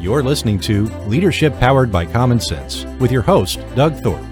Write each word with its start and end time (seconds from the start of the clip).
You're 0.00 0.22
listening 0.22 0.60
to 0.60 0.84
Leadership 1.08 1.58
Powered 1.58 1.90
by 1.90 2.06
Common 2.06 2.38
Sense 2.38 2.84
with 3.00 3.10
your 3.10 3.22
host, 3.22 3.58
Doug 3.74 3.96
Thorpe. 3.96 4.24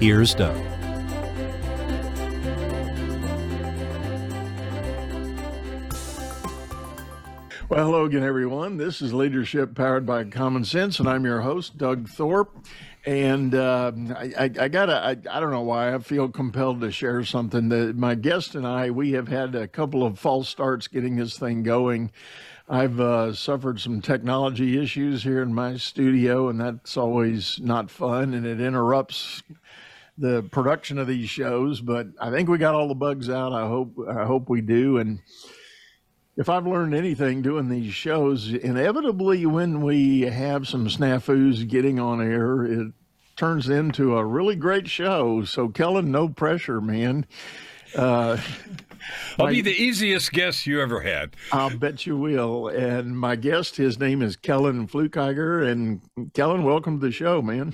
Here's 0.00 0.34
Doug. 0.34 0.56
Well, 7.68 7.84
hello 7.84 8.04
again, 8.04 8.24
everyone. 8.24 8.78
This 8.78 9.00
is 9.00 9.14
Leadership 9.14 9.76
Powered 9.76 10.04
by 10.04 10.24
Common 10.24 10.64
Sense, 10.64 10.98
and 10.98 11.08
I'm 11.08 11.24
your 11.24 11.40
host, 11.40 11.78
Doug 11.78 12.08
Thorpe. 12.08 12.66
And 13.06 13.54
uh, 13.54 13.92
I, 14.16 14.32
I, 14.36 14.50
I, 14.60 14.68
gotta, 14.68 14.96
I, 14.96 15.10
I 15.10 15.38
don't 15.38 15.52
know 15.52 15.62
why 15.62 15.94
I 15.94 15.98
feel 16.00 16.28
compelled 16.28 16.80
to 16.80 16.90
share 16.90 17.22
something 17.22 17.68
that 17.68 17.96
my 17.96 18.16
guest 18.16 18.56
and 18.56 18.66
I, 18.66 18.90
we 18.90 19.12
have 19.12 19.28
had 19.28 19.54
a 19.54 19.68
couple 19.68 20.02
of 20.04 20.18
false 20.18 20.48
starts 20.48 20.88
getting 20.88 21.14
this 21.14 21.38
thing 21.38 21.62
going. 21.62 22.10
I've 22.68 23.00
uh, 23.00 23.32
suffered 23.32 23.80
some 23.80 24.02
technology 24.02 24.78
issues 24.82 25.22
here 25.22 25.42
in 25.42 25.54
my 25.54 25.76
studio, 25.76 26.48
and 26.48 26.60
that's 26.60 26.98
always 26.98 27.58
not 27.60 27.90
fun, 27.90 28.34
and 28.34 28.44
it 28.44 28.60
interrupts 28.60 29.42
the 30.18 30.42
production 30.42 30.98
of 30.98 31.06
these 31.06 31.30
shows. 31.30 31.80
But 31.80 32.08
I 32.20 32.30
think 32.30 32.48
we 32.48 32.58
got 32.58 32.74
all 32.74 32.88
the 32.88 32.94
bugs 32.94 33.30
out. 33.30 33.52
I 33.52 33.66
hope 33.66 33.94
I 34.08 34.24
hope 34.24 34.50
we 34.50 34.60
do. 34.60 34.98
And 34.98 35.20
if 36.36 36.50
I've 36.50 36.66
learned 36.66 36.94
anything 36.94 37.40
doing 37.40 37.70
these 37.70 37.94
shows, 37.94 38.52
inevitably 38.52 39.46
when 39.46 39.80
we 39.80 40.22
have 40.22 40.68
some 40.68 40.88
snafus 40.88 41.66
getting 41.66 41.98
on 41.98 42.20
air, 42.20 42.64
it 42.64 42.92
turns 43.34 43.70
into 43.70 44.16
a 44.16 44.24
really 44.24 44.56
great 44.56 44.88
show. 44.88 45.42
So, 45.44 45.68
Kellan, 45.68 46.10
no 46.10 46.28
pressure, 46.28 46.82
man. 46.82 47.24
Uh, 47.94 48.38
I'll 49.38 49.46
my, 49.46 49.52
be 49.52 49.60
the 49.60 49.70
easiest 49.70 50.32
guest 50.32 50.66
you 50.66 50.80
ever 50.80 51.00
had. 51.00 51.36
I'll 51.52 51.76
bet 51.76 52.06
you 52.06 52.16
will. 52.16 52.68
And 52.68 53.18
my 53.18 53.36
guest, 53.36 53.76
his 53.76 53.98
name 53.98 54.22
is 54.22 54.36
Kellan 54.36 54.88
Fluckiger. 54.88 55.66
And 55.66 56.00
Kellan, 56.34 56.64
welcome 56.64 57.00
to 57.00 57.06
the 57.06 57.12
show, 57.12 57.40
man. 57.40 57.72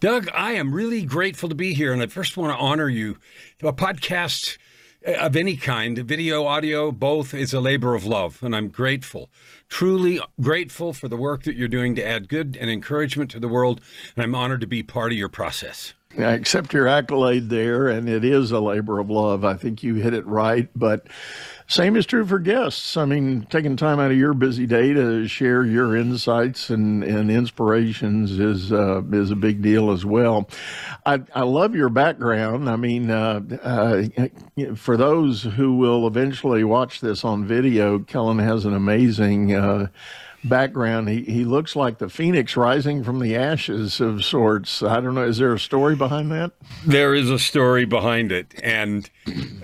Doug, 0.00 0.28
I 0.34 0.52
am 0.52 0.72
really 0.72 1.02
grateful 1.02 1.48
to 1.48 1.54
be 1.54 1.74
here. 1.74 1.92
And 1.92 2.02
I 2.02 2.06
first 2.06 2.36
want 2.36 2.56
to 2.56 2.62
honor 2.62 2.88
you. 2.88 3.18
A 3.62 3.72
podcast 3.72 4.58
of 5.06 5.36
any 5.36 5.56
kind, 5.56 5.98
video, 5.98 6.44
audio, 6.44 6.90
both, 6.90 7.32
is 7.32 7.52
a 7.52 7.60
labor 7.60 7.94
of 7.94 8.04
love. 8.04 8.42
And 8.42 8.54
I'm 8.54 8.68
grateful, 8.68 9.30
truly 9.68 10.20
grateful 10.40 10.92
for 10.92 11.08
the 11.08 11.16
work 11.16 11.44
that 11.44 11.56
you're 11.56 11.68
doing 11.68 11.94
to 11.96 12.06
add 12.06 12.28
good 12.28 12.56
and 12.60 12.70
encouragement 12.70 13.30
to 13.32 13.40
the 13.40 13.48
world. 13.48 13.80
And 14.16 14.24
I'm 14.24 14.34
honored 14.34 14.60
to 14.60 14.66
be 14.66 14.82
part 14.82 15.12
of 15.12 15.18
your 15.18 15.28
process. 15.28 15.94
I 16.16 16.32
accept 16.32 16.72
your 16.72 16.88
accolade 16.88 17.50
there, 17.50 17.88
and 17.88 18.08
it 18.08 18.24
is 18.24 18.50
a 18.50 18.60
labor 18.60 18.98
of 18.98 19.10
love. 19.10 19.44
I 19.44 19.54
think 19.54 19.82
you 19.82 19.96
hit 19.96 20.14
it 20.14 20.26
right. 20.26 20.68
But 20.74 21.06
same 21.66 21.96
is 21.96 22.06
true 22.06 22.24
for 22.24 22.38
guests. 22.38 22.96
I 22.96 23.04
mean, 23.04 23.46
taking 23.50 23.76
time 23.76 24.00
out 24.00 24.10
of 24.10 24.16
your 24.16 24.32
busy 24.32 24.66
day 24.66 24.94
to 24.94 25.28
share 25.28 25.64
your 25.64 25.94
insights 25.94 26.70
and, 26.70 27.04
and 27.04 27.30
inspirations 27.30 28.38
is 28.38 28.72
uh, 28.72 29.02
is 29.12 29.30
a 29.30 29.36
big 29.36 29.60
deal 29.60 29.90
as 29.90 30.06
well. 30.06 30.48
I, 31.04 31.20
I 31.34 31.42
love 31.42 31.74
your 31.74 31.90
background. 31.90 32.70
I 32.70 32.76
mean, 32.76 33.10
uh, 33.10 33.40
uh, 33.62 34.04
for 34.76 34.96
those 34.96 35.42
who 35.42 35.76
will 35.76 36.06
eventually 36.06 36.64
watch 36.64 37.00
this 37.00 37.22
on 37.22 37.44
video, 37.44 37.98
Kellan 37.98 38.38
has 38.38 38.64
an 38.64 38.74
amazing 38.74 39.54
uh, 39.54 39.88
background, 40.44 41.08
he, 41.08 41.22
he 41.22 41.44
looks 41.44 41.74
like 41.74 41.98
the 41.98 42.08
phoenix 42.08 42.56
rising 42.56 43.02
from 43.02 43.18
the 43.18 43.34
ashes 43.34 44.00
of 44.00 44.24
sorts. 44.24 44.82
I 44.82 45.00
don't 45.00 45.14
know. 45.14 45.24
Is 45.24 45.38
there 45.38 45.52
a 45.52 45.58
story 45.58 45.96
behind 45.96 46.30
that? 46.30 46.52
There 46.86 47.14
is 47.14 47.30
a 47.30 47.38
story 47.38 47.84
behind 47.84 48.30
it. 48.30 48.54
And, 48.62 49.08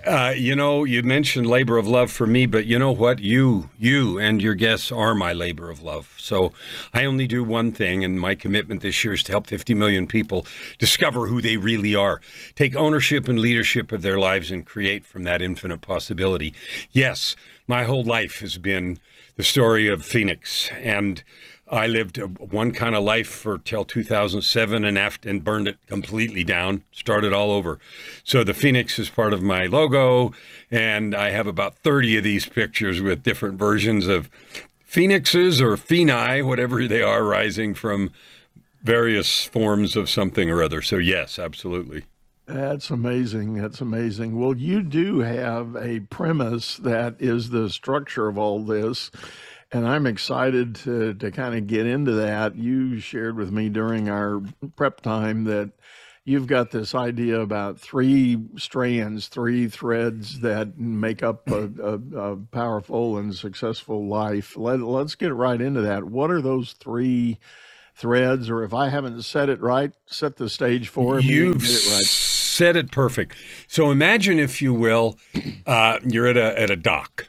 uh, 0.06 0.34
you 0.36 0.56
know, 0.56 0.84
you 0.84 1.02
mentioned 1.02 1.46
labor 1.46 1.78
of 1.78 1.86
love 1.86 2.10
for 2.10 2.26
me, 2.26 2.46
but 2.46 2.66
you 2.66 2.78
know 2.78 2.92
what? 2.92 3.20
You, 3.20 3.70
you 3.78 4.18
and 4.18 4.42
your 4.42 4.54
guests 4.54 4.90
are 4.90 5.14
my 5.14 5.32
labor 5.32 5.70
of 5.70 5.82
love. 5.82 6.14
So 6.18 6.52
I 6.92 7.04
only 7.04 7.26
do 7.26 7.44
one 7.44 7.72
thing, 7.72 8.04
and 8.04 8.20
my 8.20 8.34
commitment 8.34 8.80
this 8.80 9.04
year 9.04 9.14
is 9.14 9.22
to 9.24 9.32
help 9.32 9.46
50 9.46 9.74
million 9.74 10.06
people 10.06 10.46
discover 10.78 11.26
who 11.26 11.40
they 11.40 11.56
really 11.56 11.94
are, 11.94 12.20
take 12.54 12.74
ownership 12.74 13.28
and 13.28 13.38
leadership 13.38 13.92
of 13.92 14.02
their 14.02 14.18
lives, 14.18 14.50
and 14.50 14.66
create 14.66 15.04
from 15.04 15.24
that 15.24 15.42
infinite 15.42 15.80
possibility. 15.80 16.54
Yes, 16.90 17.36
my 17.66 17.84
whole 17.84 18.04
life 18.04 18.40
has 18.40 18.58
been 18.58 18.98
the 19.36 19.44
story 19.44 19.88
of 19.88 20.04
Phoenix. 20.04 20.70
And 20.72 21.22
I 21.68 21.86
lived 21.86 22.18
one 22.18 22.72
kind 22.72 22.94
of 22.94 23.02
life 23.02 23.28
for 23.28 23.58
till 23.58 23.84
2007 23.84 24.84
and 24.84 24.98
after, 24.98 25.28
and 25.28 25.42
burned 25.42 25.66
it 25.66 25.78
completely 25.86 26.44
down, 26.44 26.84
started 26.92 27.32
all 27.32 27.50
over. 27.50 27.78
So 28.22 28.44
the 28.44 28.54
Phoenix 28.54 28.98
is 28.98 29.08
part 29.08 29.32
of 29.32 29.42
my 29.42 29.66
logo, 29.66 30.32
and 30.70 31.14
I 31.14 31.30
have 31.30 31.46
about 31.46 31.76
30 31.78 32.18
of 32.18 32.24
these 32.24 32.46
pictures 32.46 33.00
with 33.00 33.22
different 33.22 33.58
versions 33.58 34.06
of 34.06 34.30
phoenixes 34.84 35.60
or 35.60 35.76
pheni, 35.76 36.46
whatever 36.46 36.86
they 36.86 37.02
are, 37.02 37.24
rising 37.24 37.74
from 37.74 38.10
various 38.82 39.46
forms 39.46 39.96
of 39.96 40.10
something 40.10 40.50
or 40.50 40.62
other. 40.62 40.82
So 40.82 40.96
yes, 40.96 41.38
absolutely. 41.38 42.04
That's 42.46 42.90
amazing. 42.90 43.54
That's 43.54 43.80
amazing. 43.80 44.38
Well, 44.38 44.56
you 44.56 44.82
do 44.82 45.20
have 45.20 45.76
a 45.76 46.00
premise 46.00 46.76
that 46.78 47.16
is 47.18 47.50
the 47.50 47.70
structure 47.70 48.28
of 48.28 48.36
all 48.36 48.62
this. 48.64 49.10
And 49.72 49.88
I'm 49.88 50.06
excited 50.06 50.74
to, 50.76 51.14
to 51.14 51.30
kind 51.30 51.54
of 51.56 51.66
get 51.66 51.86
into 51.86 52.12
that. 52.12 52.54
You 52.56 53.00
shared 53.00 53.36
with 53.36 53.50
me 53.50 53.70
during 53.70 54.10
our 54.10 54.42
prep 54.76 55.00
time 55.00 55.44
that 55.44 55.72
you've 56.24 56.46
got 56.46 56.70
this 56.70 56.94
idea 56.94 57.40
about 57.40 57.80
three 57.80 58.38
strands, 58.56 59.28
three 59.28 59.66
threads 59.66 60.40
that 60.40 60.78
make 60.78 61.22
up 61.22 61.48
a, 61.50 61.70
a, 61.82 62.18
a 62.32 62.36
powerful 62.36 63.16
and 63.16 63.34
successful 63.34 64.06
life. 64.06 64.54
Let, 64.56 64.80
let's 64.80 65.14
get 65.14 65.34
right 65.34 65.60
into 65.60 65.80
that. 65.80 66.04
What 66.04 66.30
are 66.30 66.42
those 66.42 66.74
three 66.74 67.38
threads? 67.94 68.50
Or 68.50 68.62
if 68.62 68.74
I 68.74 68.88
haven't 68.88 69.22
said 69.22 69.48
it 69.48 69.60
right, 69.60 69.92
set 70.06 70.36
the 70.36 70.48
stage 70.48 70.88
for 70.88 71.16
me. 71.16 71.24
You've 71.24 71.64
it 71.64 71.86
right 71.92 72.24
said 72.54 72.76
it 72.76 72.90
perfect. 72.92 73.36
So 73.66 73.90
imagine, 73.90 74.38
if 74.38 74.62
you 74.62 74.72
will, 74.72 75.18
uh, 75.66 75.98
you're 76.04 76.26
at 76.26 76.36
a 76.36 76.58
at 76.58 76.70
a 76.70 76.76
dock, 76.76 77.28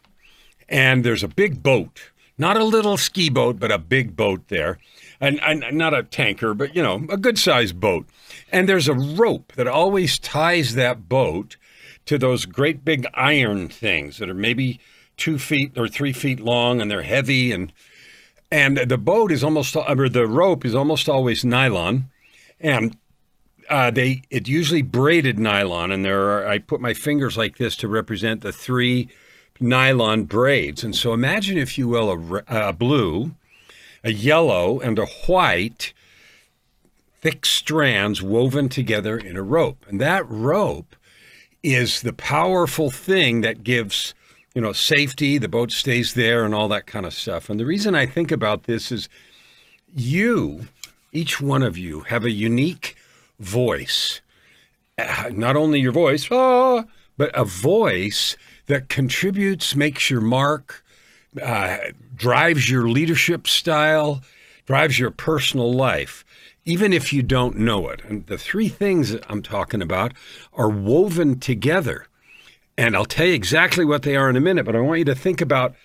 and 0.70 1.04
there's 1.04 1.24
a 1.24 1.28
big 1.28 1.64
boat, 1.64 2.12
not 2.38 2.58
a 2.58 2.64
little 2.64 2.98
ski 2.98 3.30
boat, 3.30 3.60
but 3.60 3.72
a 3.72 3.80
big 3.80 4.16
boat 4.16 4.48
there, 4.50 4.78
and, 5.20 5.42
and 5.42 5.78
not 5.78 5.94
a 5.94 6.04
tanker, 6.04 6.54
but 6.54 6.76
you 6.76 6.84
know, 6.84 7.06
a 7.10 7.18
good 7.18 7.40
sized 7.40 7.80
boat. 7.80 8.06
And 8.52 8.70
there's 8.70 8.88
a 8.88 8.94
rope 8.94 9.54
that 9.56 9.68
always 9.68 10.20
ties 10.20 10.76
that 10.76 11.10
boat 11.10 11.58
to 12.06 12.20
those 12.20 12.46
great 12.46 12.86
big 12.86 13.08
iron 13.16 13.68
things 13.68 14.20
that 14.20 14.30
are 14.30 14.36
maybe 14.36 14.80
two 15.18 15.40
feet 15.40 15.76
or 15.76 15.88
three 15.88 16.14
feet 16.14 16.40
long, 16.40 16.80
and 16.80 16.92
they're 16.92 17.02
heavy 17.02 17.52
and 17.52 17.74
and 18.56 18.78
the 18.78 18.98
boat 18.98 19.32
is 19.32 19.44
almost 19.44 19.76
or 19.76 20.10
the 20.10 20.28
rope 20.28 20.64
is 20.66 20.74
almost 20.74 21.10
always 21.10 21.44
nylon 21.44 22.10
and 22.60 22.98
uh, 23.70 23.92
they 23.92 24.22
it 24.30 24.48
usually 24.48 24.82
braided 24.82 25.40
nylon, 25.40 25.92
and 25.92 26.06
there 26.06 26.22
are 26.22 26.48
I 26.48 26.60
put 26.60 26.82
my 26.82 26.94
fingers 26.94 27.38
like 27.38 27.58
this 27.58 27.76
to 27.78 27.88
represent 27.88 28.42
the 28.42 28.52
three 28.52 29.10
nylon 29.60 30.26
braids. 30.26 30.84
And 30.84 30.96
so 30.96 31.14
imagine, 31.14 31.58
if 31.58 31.78
you 31.78 31.88
will, 31.88 32.12
a, 32.12 32.70
a 32.70 32.74
blue, 32.74 33.32
a 34.04 34.12
yellow, 34.12 34.80
and 34.80 35.00
a 35.00 35.06
white 35.28 35.94
thick 37.22 37.46
strands 37.46 38.22
woven 38.22 38.70
together 38.70 39.18
in 39.18 39.36
a 39.36 39.44
rope, 39.44 39.86
and 39.88 40.00
that 40.00 40.30
rope 40.30 40.96
is 41.64 42.02
the 42.02 42.14
powerful 42.14 42.92
thing 42.92 43.42
that 43.42 43.64
gives 43.64 44.14
you 44.56 44.62
know 44.62 44.74
safety. 44.74 45.38
The 45.38 45.48
boat 45.48 45.72
stays 45.72 46.16
there, 46.16 46.44
and 46.44 46.56
all 46.56 46.68
that 46.70 46.88
kind 46.88 47.06
of 47.06 47.14
stuff. 47.14 47.50
And 47.50 47.60
the 47.60 47.66
reason 47.66 47.94
I 47.94 48.08
think 48.08 48.32
about 48.32 48.64
this 48.64 48.92
is 48.92 49.08
you, 49.94 50.68
each 51.12 51.40
one 51.40 51.62
of 51.62 51.78
you, 51.78 52.02
have 52.02 52.24
a 52.24 52.32
unique 52.32 52.96
voice. 53.40 54.22
Uh, 54.98 55.30
not 55.34 55.58
only 55.58 55.82
your 55.82 55.92
voice, 55.92 56.28
ah, 56.32 56.86
but 57.18 57.30
a 57.36 57.44
voice 57.44 58.38
that 58.68 58.90
contributes, 58.90 59.76
makes 59.76 60.10
your 60.10 60.22
mark, 60.22 60.84
uh, 61.42 61.78
drives 62.16 62.70
your 62.70 62.88
leadership 62.88 63.48
style, 63.48 64.22
drives 64.66 64.98
your 64.98 65.12
personal 65.12 65.72
life, 65.72 66.24
even 66.64 66.94
if 66.94 67.12
you 67.12 67.22
don't 67.22 67.58
know 67.58 67.90
it. 67.90 68.04
And 68.06 68.26
the 68.28 68.38
three 68.38 68.70
things 68.70 69.16
I'm 69.30 69.44
talking 69.44 69.82
about 69.82 70.14
are 70.54 70.70
woven 70.70 71.40
together. 71.40 72.08
And 72.78 72.96
I'll 72.96 73.06
tell 73.06 73.26
you 73.26 73.34
exactly 73.34 73.86
what 73.86 74.04
they 74.04 74.16
are 74.16 74.30
in 74.30 74.36
a 74.36 74.42
minute, 74.42 74.66
but 74.66 74.76
I 74.76 74.82
want 74.82 75.00
you 75.00 75.06
to 75.06 75.16
think 75.16 75.42
about 75.42 75.76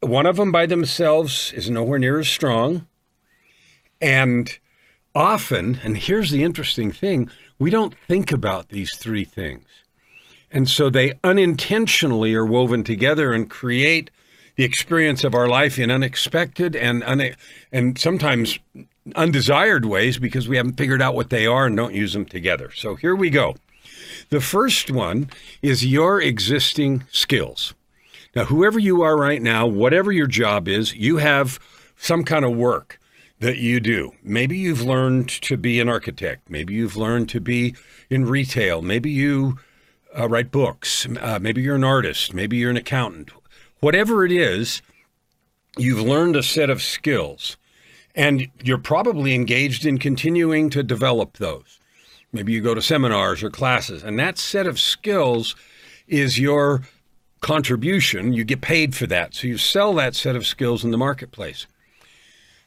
one 0.00 0.26
of 0.26 0.36
them 0.36 0.50
by 0.50 0.66
themselves 0.66 1.52
is 1.52 1.68
nowhere 1.68 1.98
near 1.98 2.18
as 2.18 2.28
strong. 2.28 2.86
And 4.00 4.58
often, 5.14 5.80
and 5.84 5.98
here's 5.98 6.30
the 6.30 6.42
interesting 6.42 6.90
thing, 6.92 7.28
we 7.58 7.70
don't 7.70 7.94
think 8.08 8.32
about 8.32 8.70
these 8.70 8.96
three 8.96 9.24
things. 9.24 9.66
And 10.50 10.68
so 10.68 10.88
they 10.88 11.18
unintentionally 11.22 12.34
are 12.34 12.46
woven 12.46 12.82
together 12.82 13.32
and 13.32 13.48
create 13.48 14.10
the 14.56 14.64
experience 14.64 15.22
of 15.22 15.34
our 15.34 15.48
life 15.48 15.78
in 15.78 15.90
unexpected 15.90 16.74
and 16.74 17.04
and 17.72 17.98
sometimes 17.98 18.58
undesired 19.14 19.84
ways 19.84 20.18
because 20.18 20.48
we 20.48 20.56
haven't 20.56 20.76
figured 20.76 21.00
out 21.00 21.14
what 21.14 21.30
they 21.30 21.46
are 21.46 21.66
and 21.66 21.76
don't 21.76 21.94
use 21.94 22.12
them 22.14 22.24
together. 22.24 22.70
So 22.74 22.96
here 22.96 23.14
we 23.14 23.30
go. 23.30 23.56
The 24.30 24.40
first 24.40 24.92
one 24.92 25.28
is 25.60 25.84
your 25.84 26.20
existing 26.20 27.04
skills. 27.10 27.74
Now, 28.36 28.44
whoever 28.44 28.78
you 28.78 29.02
are 29.02 29.16
right 29.16 29.42
now, 29.42 29.66
whatever 29.66 30.12
your 30.12 30.28
job 30.28 30.68
is, 30.68 30.94
you 30.94 31.16
have 31.16 31.58
some 31.96 32.22
kind 32.22 32.44
of 32.44 32.56
work 32.56 33.00
that 33.40 33.58
you 33.58 33.80
do. 33.80 34.12
Maybe 34.22 34.56
you've 34.56 34.82
learned 34.82 35.28
to 35.42 35.56
be 35.56 35.80
an 35.80 35.88
architect. 35.88 36.48
Maybe 36.48 36.74
you've 36.74 36.96
learned 36.96 37.28
to 37.30 37.40
be 37.40 37.74
in 38.08 38.24
retail. 38.24 38.82
Maybe 38.82 39.10
you 39.10 39.58
uh, 40.16 40.28
write 40.28 40.52
books. 40.52 41.08
Uh, 41.20 41.40
maybe 41.40 41.62
you're 41.62 41.74
an 41.74 41.82
artist. 41.82 42.32
Maybe 42.32 42.58
you're 42.58 42.70
an 42.70 42.76
accountant. 42.76 43.30
Whatever 43.80 44.24
it 44.24 44.30
is, 44.30 44.80
you've 45.76 46.02
learned 46.02 46.36
a 46.36 46.42
set 46.44 46.70
of 46.70 46.82
skills 46.82 47.56
and 48.14 48.46
you're 48.62 48.78
probably 48.78 49.34
engaged 49.34 49.84
in 49.84 49.98
continuing 49.98 50.70
to 50.70 50.84
develop 50.84 51.38
those. 51.38 51.79
Maybe 52.32 52.52
you 52.52 52.60
go 52.60 52.74
to 52.74 52.82
seminars 52.82 53.42
or 53.42 53.50
classes, 53.50 54.02
and 54.02 54.18
that 54.18 54.38
set 54.38 54.66
of 54.66 54.78
skills 54.78 55.56
is 56.06 56.38
your 56.38 56.82
contribution. 57.40 58.32
You 58.32 58.44
get 58.44 58.60
paid 58.60 58.94
for 58.94 59.06
that. 59.06 59.34
So 59.34 59.46
you 59.46 59.58
sell 59.58 59.94
that 59.94 60.14
set 60.14 60.36
of 60.36 60.46
skills 60.46 60.84
in 60.84 60.90
the 60.90 60.98
marketplace. 60.98 61.66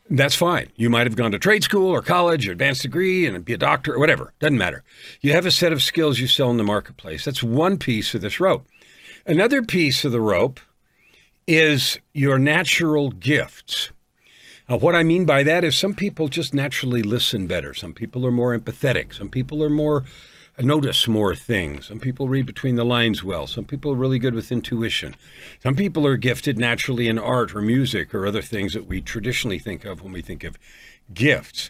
That's 0.10 0.36
fine. 0.36 0.69
You 0.75 0.89
might 0.89 1.07
have 1.07 1.15
gone 1.15 1.31
to 1.31 1.39
trade 1.39 1.63
school 1.63 1.89
or 1.89 2.01
college 2.01 2.48
or 2.48 2.51
advanced 2.51 2.81
degree 2.81 3.25
and 3.25 3.45
be 3.45 3.54
a 3.54 3.57
doctor 3.57 3.94
or 3.94 4.00
whatever. 4.00 4.33
Doesn't 4.39 4.57
matter. 4.57 4.83
You 5.21 5.31
have 5.31 5.45
a 5.45 5.51
set 5.51 5.71
of 5.71 5.81
skills 5.81 6.19
you 6.19 6.27
sell 6.27 6.51
in 6.51 6.57
the 6.57 6.63
marketplace. 6.63 7.24
That's 7.24 7.42
one 7.42 7.77
piece 7.77 8.13
of 8.13 8.21
this 8.21 8.39
rope. 8.39 8.68
Another 9.25 9.63
piece 9.63 10.04
of 10.04 10.12
the 10.12 10.19
rope 10.19 10.59
is 11.48 12.00
your 12.13 12.38
natural 12.38 13.12
gifts. 13.12 13.92
Now, 14.74 14.80
what 14.80 14.96
I 14.96 15.04
mean 15.04 15.25
by 15.25 15.44
that 15.44 15.64
is 15.64 15.78
some 15.78 15.94
people 15.94 16.30
just 16.30 16.52
naturally 16.52 17.04
listen 17.04 17.46
better. 17.46 17.75
Some 17.75 17.94
people 17.94 18.25
are 18.25 18.31
more 18.31 18.58
empathetic. 18.58 19.14
Some 19.14 19.30
people 19.30 19.64
are 19.64 19.70
more 19.70 20.04
notice 20.58 21.08
more 21.08 21.36
things. 21.36 21.86
Some 21.86 22.00
people 22.00 22.28
read 22.28 22.48
between 22.48 22.75
the 22.75 22.84
lines 22.84 23.24
well. 23.24 23.46
Some 23.46 23.66
people 23.66 23.92
are 23.92 23.96
really 23.96 24.18
good 24.18 24.34
with 24.34 24.52
intuition. 24.52 25.16
Some 25.62 25.75
people 25.75 26.08
are 26.08 26.18
gifted 26.18 26.58
naturally 26.58 27.08
in 27.08 27.20
art 27.20 27.54
or 27.54 27.62
music 27.62 28.16
or 28.16 28.25
other 28.25 28.42
things 28.42 28.74
that 28.74 28.88
we 28.88 29.00
traditionally 29.00 29.60
think 29.60 29.86
of 29.86 30.02
when 30.02 30.12
we 30.12 30.24
think 30.24 30.44
of 30.44 30.58
gifts. 31.14 31.69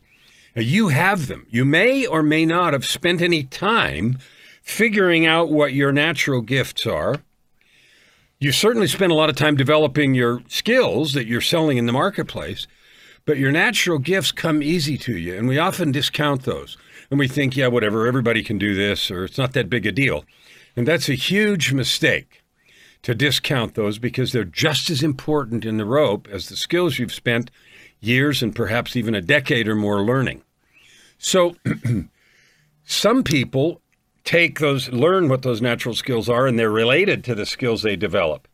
Now, 0.56 0.62
you 0.62 0.88
have 0.88 1.28
them. 1.28 1.46
You 1.50 1.66
may 1.66 2.06
or 2.06 2.24
may 2.24 2.46
not 2.46 2.72
have 2.72 2.86
spent 2.86 3.22
any 3.22 3.44
time 3.44 4.18
figuring 4.62 5.26
out 5.26 5.52
what 5.52 5.74
your 5.74 5.92
natural 5.92 6.40
gifts 6.40 6.88
are. 6.88 7.18
You 8.40 8.54
certainly 8.54 8.88
spent 8.88 9.12
a 9.12 9.16
lot 9.16 9.30
of 9.30 9.36
time 9.36 9.58
developing 9.58 10.14
your 10.14 10.42
skills 10.48 11.12
that 11.12 11.28
you're 11.28 11.42
selling 11.42 11.78
in 11.78 11.86
the 11.86 11.92
marketplace, 11.92 12.66
but 13.26 13.38
your 13.38 13.52
natural 13.52 14.00
gifts 14.00 14.32
come 14.32 14.62
easy 14.62 14.98
to 14.98 15.18
you, 15.18 15.38
and 15.38 15.48
we 15.48 15.58
often 15.58 15.92
discount 15.92 16.44
those 16.44 16.78
and 17.10 17.20
we 17.20 17.28
think, 17.28 17.56
yeah, 17.56 17.68
whatever, 17.68 18.08
everybody 18.08 18.44
can 18.44 18.58
do 18.58 18.74
this, 18.74 19.12
or 19.12 19.26
it's 19.26 19.38
not 19.38 19.54
that 19.54 19.70
big 19.70 19.86
a 19.86 19.92
deal. 19.92 20.26
And 20.76 20.88
that's 20.88 21.10
a 21.10 21.14
huge 21.14 21.72
mistake 21.72 22.42
to 23.04 23.14
discount 23.14 23.76
those 23.76 24.00
because 24.00 24.32
they're 24.32 24.44
just 24.44 24.90
as 24.90 25.04
important 25.04 25.64
in 25.64 25.78
the 25.78 25.86
rope 25.86 26.28
as 26.32 26.50
the 26.50 26.56
skills 26.56 26.98
you've 26.98 27.14
spent 27.14 27.52
years 28.00 28.42
and 28.42 28.56
perhaps 28.56 28.96
even 28.96 29.14
a 29.14 29.22
decade 29.22 29.68
or 29.68 29.76
more 29.76 30.02
learning. 30.02 30.42
So 31.18 31.56
some 32.84 33.24
people 33.24 33.82
take 34.24 34.60
those, 34.60 34.90
learn 34.90 35.30
what 35.30 35.42
those 35.42 35.62
natural 35.62 35.96
skills 35.96 36.30
are, 36.30 36.48
and 36.48 36.58
they're 36.58 36.72
related 36.72 37.24
to 37.26 37.36
the 37.36 37.46
skills 37.46 37.84
they 37.84 37.96
develop. 37.96 38.48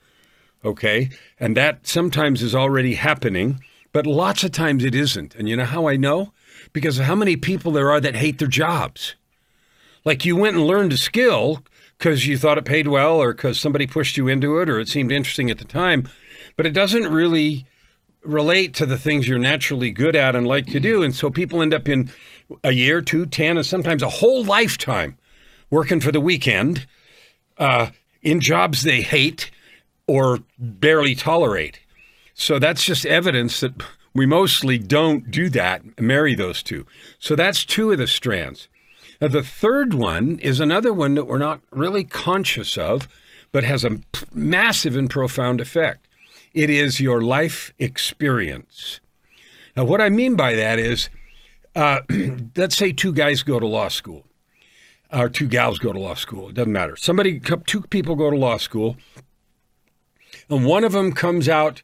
Okay. 0.65 1.09
And 1.39 1.55
that 1.55 1.87
sometimes 1.87 2.41
is 2.41 2.53
already 2.53 2.95
happening, 2.95 3.63
but 3.91 4.05
lots 4.05 4.43
of 4.43 4.51
times 4.51 4.83
it 4.83 4.95
isn't. 4.95 5.35
And 5.35 5.49
you 5.49 5.55
know 5.55 5.65
how 5.65 5.87
I 5.87 5.95
know? 5.95 6.33
because 6.73 6.99
of 6.99 7.05
how 7.05 7.15
many 7.15 7.35
people 7.35 7.71
there 7.71 7.91
are 7.91 8.01
that 8.01 8.15
hate 8.15 8.39
their 8.39 8.47
jobs. 8.47 9.15
Like 10.05 10.25
you 10.25 10.35
went 10.35 10.55
and 10.55 10.65
learned 10.65 10.93
a 10.93 10.97
skill 10.97 11.63
because 11.97 12.25
you 12.25 12.37
thought 12.37 12.57
it 12.57 12.65
paid 12.65 12.87
well 12.87 13.17
or 13.17 13.33
because 13.33 13.59
somebody 13.59 13.85
pushed 13.85 14.17
you 14.17 14.27
into 14.27 14.59
it 14.59 14.69
or 14.69 14.79
it 14.79 14.87
seemed 14.87 15.11
interesting 15.11 15.49
at 15.49 15.57
the 15.57 15.65
time, 15.65 16.07
but 16.55 16.65
it 16.65 16.71
doesn't 16.71 17.11
really 17.11 17.65
relate 18.23 18.73
to 18.75 18.85
the 18.85 18.97
things 18.97 19.27
you're 19.27 19.39
naturally 19.39 19.91
good 19.91 20.15
at 20.15 20.35
and 20.35 20.47
like 20.47 20.67
to 20.67 20.79
do. 20.79 21.03
And 21.03 21.15
so 21.15 21.29
people 21.29 21.61
end 21.61 21.73
up 21.73 21.87
in 21.87 22.11
a 22.63 22.71
year, 22.71 23.01
two, 23.01 23.25
ten, 23.25 23.57
and 23.57 23.65
sometimes 23.65 24.01
a 24.01 24.09
whole 24.09 24.43
lifetime 24.43 25.17
working 25.69 25.99
for 25.99 26.11
the 26.11 26.21
weekend 26.21 26.87
uh, 27.57 27.89
in 28.21 28.39
jobs 28.39 28.83
they 28.83 29.01
hate 29.01 29.51
or 30.07 30.39
barely 30.57 31.15
tolerate. 31.15 31.79
So 32.39 32.57
that's 32.57 32.85
just 32.85 33.05
evidence 33.05 33.59
that 33.59 33.73
we 34.13 34.25
mostly 34.25 34.77
don't 34.77 35.29
do 35.29 35.49
that, 35.49 35.99
marry 35.99 36.35
those 36.35 36.63
two. 36.63 36.85
So 37.19 37.35
that's 37.35 37.65
two 37.65 37.91
of 37.91 37.97
the 37.97 38.07
strands. 38.07 38.69
Now, 39.19 39.27
the 39.27 39.43
third 39.43 39.93
one 39.93 40.39
is 40.39 40.61
another 40.61 40.93
one 40.93 41.15
that 41.15 41.25
we're 41.25 41.37
not 41.37 41.59
really 41.69 42.05
conscious 42.05 42.77
of, 42.77 43.09
but 43.51 43.65
has 43.65 43.83
a 43.83 43.99
massive 44.33 44.95
and 44.95 45.09
profound 45.09 45.59
effect. 45.59 46.07
It 46.53 46.69
is 46.69 47.01
your 47.01 47.21
life 47.21 47.73
experience. 47.77 49.01
Now, 49.75 49.83
what 49.83 49.99
I 49.99 50.07
mean 50.07 50.35
by 50.37 50.55
that 50.55 50.79
is, 50.79 51.09
uh, 51.75 51.99
let's 52.55 52.77
say 52.77 52.93
two 52.93 53.11
guys 53.11 53.43
go 53.43 53.59
to 53.59 53.67
law 53.67 53.89
school, 53.89 54.23
or 55.11 55.27
two 55.27 55.47
gals 55.47 55.77
go 55.77 55.91
to 55.91 55.99
law 55.99 56.15
school. 56.15 56.47
It 56.47 56.55
doesn't 56.55 56.71
matter. 56.71 56.95
Somebody, 56.95 57.41
two 57.41 57.81
people 57.81 58.15
go 58.15 58.31
to 58.31 58.37
law 58.37 58.55
school, 58.55 58.95
and 60.49 60.65
one 60.65 60.85
of 60.85 60.93
them 60.93 61.11
comes 61.11 61.49
out 61.49 61.83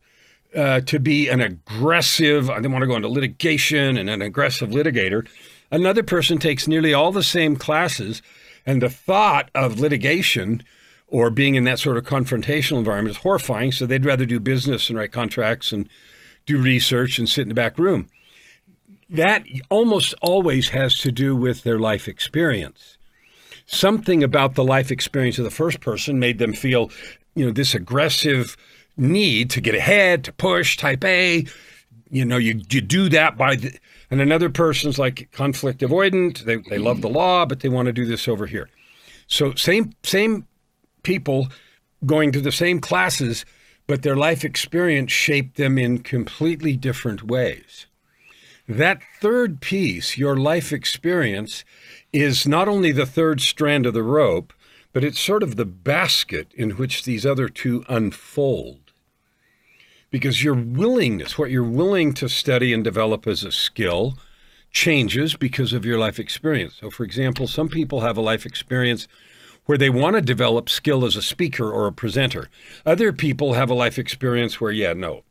uh, 0.55 0.81
to 0.81 0.99
be 0.99 1.27
an 1.29 1.41
aggressive, 1.41 2.49
I 2.49 2.59
want 2.59 2.81
to 2.81 2.87
go 2.87 2.95
into 2.95 3.09
litigation 3.09 3.97
and 3.97 4.09
an 4.09 4.21
aggressive 4.21 4.69
litigator. 4.69 5.27
Another 5.71 6.03
person 6.03 6.37
takes 6.37 6.67
nearly 6.67 6.93
all 6.93 7.11
the 7.11 7.23
same 7.23 7.55
classes, 7.55 8.21
and 8.65 8.81
the 8.81 8.89
thought 8.89 9.49
of 9.53 9.79
litigation 9.79 10.63
or 11.07 11.29
being 11.29 11.55
in 11.55 11.63
that 11.65 11.79
sort 11.79 11.97
of 11.97 12.03
confrontational 12.03 12.77
environment 12.77 13.15
is 13.15 13.21
horrifying. 13.21 13.71
So 13.71 13.85
they'd 13.85 14.05
rather 14.05 14.25
do 14.25 14.39
business 14.39 14.89
and 14.89 14.97
write 14.97 15.11
contracts 15.11 15.71
and 15.71 15.87
do 16.45 16.61
research 16.61 17.19
and 17.19 17.29
sit 17.29 17.43
in 17.43 17.49
the 17.49 17.55
back 17.55 17.77
room. 17.77 18.09
That 19.09 19.45
almost 19.69 20.15
always 20.21 20.69
has 20.69 20.95
to 20.99 21.11
do 21.11 21.35
with 21.35 21.63
their 21.63 21.79
life 21.79 22.07
experience. 22.07 22.97
Something 23.67 24.23
about 24.23 24.55
the 24.55 24.63
life 24.63 24.91
experience 24.91 25.37
of 25.37 25.43
the 25.43 25.51
first 25.51 25.79
person 25.79 26.19
made 26.19 26.37
them 26.37 26.53
feel, 26.53 26.91
you 27.35 27.45
know, 27.45 27.51
this 27.51 27.75
aggressive, 27.75 28.57
need 28.97 29.49
to 29.51 29.61
get 29.61 29.75
ahead, 29.75 30.23
to 30.25 30.31
push, 30.31 30.77
type 30.77 31.03
A. 31.03 31.45
You 32.09 32.25
know, 32.25 32.37
you, 32.37 32.61
you 32.69 32.81
do 32.81 33.09
that 33.09 33.37
by 33.37 33.55
the, 33.55 33.77
and 34.11 34.21
another 34.21 34.49
person's 34.49 34.99
like 34.99 35.29
conflict 35.31 35.81
avoidant. 35.81 36.39
They, 36.39 36.57
they 36.57 36.77
love 36.77 37.01
the 37.01 37.09
law, 37.09 37.45
but 37.45 37.59
they 37.59 37.69
want 37.69 37.87
to 37.87 37.93
do 37.93 38.05
this 38.05 38.27
over 38.27 38.45
here. 38.45 38.69
So 39.27 39.53
same 39.55 39.93
same 40.03 40.47
people 41.03 41.47
going 42.05 42.31
to 42.31 42.41
the 42.41 42.51
same 42.51 42.79
classes, 42.79 43.45
but 43.87 44.03
their 44.03 44.15
life 44.15 44.43
experience 44.43 45.11
shaped 45.11 45.57
them 45.57 45.77
in 45.77 45.99
completely 45.99 46.77
different 46.77 47.23
ways. 47.23 47.87
That 48.67 49.01
third 49.21 49.61
piece, 49.61 50.17
your 50.17 50.35
life 50.35 50.71
experience, 50.71 51.63
is 52.11 52.47
not 52.47 52.67
only 52.67 52.91
the 52.91 53.05
third 53.05 53.41
strand 53.41 53.85
of 53.85 53.93
the 53.93 54.03
rope, 54.03 54.53
but 54.91 55.03
it's 55.03 55.19
sort 55.19 55.43
of 55.43 55.55
the 55.55 55.65
basket 55.65 56.47
in 56.55 56.71
which 56.71 57.03
these 57.03 57.25
other 57.25 57.49
two 57.49 57.83
unfold 57.87 58.84
because 60.15 60.41
your 60.41 60.53
willingness, 60.53 61.37
what 61.37 61.51
you're 61.51 61.61
willing 61.61 62.13
to 62.13 62.29
study 62.29 62.71
and 62.71 62.85
develop 62.85 63.27
as 63.27 63.43
a 63.43 63.51
skill, 63.51 64.17
changes 64.71 65.35
because 65.35 65.73
of 65.73 65.83
your 65.83 65.99
life 65.99 66.19
experience. 66.19 66.75
So, 66.79 66.89
for 66.89 67.03
example, 67.03 67.47
some 67.47 67.67
people 67.67 67.99
have 67.99 68.15
a 68.15 68.21
life 68.21 68.45
experience 68.45 69.09
where 69.65 69.77
they 69.77 69.89
want 69.89 70.15
to 70.15 70.21
develop 70.21 70.69
skill 70.69 71.03
as 71.03 71.17
a 71.17 71.21
speaker 71.21 71.69
or 71.69 71.85
a 71.85 71.91
presenter. 71.91 72.47
Other 72.85 73.11
people 73.11 73.55
have 73.55 73.69
a 73.69 73.73
life 73.73 73.99
experience 73.99 74.61
where, 74.61 74.71
yeah, 74.71 74.93
no. 74.93 75.23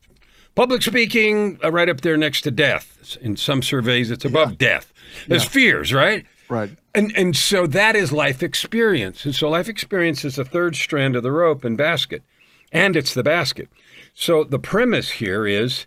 Public 0.55 0.83
speaking, 0.83 1.59
uh, 1.65 1.73
right 1.73 1.89
up 1.89 2.03
there 2.03 2.19
next 2.19 2.43
to 2.43 2.51
death. 2.51 3.17
In 3.23 3.39
some 3.39 3.63
surveys, 3.63 4.11
it's 4.11 4.27
above 4.27 4.51
yeah. 4.51 4.57
death. 4.59 4.93
There's 5.29 5.45
yeah. 5.45 5.49
fears, 5.49 5.95
right? 5.95 6.27
Right. 6.51 6.77
And 6.95 7.11
and 7.17 7.35
so 7.35 7.67
that 7.69 7.97
is 7.97 8.13
life 8.13 8.43
experience. 8.43 9.25
And 9.25 9.35
so 9.35 9.49
life 9.49 9.71
experience 9.71 10.27
is 10.27 10.37
the 10.37 10.45
third 10.45 10.77
strand 10.77 11.17
of 11.17 11.23
the 11.23 11.33
rope 11.33 11.65
and 11.65 11.79
basket. 11.79 12.23
And 12.71 12.97
it's 12.97 13.15
the 13.15 13.23
basket. 13.23 13.71
So 14.17 14.45
the 14.45 14.61
premise 14.61 15.11
here 15.11 15.45
is 15.45 15.87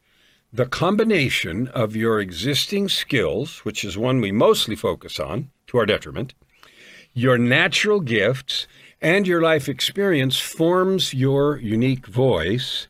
the 0.51 0.65
combination 0.65 1.69
of 1.69 1.95
your 1.95 2.19
existing 2.19 2.89
skills, 2.89 3.59
which 3.59 3.85
is 3.85 3.97
one 3.97 4.19
we 4.19 4.33
mostly 4.33 4.75
focus 4.75 5.17
on 5.17 5.49
to 5.67 5.77
our 5.77 5.85
detriment, 5.85 6.33
your 7.13 7.37
natural 7.37 8.01
gifts, 8.01 8.67
and 9.01 9.25
your 9.25 9.41
life 9.41 9.69
experience 9.69 10.39
forms 10.39 11.13
your 11.13 11.57
unique 11.57 12.05
voice 12.05 12.87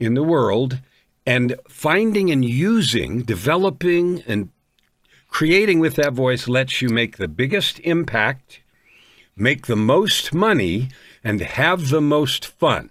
in 0.00 0.14
the 0.14 0.24
world. 0.24 0.80
And 1.24 1.56
finding 1.68 2.30
and 2.30 2.44
using, 2.44 3.22
developing, 3.22 4.22
and 4.26 4.50
creating 5.28 5.78
with 5.78 5.94
that 5.94 6.12
voice 6.12 6.48
lets 6.48 6.82
you 6.82 6.88
make 6.88 7.16
the 7.16 7.28
biggest 7.28 7.78
impact, 7.80 8.60
make 9.36 9.66
the 9.66 9.76
most 9.76 10.34
money, 10.34 10.88
and 11.22 11.40
have 11.40 11.88
the 11.88 12.02
most 12.02 12.44
fun 12.44 12.90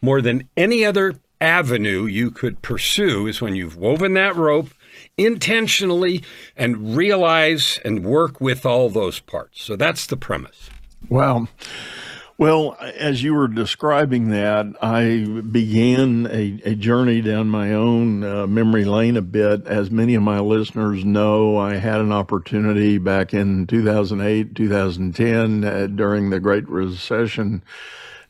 more 0.00 0.20
than 0.20 0.48
any 0.56 0.84
other 0.84 1.16
avenue 1.40 2.06
you 2.06 2.30
could 2.30 2.62
pursue 2.62 3.26
is 3.26 3.40
when 3.40 3.54
you've 3.54 3.76
woven 3.76 4.14
that 4.14 4.36
rope 4.36 4.70
intentionally 5.18 6.22
and 6.56 6.96
realize 6.96 7.78
and 7.84 8.04
work 8.04 8.40
with 8.40 8.64
all 8.64 8.88
those 8.88 9.20
parts. 9.20 9.62
So 9.62 9.76
that's 9.76 10.06
the 10.06 10.16
premise. 10.16 10.70
Well, 11.08 11.48
Well, 12.38 12.76
as 12.80 13.22
you 13.22 13.32
were 13.32 13.48
describing 13.48 14.28
that, 14.28 14.66
I 14.82 15.24
began 15.50 16.26
a, 16.26 16.60
a 16.66 16.74
journey 16.74 17.22
down 17.22 17.48
my 17.48 17.72
own 17.72 18.22
uh, 18.22 18.46
memory 18.46 18.84
lane 18.84 19.16
a 19.16 19.22
bit. 19.22 19.66
As 19.66 19.90
many 19.90 20.14
of 20.14 20.22
my 20.22 20.40
listeners 20.40 21.02
know, 21.02 21.56
I 21.56 21.76
had 21.76 21.98
an 21.98 22.12
opportunity 22.12 22.98
back 22.98 23.32
in 23.32 23.66
2008, 23.66 24.54
2010, 24.54 25.64
uh, 25.64 25.86
during 25.86 26.28
the 26.28 26.38
Great 26.38 26.68
Recession, 26.68 27.62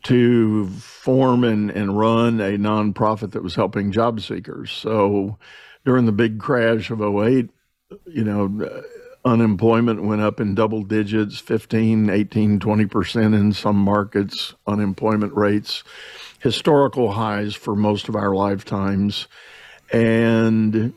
to 0.07 0.69
form 0.69 1.43
and, 1.43 1.71
and 1.71 1.99
run 1.99 2.41
a 2.41 2.57
nonprofit 2.57 3.33
that 3.33 3.43
was 3.43 3.57
helping 3.57 3.91
job 3.91 4.21
seekers. 4.21 4.71
So 4.71 5.37
during 5.85 6.07
the 6.07 6.13
big 6.13 6.39
crash 6.39 6.91
of 6.91 7.01
08, 7.01 7.51
you 8.07 8.25
know, 8.25 8.65
uh, 8.65 8.83
unemployment 9.25 10.05
went 10.05 10.23
up 10.23 10.39
in 10.39 10.55
double 10.55 10.85
digits 10.85 11.41
15 11.41 12.09
18 12.09 12.61
20% 12.61 13.35
in 13.35 13.53
some 13.53 13.75
markets 13.75 14.55
unemployment 14.69 15.35
rates 15.35 15.83
historical 16.39 17.11
highs 17.11 17.53
for 17.53 17.75
most 17.75 18.09
of 18.09 18.15
our 18.15 18.37
lifetimes 18.37 19.27
and 19.93 20.95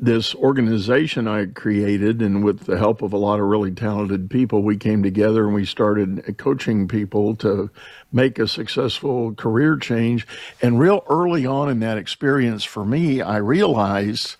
this 0.00 0.34
organization 0.34 1.28
I 1.28 1.46
created, 1.46 2.22
and 2.22 2.42
with 2.42 2.60
the 2.60 2.78
help 2.78 3.02
of 3.02 3.12
a 3.12 3.18
lot 3.18 3.38
of 3.38 3.46
really 3.46 3.70
talented 3.70 4.30
people, 4.30 4.62
we 4.62 4.76
came 4.76 5.02
together 5.02 5.44
and 5.44 5.54
we 5.54 5.66
started 5.66 6.36
coaching 6.38 6.88
people 6.88 7.36
to 7.36 7.70
make 8.10 8.38
a 8.38 8.48
successful 8.48 9.34
career 9.34 9.76
change. 9.76 10.26
And 10.62 10.80
real 10.80 11.04
early 11.10 11.44
on 11.44 11.68
in 11.68 11.80
that 11.80 11.98
experience 11.98 12.64
for 12.64 12.84
me, 12.84 13.20
I 13.20 13.36
realized 13.36 14.36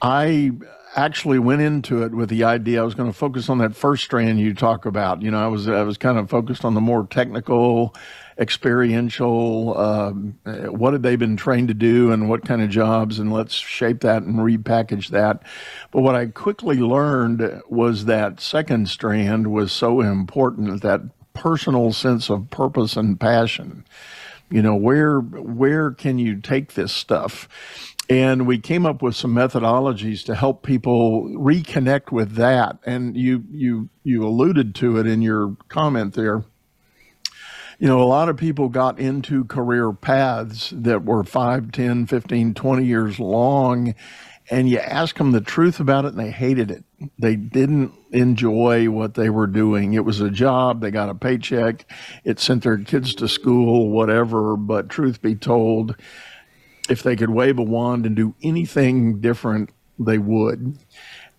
I 0.00 0.52
actually 0.96 1.38
went 1.38 1.60
into 1.60 2.02
it 2.02 2.12
with 2.12 2.28
the 2.28 2.44
idea 2.44 2.80
I 2.80 2.84
was 2.84 2.94
going 2.94 3.10
to 3.10 3.16
focus 3.18 3.48
on 3.48 3.58
that 3.58 3.76
first 3.76 4.04
strand 4.04 4.40
you 4.40 4.54
talk 4.54 4.86
about. 4.86 5.22
You 5.22 5.30
know, 5.30 5.42
I 5.42 5.48
was 5.48 5.68
I 5.68 5.82
was 5.82 5.98
kind 5.98 6.18
of 6.18 6.30
focused 6.30 6.64
on 6.64 6.74
the 6.74 6.80
more 6.80 7.06
technical, 7.06 7.94
experiential. 8.38 9.78
Um, 9.78 10.38
what 10.44 10.92
had 10.92 11.02
they 11.02 11.16
been 11.16 11.36
trained 11.36 11.68
to 11.68 11.74
do, 11.74 12.12
and 12.12 12.28
what 12.28 12.44
kind 12.44 12.62
of 12.62 12.70
jobs, 12.70 13.18
and 13.18 13.32
let's 13.32 13.54
shape 13.54 14.00
that 14.00 14.22
and 14.22 14.36
repackage 14.36 15.08
that. 15.08 15.42
But 15.90 16.02
what 16.02 16.14
I 16.14 16.26
quickly 16.26 16.78
learned 16.78 17.62
was 17.68 18.06
that 18.06 18.40
second 18.40 18.88
strand 18.88 19.48
was 19.52 19.72
so 19.72 20.00
important. 20.00 20.82
That 20.82 21.02
personal 21.32 21.92
sense 21.92 22.30
of 22.30 22.50
purpose 22.50 22.96
and 22.96 23.18
passion. 23.18 23.84
You 24.50 24.62
know, 24.62 24.76
where 24.76 25.20
where 25.20 25.90
can 25.90 26.18
you 26.18 26.40
take 26.40 26.74
this 26.74 26.92
stuff? 26.92 27.48
and 28.08 28.46
we 28.46 28.58
came 28.58 28.84
up 28.84 29.02
with 29.02 29.16
some 29.16 29.34
methodologies 29.34 30.24
to 30.24 30.34
help 30.34 30.62
people 30.62 31.24
reconnect 31.30 32.12
with 32.12 32.34
that 32.34 32.78
and 32.84 33.16
you 33.16 33.44
you 33.50 33.88
you 34.02 34.26
alluded 34.26 34.74
to 34.74 34.98
it 34.98 35.06
in 35.06 35.22
your 35.22 35.56
comment 35.68 36.14
there 36.14 36.44
you 37.78 37.88
know 37.88 38.02
a 38.02 38.04
lot 38.04 38.28
of 38.28 38.36
people 38.36 38.68
got 38.68 38.98
into 38.98 39.44
career 39.44 39.92
paths 39.92 40.72
that 40.74 41.04
were 41.04 41.24
5 41.24 41.72
10 41.72 42.06
15 42.06 42.54
20 42.54 42.84
years 42.84 43.18
long 43.18 43.94
and 44.50 44.68
you 44.68 44.78
ask 44.78 45.16
them 45.16 45.32
the 45.32 45.40
truth 45.40 45.80
about 45.80 46.04
it 46.04 46.08
and 46.08 46.18
they 46.18 46.30
hated 46.30 46.70
it. 46.70 46.84
They 47.18 47.34
didn't 47.36 47.92
enjoy 48.10 48.90
what 48.90 49.14
they 49.14 49.30
were 49.30 49.46
doing. 49.46 49.94
It 49.94 50.04
was 50.04 50.20
a 50.20 50.30
job. 50.30 50.80
They 50.80 50.90
got 50.90 51.08
a 51.08 51.14
paycheck. 51.14 51.90
It 52.24 52.40
sent 52.40 52.62
their 52.62 52.78
kids 52.78 53.14
to 53.16 53.28
school 53.28 53.90
whatever 53.90 54.56
but 54.56 54.90
truth 54.90 55.22
be 55.22 55.34
told 55.34 55.96
if 56.88 57.02
they 57.02 57.16
could 57.16 57.30
wave 57.30 57.58
a 57.58 57.62
wand 57.62 58.04
and 58.04 58.14
do 58.14 58.34
anything 58.42 59.20
different, 59.20 59.70
they 59.98 60.18
would. 60.18 60.78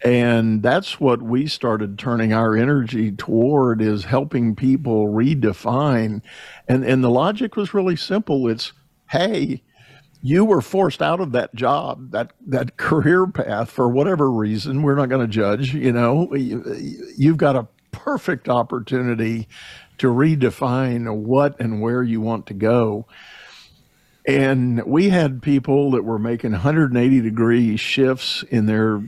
And 0.06 0.62
that's 0.62 1.00
what 1.00 1.24
we 1.24 1.48
started 1.48 1.98
turning 1.98 2.32
our 2.32 2.56
energy 2.56 3.12
toward 3.12 3.82
is 3.82 4.06
helping 4.06 4.56
people 4.56 5.08
redefine. 5.08 6.22
And 6.68 6.86
and 6.86 7.04
the 7.04 7.10
logic 7.10 7.56
was 7.56 7.74
really 7.74 7.96
simple. 7.96 8.48
It's 8.48 8.72
hey, 9.10 9.64
you 10.22 10.46
were 10.46 10.62
forced 10.62 11.02
out 11.02 11.20
of 11.20 11.32
that 11.32 11.56
job, 11.56 12.12
that 12.12 12.34
that 12.46 12.78
career 12.78 13.26
path 13.26 13.72
for 13.72 13.90
whatever 13.90 14.30
reason. 14.30 14.84
We're 14.84 14.96
not 14.96 15.10
going 15.10 15.26
to 15.26 15.28
judge, 15.28 15.74
you 15.74 15.92
know. 15.92 16.32
You've 16.36 17.38
got 17.38 17.56
a 17.56 17.68
perfect 17.92 18.48
opportunity 18.48 19.48
to 19.98 20.14
redefine 20.14 21.16
what 21.16 21.60
and 21.60 21.82
where 21.82 22.04
you 22.04 22.22
want 22.22 22.46
to 22.46 22.54
go. 22.54 23.08
And 24.28 24.84
we 24.86 25.10
had 25.10 25.42
people 25.42 25.92
that 25.92 26.04
were 26.04 26.20
making 26.20 26.52
180 26.52 27.22
degree 27.22 27.78
shifts 27.78 28.44
in 28.50 28.68
their 28.68 29.02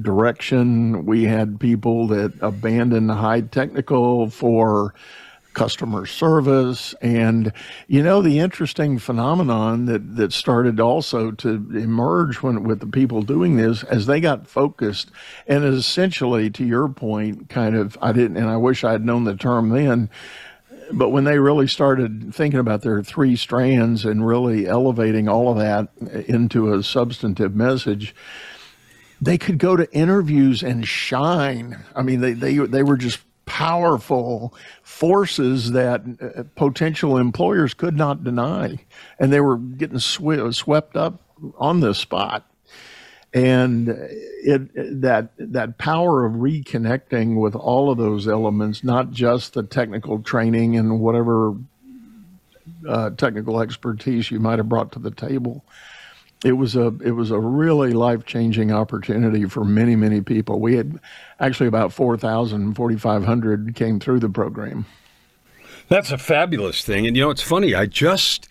direction. 0.00 1.04
We 1.06 1.24
had 1.24 1.60
people 1.60 2.06
that 2.08 2.32
abandoned 2.40 3.10
high 3.10 3.42
technical 3.42 4.30
for 4.30 4.94
customer 5.54 6.06
service. 6.06 6.94
And, 7.02 7.52
you 7.86 8.02
know, 8.02 8.22
the 8.22 8.38
interesting 8.38 8.98
phenomenon 8.98 9.84
that, 9.86 10.16
that 10.16 10.32
started 10.32 10.80
also 10.80 11.30
to 11.32 11.48
emerge 11.48 12.42
when, 12.42 12.64
with 12.64 12.80
the 12.80 12.86
people 12.86 13.22
doing 13.22 13.56
this 13.56 13.82
as 13.84 14.06
they 14.06 14.20
got 14.20 14.46
focused 14.46 15.10
and 15.46 15.64
essentially, 15.64 16.50
to 16.50 16.64
your 16.64 16.88
point, 16.88 17.48
kind 17.48 17.76
of, 17.76 17.98
I 18.00 18.12
didn't, 18.12 18.38
and 18.38 18.48
I 18.48 18.56
wish 18.56 18.84
I 18.84 18.92
had 18.92 19.04
known 19.04 19.24
the 19.24 19.36
term 19.36 19.68
then, 19.70 20.08
but 20.92 21.10
when 21.10 21.24
they 21.24 21.38
really 21.38 21.66
started 21.66 22.34
thinking 22.34 22.60
about 22.60 22.82
their 22.82 23.02
three 23.02 23.36
strands 23.36 24.04
and 24.04 24.26
really 24.26 24.66
elevating 24.66 25.28
all 25.28 25.50
of 25.50 25.58
that 25.58 25.88
into 26.26 26.72
a 26.72 26.82
substantive 26.82 27.54
message, 27.54 28.14
they 29.22 29.38
could 29.38 29.58
go 29.58 29.76
to 29.76 29.90
interviews 29.92 30.62
and 30.62 30.86
shine. 30.86 31.78
I 31.94 32.02
mean, 32.02 32.20
they 32.20 32.32
they 32.32 32.58
they 32.58 32.82
were 32.82 32.96
just 32.96 33.20
powerful 33.46 34.52
forces 34.82 35.72
that 35.72 36.02
uh, 36.20 36.42
potential 36.56 37.16
employers 37.16 37.72
could 37.72 37.96
not 37.96 38.24
deny, 38.24 38.78
and 39.18 39.32
they 39.32 39.40
were 39.40 39.56
getting 39.56 40.00
sw- 40.00 40.50
swept 40.50 40.96
up 40.96 41.22
on 41.56 41.80
the 41.80 41.94
spot 41.94 42.48
and 43.34 43.88
it 43.88 45.00
that 45.00 45.30
that 45.38 45.78
power 45.78 46.26
of 46.26 46.34
reconnecting 46.34 47.40
with 47.40 47.54
all 47.54 47.90
of 47.90 47.96
those 47.96 48.28
elements, 48.28 48.84
not 48.84 49.10
just 49.10 49.54
the 49.54 49.62
technical 49.62 50.22
training 50.22 50.76
and 50.76 51.00
whatever 51.00 51.54
uh, 52.86 53.10
technical 53.10 53.60
expertise 53.60 54.30
you 54.30 54.38
might 54.38 54.58
have 54.58 54.68
brought 54.68 54.92
to 54.92 54.98
the 54.98 55.10
table. 55.10 55.64
It 56.44 56.52
was 56.52 56.74
a 56.74 56.88
it 57.04 57.12
was 57.12 57.30
a 57.30 57.38
really 57.38 57.92
life 57.92 58.26
changing 58.26 58.72
opportunity 58.72 59.46
for 59.46 59.64
many 59.64 59.94
many 59.96 60.20
people. 60.20 60.60
We 60.60 60.76
had 60.76 60.98
actually 61.38 61.68
about 61.68 61.92
4,000, 61.92 62.74
4,500 62.74 63.74
came 63.74 64.00
through 64.00 64.20
the 64.20 64.28
program. 64.28 64.86
That's 65.88 66.10
a 66.10 66.18
fabulous 66.18 66.84
thing, 66.84 67.06
and 67.06 67.16
you 67.16 67.22
know 67.22 67.30
it's 67.30 67.42
funny. 67.42 67.74
I 67.74 67.86
just 67.86 68.48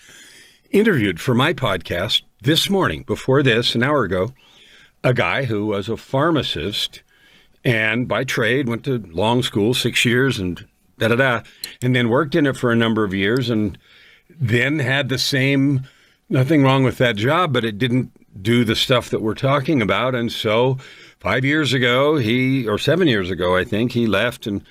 interviewed 0.69 1.19
for 1.19 1.33
my 1.33 1.53
podcast 1.53 2.21
this 2.41 2.69
morning. 2.69 3.03
Before 3.03 3.43
this, 3.43 3.75
an 3.75 3.83
hour 3.83 4.03
ago 4.03 4.33
a 5.03 5.13
guy 5.13 5.45
who 5.45 5.65
was 5.65 5.89
a 5.89 5.97
pharmacist 5.97 7.01
and 7.63 8.07
by 8.07 8.23
trade 8.23 8.67
went 8.67 8.83
to 8.85 8.97
long 9.11 9.43
school, 9.43 9.73
six 9.73 10.05
years, 10.05 10.39
and 10.39 10.67
da 10.97 11.09
da 11.09 11.15
da, 11.15 11.41
and 11.81 11.95
then 11.95 12.09
worked 12.09 12.35
in 12.35 12.47
it 12.47 12.57
for 12.57 12.71
a 12.71 12.75
number 12.75 13.03
of 13.03 13.13
years, 13.13 13.49
and 13.49 13.77
then 14.29 14.79
had 14.79 15.09
the 15.09 15.17
same. 15.17 15.81
Nothing 16.31 16.63
wrong 16.63 16.85
with 16.85 16.97
that 16.99 17.17
job, 17.17 17.51
but 17.51 17.65
it 17.65 17.77
didn't 17.77 18.09
do 18.41 18.63
the 18.63 18.73
stuff 18.73 19.09
that 19.09 19.21
we're 19.21 19.33
talking 19.33 19.81
about, 19.81 20.15
and 20.15 20.31
so 20.31 20.77
five 21.19 21.43
years 21.43 21.73
ago, 21.73 22.15
he 22.15 22.65
or 22.65 22.77
seven 22.77 23.09
years 23.09 23.29
ago, 23.29 23.57
I 23.57 23.65
think, 23.65 23.91
he 23.91 24.07
left 24.07 24.47
and 24.47 24.63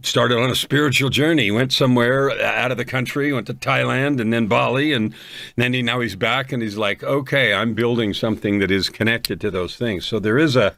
started 0.00 0.38
on 0.38 0.48
a 0.48 0.54
spiritual 0.54 1.10
journey. 1.10 1.44
He 1.44 1.50
went 1.50 1.74
somewhere 1.74 2.30
out 2.40 2.70
of 2.70 2.78
the 2.78 2.86
country, 2.86 3.30
went 3.30 3.46
to 3.48 3.52
Thailand 3.52 4.20
and 4.20 4.32
then 4.32 4.46
Bali, 4.46 4.94
and 4.94 5.12
then 5.56 5.74
he 5.74 5.82
now 5.82 6.00
he's 6.00 6.16
back 6.16 6.50
and 6.50 6.62
he's 6.62 6.78
like, 6.78 7.04
okay, 7.04 7.52
I'm 7.52 7.74
building 7.74 8.14
something 8.14 8.58
that 8.60 8.70
is 8.70 8.88
connected 8.88 9.38
to 9.42 9.50
those 9.50 9.76
things. 9.76 10.06
So 10.06 10.18
there 10.18 10.38
is 10.38 10.56
a 10.56 10.76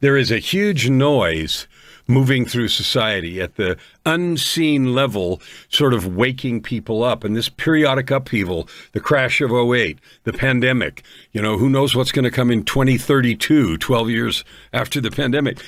there 0.00 0.16
is 0.16 0.30
a 0.30 0.38
huge 0.38 0.88
noise 0.88 1.68
moving 2.06 2.44
through 2.44 2.68
society 2.68 3.40
at 3.40 3.56
the 3.56 3.76
unseen 4.04 4.94
level, 4.94 5.40
sort 5.68 5.94
of 5.94 6.14
waking 6.14 6.62
people 6.62 7.02
up. 7.02 7.24
And 7.24 7.34
this 7.34 7.48
periodic 7.48 8.10
upheaval, 8.10 8.68
the 8.92 9.00
crash 9.00 9.40
of 9.40 9.52
08, 9.52 9.98
the 10.24 10.32
pandemic, 10.32 11.02
you 11.32 11.40
know, 11.40 11.56
who 11.58 11.70
knows 11.70 11.96
what's 11.96 12.12
going 12.12 12.24
to 12.24 12.30
come 12.30 12.50
in 12.50 12.64
2032, 12.64 13.78
12 13.78 14.10
years 14.10 14.44
after 14.72 15.00
the 15.00 15.10
pandemic, 15.10 15.58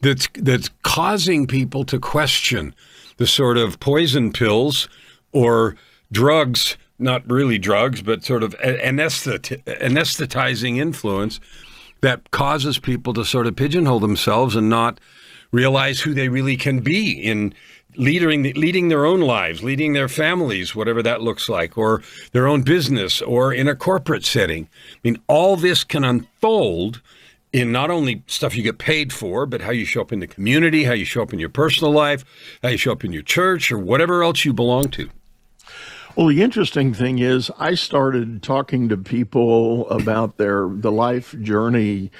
that's, 0.00 0.28
that's 0.34 0.70
causing 0.82 1.46
people 1.46 1.84
to 1.84 1.98
question 1.98 2.74
the 3.16 3.26
sort 3.26 3.56
of 3.56 3.78
poison 3.78 4.32
pills 4.32 4.88
or 5.32 5.76
drugs, 6.10 6.76
not 6.98 7.30
really 7.30 7.58
drugs, 7.58 8.02
but 8.02 8.24
sort 8.24 8.42
of 8.42 8.58
anesthetizing 8.58 10.78
influence 10.78 11.38
that 12.00 12.32
causes 12.32 12.78
people 12.78 13.14
to 13.14 13.24
sort 13.24 13.46
of 13.46 13.54
pigeonhole 13.56 14.00
themselves 14.00 14.56
and 14.56 14.68
not 14.68 14.98
realize 15.54 16.00
who 16.00 16.12
they 16.12 16.28
really 16.28 16.56
can 16.56 16.80
be 16.80 17.12
in 17.12 17.54
leading 17.96 18.42
leading 18.54 18.88
their 18.88 19.06
own 19.06 19.20
lives, 19.20 19.62
leading 19.62 19.92
their 19.92 20.08
families, 20.08 20.74
whatever 20.74 21.02
that 21.02 21.22
looks 21.22 21.48
like, 21.48 21.78
or 21.78 22.02
their 22.32 22.48
own 22.48 22.62
business, 22.62 23.22
or 23.22 23.52
in 23.52 23.68
a 23.68 23.76
corporate 23.76 24.24
setting. 24.24 24.68
I 24.94 24.98
mean, 25.04 25.18
all 25.28 25.56
this 25.56 25.84
can 25.84 26.02
unfold 26.02 27.00
in 27.52 27.70
not 27.70 27.88
only 27.88 28.24
stuff 28.26 28.56
you 28.56 28.64
get 28.64 28.78
paid 28.78 29.12
for, 29.12 29.46
but 29.46 29.60
how 29.60 29.70
you 29.70 29.84
show 29.84 30.00
up 30.00 30.12
in 30.12 30.18
the 30.18 30.26
community, 30.26 30.82
how 30.82 30.92
you 30.92 31.04
show 31.04 31.22
up 31.22 31.32
in 31.32 31.38
your 31.38 31.48
personal 31.48 31.92
life, 31.92 32.24
how 32.64 32.70
you 32.70 32.76
show 32.76 32.90
up 32.90 33.04
in 33.04 33.12
your 33.12 33.22
church, 33.22 33.70
or 33.70 33.78
whatever 33.78 34.24
else 34.24 34.44
you 34.44 34.52
belong 34.52 34.88
to. 34.88 35.08
Well, 36.16 36.28
the 36.28 36.42
interesting 36.42 36.94
thing 36.94 37.18
is, 37.18 37.50
I 37.58 37.74
started 37.74 38.42
talking 38.42 38.88
to 38.88 38.96
people 38.96 39.88
about 39.88 40.36
their 40.36 40.68
the 40.68 40.92
life 40.92 41.34
journey 41.40 42.10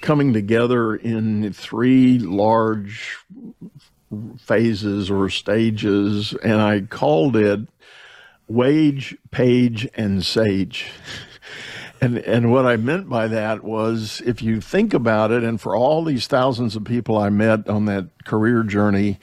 coming 0.00 0.32
together 0.32 0.94
in 0.94 1.52
three 1.52 2.18
large 2.18 3.18
phases 4.38 5.10
or 5.10 5.28
stages, 5.28 6.34
and 6.42 6.60
I 6.60 6.80
called 6.80 7.36
it 7.36 7.60
Wage, 8.48 9.16
Page, 9.30 9.88
and 9.94 10.24
Sage. 10.24 10.86
And 12.00 12.18
and 12.18 12.50
what 12.50 12.64
I 12.64 12.76
meant 12.76 13.08
by 13.08 13.28
that 13.28 13.62
was 13.62 14.22
if 14.24 14.42
you 14.42 14.60
think 14.60 14.94
about 14.94 15.30
it, 15.30 15.44
and 15.44 15.60
for 15.60 15.76
all 15.76 16.02
these 16.02 16.26
thousands 16.26 16.74
of 16.74 16.84
people 16.84 17.18
I 17.18 17.28
met 17.28 17.68
on 17.68 17.84
that 17.84 18.24
career 18.24 18.62
journey, 18.62 19.18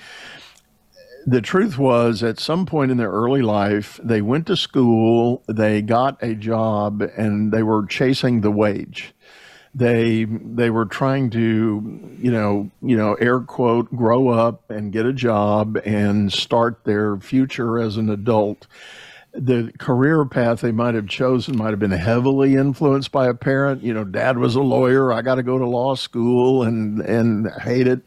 the 1.26 1.42
truth 1.42 1.78
was 1.78 2.24
at 2.24 2.40
some 2.40 2.66
point 2.66 2.92
in 2.92 2.98
their 2.98 3.12
early 3.12 3.42
life, 3.42 4.00
they 4.02 4.22
went 4.22 4.48
to 4.48 4.56
school, 4.56 5.44
they 5.48 5.82
got 5.82 6.22
a 6.24 6.36
job, 6.36 7.02
and 7.02 7.52
they 7.52 7.64
were 7.64 7.86
chasing 7.86 8.42
the 8.42 8.52
wage. 8.52 9.14
They 9.77 10.24
they 10.25 10.72
were 10.72 10.86
trying 10.86 11.29
to, 11.31 12.17
you 12.19 12.31
know, 12.31 12.72
you 12.81 12.98
know, 12.98 13.13
air 13.13 13.39
quote, 13.41 13.96
grow 13.96 14.29
up 14.29 14.72
and 14.72 14.91
get 14.91 15.05
a 15.05 15.13
job 15.13 15.77
and 15.86 16.34
start 16.34 16.84
their 16.84 17.17
future 17.17 17.79
as 17.79 17.98
an 17.98 18.10
adult 18.10 18.65
the 19.38 19.72
career 19.77 20.25
path 20.25 20.62
they 20.62 20.72
might 20.72 20.96
have 20.96 21.07
chosen 21.07 21.57
might 21.57 21.69
have 21.69 21.79
been 21.79 21.91
heavily 21.91 22.55
influenced 22.55 23.12
by 23.12 23.27
a 23.27 23.34
parent. 23.34 23.84
You 23.84 23.93
know, 23.93 24.03
dad 24.03 24.38
was 24.38 24.55
a 24.55 24.62
lawyer. 24.62 25.13
I 25.13 25.22
got 25.22 25.36
to 25.36 25.43
go 25.43 25.57
to 25.57 25.65
law 25.65 25.96
school 25.96 26.63
and 26.63 27.00
and 27.01 27.48
hate 27.62 27.88
it. 27.88 28.01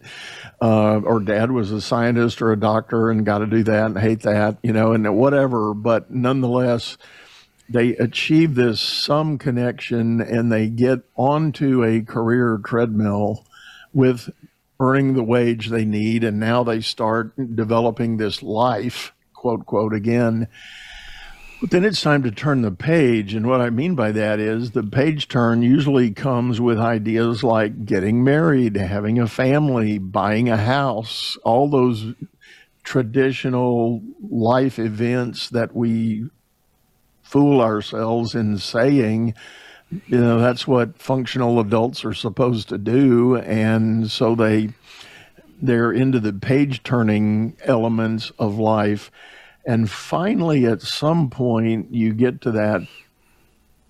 Uh, 0.61 1.01
or 1.01 1.21
dad 1.21 1.53
was 1.53 1.71
a 1.71 1.81
scientist 1.81 2.43
or 2.43 2.53
a 2.53 2.59
doctor 2.59 3.11
and 3.11 3.25
got 3.25 3.39
to 3.39 3.47
do 3.47 3.63
that 3.63 3.87
and 3.87 3.99
hate 3.99 4.23
that. 4.23 4.59
You 4.63 4.73
know, 4.73 4.93
and 4.93 5.17
whatever. 5.17 5.73
But 5.73 6.11
nonetheless, 6.11 6.99
they 7.71 7.97
achieve 7.97 8.55
this 8.55 8.81
some 8.81 9.39
connection 9.39 10.21
and 10.21 10.51
they 10.51 10.69
get 10.69 11.01
onto 11.17 11.85
a 11.85 12.03
career 12.03 12.61
treadmill 12.65 13.45
with 13.93 14.31
earning 14.79 15.15
the 15.15 15.23
wage 15.23 15.69
they 15.69 15.85
need, 15.85 16.25
and 16.25 16.41
now 16.41 16.65
they 16.65 16.81
start 16.81 17.33
developing 17.55 18.17
this 18.17 18.43
life, 18.43 19.13
quote 19.35 19.67
quote 19.67 19.93
again 19.93 20.49
but 21.61 21.71
then 21.71 21.85
it's 21.85 22.01
time 22.01 22.23
to 22.23 22.31
turn 22.31 22.63
the 22.63 22.71
page. 22.71 23.35
And 23.35 23.47
what 23.47 23.61
I 23.61 23.69
mean 23.69 23.95
by 23.95 24.13
that 24.13 24.41
is 24.41 24.71
the 24.71 24.83
page 24.83 25.29
turn 25.29 25.63
usually 25.63 26.11
comes 26.11 26.59
with 26.59 26.79
ideas 26.79 27.45
like 27.45 27.85
getting 27.85 28.25
married, 28.25 28.77
having 28.77 29.19
a 29.19 29.29
family, 29.29 29.99
buying 29.99 30.49
a 30.49 30.57
house, 30.57 31.37
all 31.45 31.69
those 31.69 32.15
traditional 32.83 34.03
life 34.23 34.79
events 34.79 35.51
that 35.51 35.77
we 35.77 36.25
fool 37.31 37.61
ourselves 37.61 38.35
in 38.35 38.59
saying. 38.59 39.35
You 40.07 40.19
know, 40.19 40.41
that's 40.41 40.67
what 40.67 41.01
functional 41.01 41.59
adults 41.59 42.05
are 42.05 42.15
supposed 42.15 42.69
to 42.69 42.79
do. 42.79 43.37
And 43.37 44.11
so 44.11 44.35
they 44.35 44.71
they're 45.63 45.93
into 45.93 46.21
the 46.21 46.33
page 46.33 46.83
turning 46.83 47.57
elements 47.65 48.33
of 48.39 48.59
life 48.59 49.11
and 49.67 49.91
finally, 49.91 50.67
at 50.67 50.83
some 50.83 51.31
point, 51.31 51.93
you 51.93 52.15
get 52.15 52.41
to 52.43 52.51
that 52.53 52.83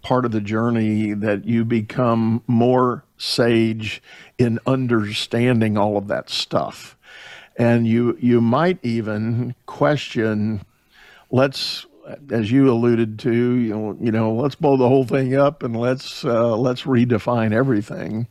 part 0.03 0.25
of 0.25 0.33
the 0.33 0.41
journey 0.41 1.13
that 1.13 1.45
you 1.45 1.65
become 1.65 2.43
more 2.47 3.05
sage 3.19 4.03
in 4.39 4.59
understanding 4.67 5.77
all 5.77 5.97
of 5.97 6.09
that 6.09 6.31
stuff. 6.31 6.97
And 7.57 7.87
you, 7.87 8.17
you 8.21 8.41
might 8.41 8.79
even 8.83 9.55
question, 9.67 10.63
let's, 11.31 11.87
as 12.31 12.51
you 12.51 12.71
alluded 12.71 13.19
to, 13.21 13.33
you 13.33 13.71
know, 13.71 13.97
you 14.01 14.13
know 14.13 14.35
let's 14.35 14.55
blow 14.55 14.77
the 14.77 14.89
whole 14.89 15.05
thing 15.05 15.37
up 15.37 15.63
and 15.63 15.77
let's, 15.77 16.25
uh, 16.25 16.57
let's 16.57 16.83
redefine 16.83 17.53
everything 17.53 18.29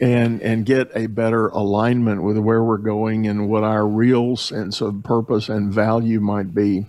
and 0.00 0.40
and 0.42 0.64
get 0.64 0.90
a 0.94 1.06
better 1.06 1.48
alignment 1.48 2.22
with 2.22 2.38
where 2.38 2.62
we're 2.62 2.78
going 2.78 3.26
and 3.26 3.48
what 3.48 3.64
our 3.64 3.86
real 3.86 4.36
sense 4.36 4.80
of 4.80 5.02
purpose 5.02 5.48
and 5.48 5.72
value 5.72 6.20
might 6.20 6.54
be. 6.54 6.86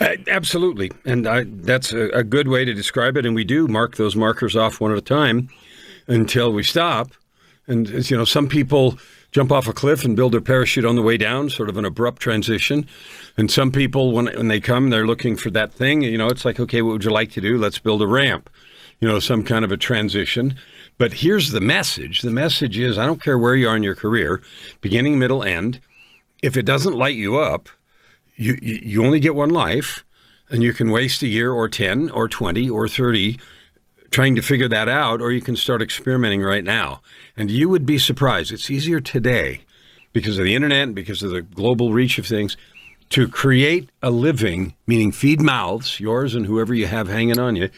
Uh, 0.00 0.16
absolutely, 0.28 0.90
and 1.04 1.26
I, 1.26 1.44
that's 1.46 1.92
a, 1.92 2.08
a, 2.10 2.24
good 2.24 2.48
way 2.48 2.64
to 2.64 2.74
describe 2.74 3.16
it. 3.16 3.24
And 3.24 3.34
we 3.34 3.44
do 3.44 3.68
mark 3.68 3.96
those 3.96 4.16
markers 4.16 4.56
off 4.56 4.80
one 4.80 4.90
at 4.90 4.98
a 4.98 5.02
time 5.02 5.48
until 6.08 6.52
we 6.52 6.62
stop. 6.62 7.12
And 7.68 7.88
you 8.10 8.16
know, 8.16 8.24
some 8.24 8.48
people 8.48 8.98
jump 9.32 9.50
off 9.50 9.66
a 9.66 9.72
cliff 9.72 10.04
and 10.04 10.14
build 10.14 10.32
their 10.32 10.40
parachute 10.40 10.84
on 10.84 10.94
the 10.94 11.02
way 11.02 11.16
down, 11.16 11.50
sort 11.50 11.68
of 11.68 11.76
an 11.76 11.84
abrupt 11.84 12.22
transition. 12.22 12.86
And 13.36 13.50
some 13.50 13.72
people, 13.72 14.12
when 14.12 14.26
when 14.26 14.48
they 14.48 14.60
come, 14.60 14.90
they're 14.90 15.06
looking 15.06 15.36
for 15.36 15.50
that 15.50 15.72
thing. 15.72 16.02
You 16.02 16.18
know, 16.18 16.28
it's 16.28 16.44
like, 16.44 16.60
okay, 16.60 16.82
what 16.82 16.92
would 16.92 17.04
you 17.04 17.10
like 17.10 17.32
to 17.32 17.40
do? 17.40 17.58
Let's 17.58 17.78
build 17.78 18.02
a 18.02 18.06
ramp. 18.06 18.48
You 19.00 19.08
know, 19.08 19.18
some 19.18 19.42
kind 19.42 19.64
of 19.64 19.72
a 19.72 19.76
transition. 19.76 20.56
But 20.98 21.14
here's 21.14 21.50
the 21.50 21.60
message 21.60 22.22
the 22.22 22.30
message 22.30 22.78
is 22.78 22.98
I 22.98 23.06
don't 23.06 23.22
care 23.22 23.38
where 23.38 23.56
you 23.56 23.68
are 23.68 23.76
in 23.76 23.82
your 23.82 23.96
career, 23.96 24.42
beginning, 24.80 25.18
middle, 25.18 25.42
end, 25.42 25.80
if 26.42 26.56
it 26.56 26.66
doesn't 26.66 26.96
light 26.96 27.16
you 27.16 27.38
up, 27.38 27.68
you, 28.36 28.58
you 28.62 29.04
only 29.04 29.20
get 29.20 29.34
one 29.34 29.50
life, 29.50 30.04
and 30.50 30.62
you 30.62 30.72
can 30.72 30.90
waste 30.90 31.22
a 31.22 31.28
year 31.28 31.52
or 31.52 31.68
10 31.68 32.10
or 32.10 32.28
20 32.28 32.68
or 32.68 32.88
30 32.88 33.38
trying 34.12 34.36
to 34.36 34.42
figure 34.42 34.68
that 34.68 34.88
out, 34.88 35.20
or 35.20 35.32
you 35.32 35.40
can 35.40 35.56
start 35.56 35.82
experimenting 35.82 36.42
right 36.42 36.62
now. 36.62 37.00
And 37.36 37.50
you 37.50 37.68
would 37.68 37.86
be 37.86 37.98
surprised. 37.98 38.52
It's 38.52 38.70
easier 38.70 39.00
today 39.00 39.62
because 40.12 40.38
of 40.38 40.44
the 40.44 40.54
internet 40.54 40.84
and 40.84 40.94
because 40.94 41.22
of 41.22 41.30
the 41.30 41.42
global 41.42 41.92
reach 41.92 42.18
of 42.18 42.26
things 42.26 42.56
to 43.10 43.26
create 43.26 43.90
a 44.02 44.10
living, 44.10 44.74
meaning 44.86 45.12
feed 45.12 45.40
mouths, 45.40 45.98
yours 45.98 46.34
and 46.34 46.46
whoever 46.46 46.72
you 46.74 46.86
have 46.86 47.08
hanging 47.08 47.38
on 47.38 47.56
you, 47.56 47.70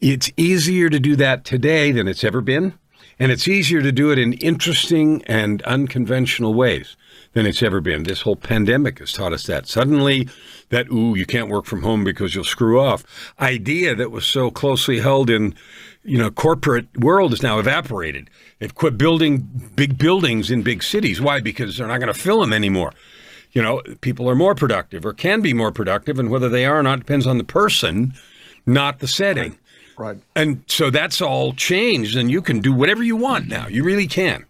it's 0.00 0.30
easier 0.36 0.90
to 0.90 1.00
do 1.00 1.16
that 1.16 1.44
today 1.44 1.90
than 1.90 2.06
it's 2.06 2.24
ever 2.24 2.40
been. 2.40 2.78
And 3.18 3.32
it's 3.32 3.48
easier 3.48 3.80
to 3.80 3.92
do 3.92 4.10
it 4.10 4.18
in 4.18 4.34
interesting 4.34 5.22
and 5.26 5.62
unconventional 5.62 6.52
ways 6.52 6.96
than 7.34 7.46
it's 7.46 7.62
ever 7.62 7.80
been. 7.80 8.04
This 8.04 8.22
whole 8.22 8.36
pandemic 8.36 9.00
has 9.00 9.12
taught 9.12 9.32
us 9.32 9.46
that. 9.46 9.68
Suddenly, 9.68 10.28
that, 10.70 10.88
ooh, 10.90 11.14
you 11.14 11.26
can't 11.26 11.50
work 11.50 11.66
from 11.66 11.82
home 11.82 12.02
because 12.02 12.34
you'll 12.34 12.44
screw 12.44 12.80
off 12.80 13.04
idea 13.38 13.94
that 13.94 14.10
was 14.10 14.24
so 14.24 14.50
closely 14.50 15.00
held 15.00 15.28
in, 15.28 15.54
you 16.04 16.16
know, 16.16 16.30
corporate 16.30 16.86
world 16.98 17.32
is 17.32 17.42
now 17.42 17.58
evaporated. 17.58 18.30
They've 18.58 18.74
quit 18.74 18.96
building 18.96 19.70
big 19.76 19.98
buildings 19.98 20.50
in 20.50 20.62
big 20.62 20.82
cities. 20.82 21.20
Why? 21.20 21.40
Because 21.40 21.76
they're 21.76 21.88
not 21.88 21.98
going 21.98 22.12
to 22.12 22.18
fill 22.18 22.40
them 22.40 22.52
anymore. 22.52 22.92
You 23.52 23.62
know, 23.62 23.82
people 24.00 24.28
are 24.28 24.34
more 24.34 24.54
productive 24.54 25.04
or 25.06 25.12
can 25.12 25.40
be 25.40 25.52
more 25.52 25.70
productive, 25.70 26.18
and 26.18 26.30
whether 26.30 26.48
they 26.48 26.66
are 26.66 26.78
or 26.78 26.82
not 26.82 26.98
depends 27.00 27.26
on 27.26 27.38
the 27.38 27.44
person, 27.44 28.14
not 28.66 28.98
the 28.98 29.06
setting. 29.06 29.58
Right. 29.96 30.18
And 30.34 30.64
so 30.66 30.90
that's 30.90 31.20
all 31.20 31.52
changed, 31.52 32.16
and 32.16 32.30
you 32.30 32.42
can 32.42 32.60
do 32.60 32.72
whatever 32.72 33.02
you 33.02 33.14
want 33.14 33.46
now. 33.46 33.68
You 33.68 33.84
really 33.84 34.08
can. 34.08 34.44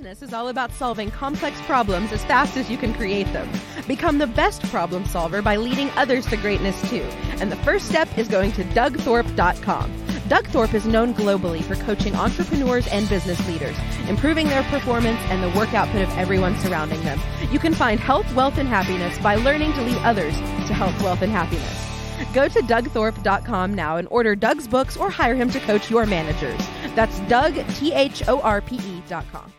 Business 0.00 0.22
is 0.22 0.32
all 0.32 0.48
about 0.48 0.72
solving 0.72 1.10
complex 1.10 1.60
problems 1.66 2.10
as 2.10 2.24
fast 2.24 2.56
as 2.56 2.70
you 2.70 2.78
can 2.78 2.94
create 2.94 3.30
them. 3.34 3.46
Become 3.86 4.16
the 4.16 4.26
best 4.26 4.62
problem 4.70 5.04
solver 5.04 5.42
by 5.42 5.56
leading 5.56 5.90
others 5.90 6.24
to 6.28 6.38
greatness 6.38 6.80
too. 6.88 7.02
And 7.38 7.52
the 7.52 7.56
first 7.56 7.86
step 7.86 8.08
is 8.16 8.26
going 8.26 8.52
to 8.52 8.64
dougthorpe.com. 8.64 9.92
Doug 10.26 10.46
Thorpe 10.46 10.72
is 10.72 10.86
known 10.86 11.12
globally 11.12 11.62
for 11.62 11.74
coaching 11.84 12.14
entrepreneurs 12.14 12.86
and 12.86 13.10
business 13.10 13.46
leaders, 13.46 13.76
improving 14.08 14.48
their 14.48 14.62
performance 14.62 15.20
and 15.24 15.42
the 15.42 15.54
work 15.58 15.74
output 15.74 16.00
of 16.00 16.16
everyone 16.16 16.58
surrounding 16.60 17.02
them. 17.02 17.20
You 17.52 17.58
can 17.58 17.74
find 17.74 18.00
health, 18.00 18.34
wealth, 18.34 18.56
and 18.56 18.70
happiness 18.70 19.18
by 19.18 19.34
learning 19.34 19.74
to 19.74 19.82
lead 19.82 19.98
others 19.98 20.34
to 20.34 20.72
health, 20.72 20.98
wealth, 21.02 21.20
and 21.20 21.30
happiness. 21.30 22.32
Go 22.32 22.48
to 22.48 22.62
dougthorpe.com 22.62 23.74
now 23.74 23.98
and 23.98 24.08
order 24.10 24.34
Doug's 24.34 24.66
books 24.66 24.96
or 24.96 25.10
hire 25.10 25.34
him 25.34 25.50
to 25.50 25.60
coach 25.60 25.90
your 25.90 26.06
managers. 26.06 26.58
That's 26.94 27.20
Doug, 27.28 27.54
T 27.74 27.92
H 27.92 28.26
O 28.28 28.40
R 28.40 28.62
P 28.62 28.76
E.com. 28.76 29.52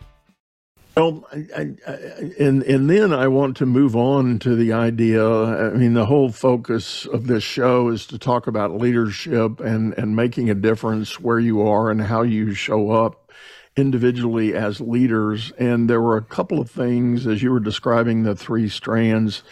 Well, 0.98 1.26
I, 1.32 1.70
I, 1.88 1.92
and 2.38 2.64
and 2.64 2.90
then 2.90 3.14
I 3.14 3.28
want 3.30 3.58
to 3.58 3.66
move 3.66 3.96
on 3.96 4.40
to 4.40 4.56
the 4.56 4.74
idea. 4.74 5.26
I 5.26 5.70
mean, 5.72 5.94
the 5.94 6.06
whole 6.06 6.32
focus 6.32 7.06
of 7.06 7.28
this 7.28 7.44
show 7.44 7.88
is 7.90 8.06
to 8.08 8.20
talk 8.20 8.48
about 8.48 8.78
leadership 8.78 9.62
and 9.62 9.94
and 9.98 10.16
making 10.16 10.50
a 10.50 10.56
difference 10.56 11.20
where 11.20 11.40
you 11.40 11.62
are 11.62 11.90
and 11.90 12.02
how 12.02 12.24
you 12.24 12.54
show 12.54 12.92
up 12.92 13.32
individually 13.78 14.54
as 14.54 14.82
leaders. 14.82 15.54
And 15.58 15.90
there 15.90 16.02
were 16.02 16.18
a 16.18 16.24
couple 16.24 16.60
of 16.60 16.70
things 16.70 17.26
as 17.26 17.42
you 17.42 17.52
were 17.52 17.62
describing 17.62 18.24
the 18.24 18.36
three 18.36 18.68
strands 18.68 19.44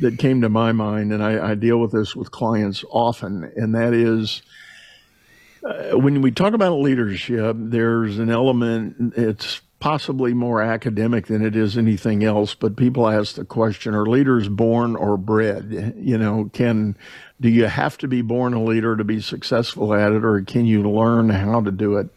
that 0.00 0.18
came 0.18 0.42
to 0.42 0.50
my 0.50 0.72
mind, 0.72 1.12
and 1.12 1.24
I, 1.24 1.50
I 1.50 1.54
deal 1.54 1.78
with 1.78 1.92
this 1.92 2.14
with 2.14 2.30
clients 2.30 2.84
often, 2.90 3.50
and 3.56 3.74
that 3.74 3.94
is 3.94 4.42
uh, 5.64 5.98
when 5.98 6.22
we 6.22 6.30
talk 6.30 6.54
about 6.54 6.78
leadership, 6.78 7.56
there's 7.58 8.18
an 8.18 8.30
element, 8.30 9.14
it's 9.16 9.60
possibly 9.80 10.34
more 10.34 10.60
academic 10.60 11.26
than 11.26 11.44
it 11.44 11.54
is 11.54 11.78
anything 11.78 12.24
else, 12.24 12.54
but 12.54 12.76
people 12.76 13.08
ask 13.08 13.36
the 13.36 13.44
question, 13.44 13.94
are 13.94 14.06
leaders 14.06 14.48
born 14.48 14.96
or 14.96 15.16
bred? 15.16 15.94
You 15.96 16.18
know, 16.18 16.50
can, 16.52 16.96
do 17.40 17.48
you 17.48 17.66
have 17.66 17.96
to 17.98 18.08
be 18.08 18.22
born 18.22 18.54
a 18.54 18.62
leader 18.62 18.96
to 18.96 19.04
be 19.04 19.20
successful 19.20 19.94
at 19.94 20.12
it 20.12 20.24
or 20.24 20.42
can 20.42 20.66
you 20.66 20.82
learn 20.82 21.30
how 21.30 21.60
to 21.60 21.70
do 21.70 21.96
it? 21.96 22.08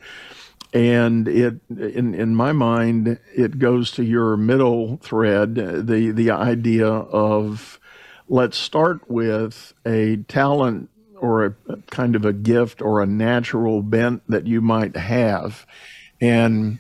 And 0.74 1.28
it, 1.28 1.60
in, 1.70 2.16
in 2.16 2.36
my 2.36 2.52
mind, 2.54 3.20
it 3.36 3.60
goes 3.60 3.92
to 3.92 4.04
your 4.04 4.38
middle 4.38 4.98
thread, 4.98 5.56
the, 5.56 6.12
the 6.12 6.32
idea 6.32 6.88
of 6.88 7.80
let's 8.28 8.58
start 8.58 9.10
with 9.10 9.74
a 9.86 10.18
talent 10.28 10.90
or 11.20 11.46
a 11.46 11.56
kind 11.92 12.16
of 12.16 12.26
a 12.26 12.34
gift 12.34 12.82
or 12.82 13.02
a 13.02 13.06
natural 13.06 13.84
bent 13.84 14.24
that 14.28 14.48
you 14.48 14.62
might 14.62 14.96
have. 14.96 15.68
And 16.22 16.80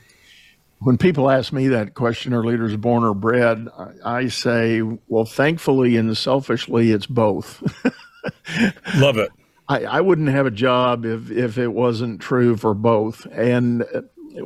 when 0.82 0.98
people 0.98 1.30
ask 1.30 1.54
me 1.54 1.67
that 1.70 1.94
question, 1.94 2.34
are 2.34 2.44
leaders 2.44 2.76
born 2.76 3.04
or 3.04 3.13
bred? 3.13 3.67
I 4.04 4.30
say, 4.30 4.82
well, 5.08 5.26
thankfully 5.26 5.96
and 5.96 6.17
selfishly, 6.17 6.91
it's 6.91 7.06
both. 7.06 7.62
Love 8.96 9.17
it. 9.17 9.32
I, 9.70 9.84
I 9.84 10.02
wouldn't 10.02 10.30
have 10.30 10.48
a 10.48 10.52
job 10.52 11.06
if, 11.06 11.30
if 11.30 11.60
it 11.60 11.67
wasn't 11.67 12.20
true 12.20 12.58
for 12.58 12.74
both. 12.74 13.28
And 13.32 13.86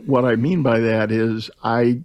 what 0.05 0.25
I 0.25 0.35
mean 0.35 0.61
by 0.61 0.81
that 0.81 1.09
is 1.09 1.49
I 1.63 2.01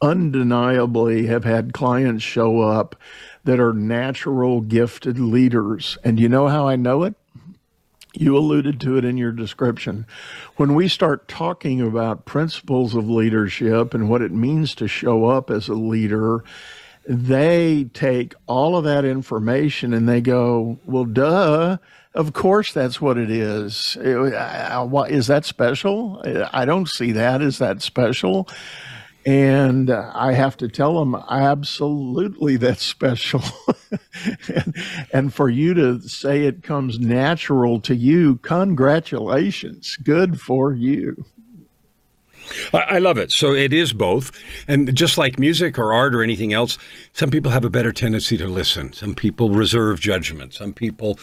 undeniably 0.00 1.26
have 1.26 1.44
had 1.44 1.72
clients 1.72 2.22
show 2.22 2.60
up 2.60 2.94
that 3.42 3.58
are 3.58 3.72
natural 3.72 4.60
gifted 4.60 5.18
leaders. 5.18 5.98
And 6.04 6.20
you 6.20 6.28
know 6.28 6.46
how 6.46 6.68
I 6.68 6.76
know 6.76 7.02
it? 7.02 7.14
You 8.16 8.36
alluded 8.36 8.80
to 8.80 8.96
it 8.96 9.04
in 9.04 9.16
your 9.16 9.32
description. 9.32 10.06
When 10.56 10.74
we 10.74 10.86
start 10.88 11.26
talking 11.26 11.80
about 11.80 12.24
principles 12.24 12.94
of 12.94 13.08
leadership 13.10 13.92
and 13.92 14.08
what 14.08 14.22
it 14.22 14.30
means 14.30 14.74
to 14.76 14.86
show 14.86 15.26
up 15.26 15.50
as 15.50 15.68
a 15.68 15.74
leader, 15.74 16.44
they 17.06 17.84
take 17.92 18.34
all 18.46 18.76
of 18.76 18.84
that 18.84 19.04
information 19.04 19.92
and 19.92 20.08
they 20.08 20.20
go, 20.20 20.78
well, 20.86 21.04
duh. 21.04 21.78
Of 22.14 22.32
course, 22.32 22.72
that's 22.72 23.00
what 23.00 23.18
it 23.18 23.28
is. 23.28 23.96
Uh, 23.96 25.06
is 25.08 25.26
that 25.26 25.44
special? 25.44 26.22
I 26.52 26.64
don't 26.64 26.88
see 26.88 27.10
that. 27.10 27.42
Is 27.42 27.58
that 27.58 27.82
special? 27.82 28.48
And 29.26 29.90
I 29.90 30.32
have 30.32 30.56
to 30.58 30.68
tell 30.68 30.98
them, 30.98 31.14
absolutely, 31.30 32.56
that's 32.56 32.82
special. 32.82 33.42
and, 34.54 34.76
and, 35.12 35.34
for 35.34 35.48
you 35.48 35.72
to 35.74 36.00
say 36.02 36.42
it 36.42 36.62
comes 36.62 36.98
natural 36.98 37.80
to 37.80 37.96
you, 37.96 38.36
congratulations. 38.36 39.96
Good 39.96 40.40
for 40.40 40.74
you. 40.74 41.24
I 42.72 42.98
love 42.98 43.18
it. 43.18 43.32
So 43.32 43.52
it 43.52 43.72
is 43.72 43.92
both. 43.92 44.30
And 44.68 44.94
just 44.94 45.16
like 45.16 45.38
music 45.38 45.78
or 45.78 45.92
art 45.92 46.14
or 46.14 46.22
anything 46.22 46.52
else, 46.52 46.78
some 47.12 47.30
people 47.30 47.50
have 47.50 47.64
a 47.64 47.70
better 47.70 47.92
tendency 47.92 48.36
to 48.36 48.46
listen. 48.46 48.92
Some 48.92 49.14
people 49.14 49.50
reserve 49.50 50.00
judgment. 50.00 50.54
Some 50.54 50.72
people 50.72 51.18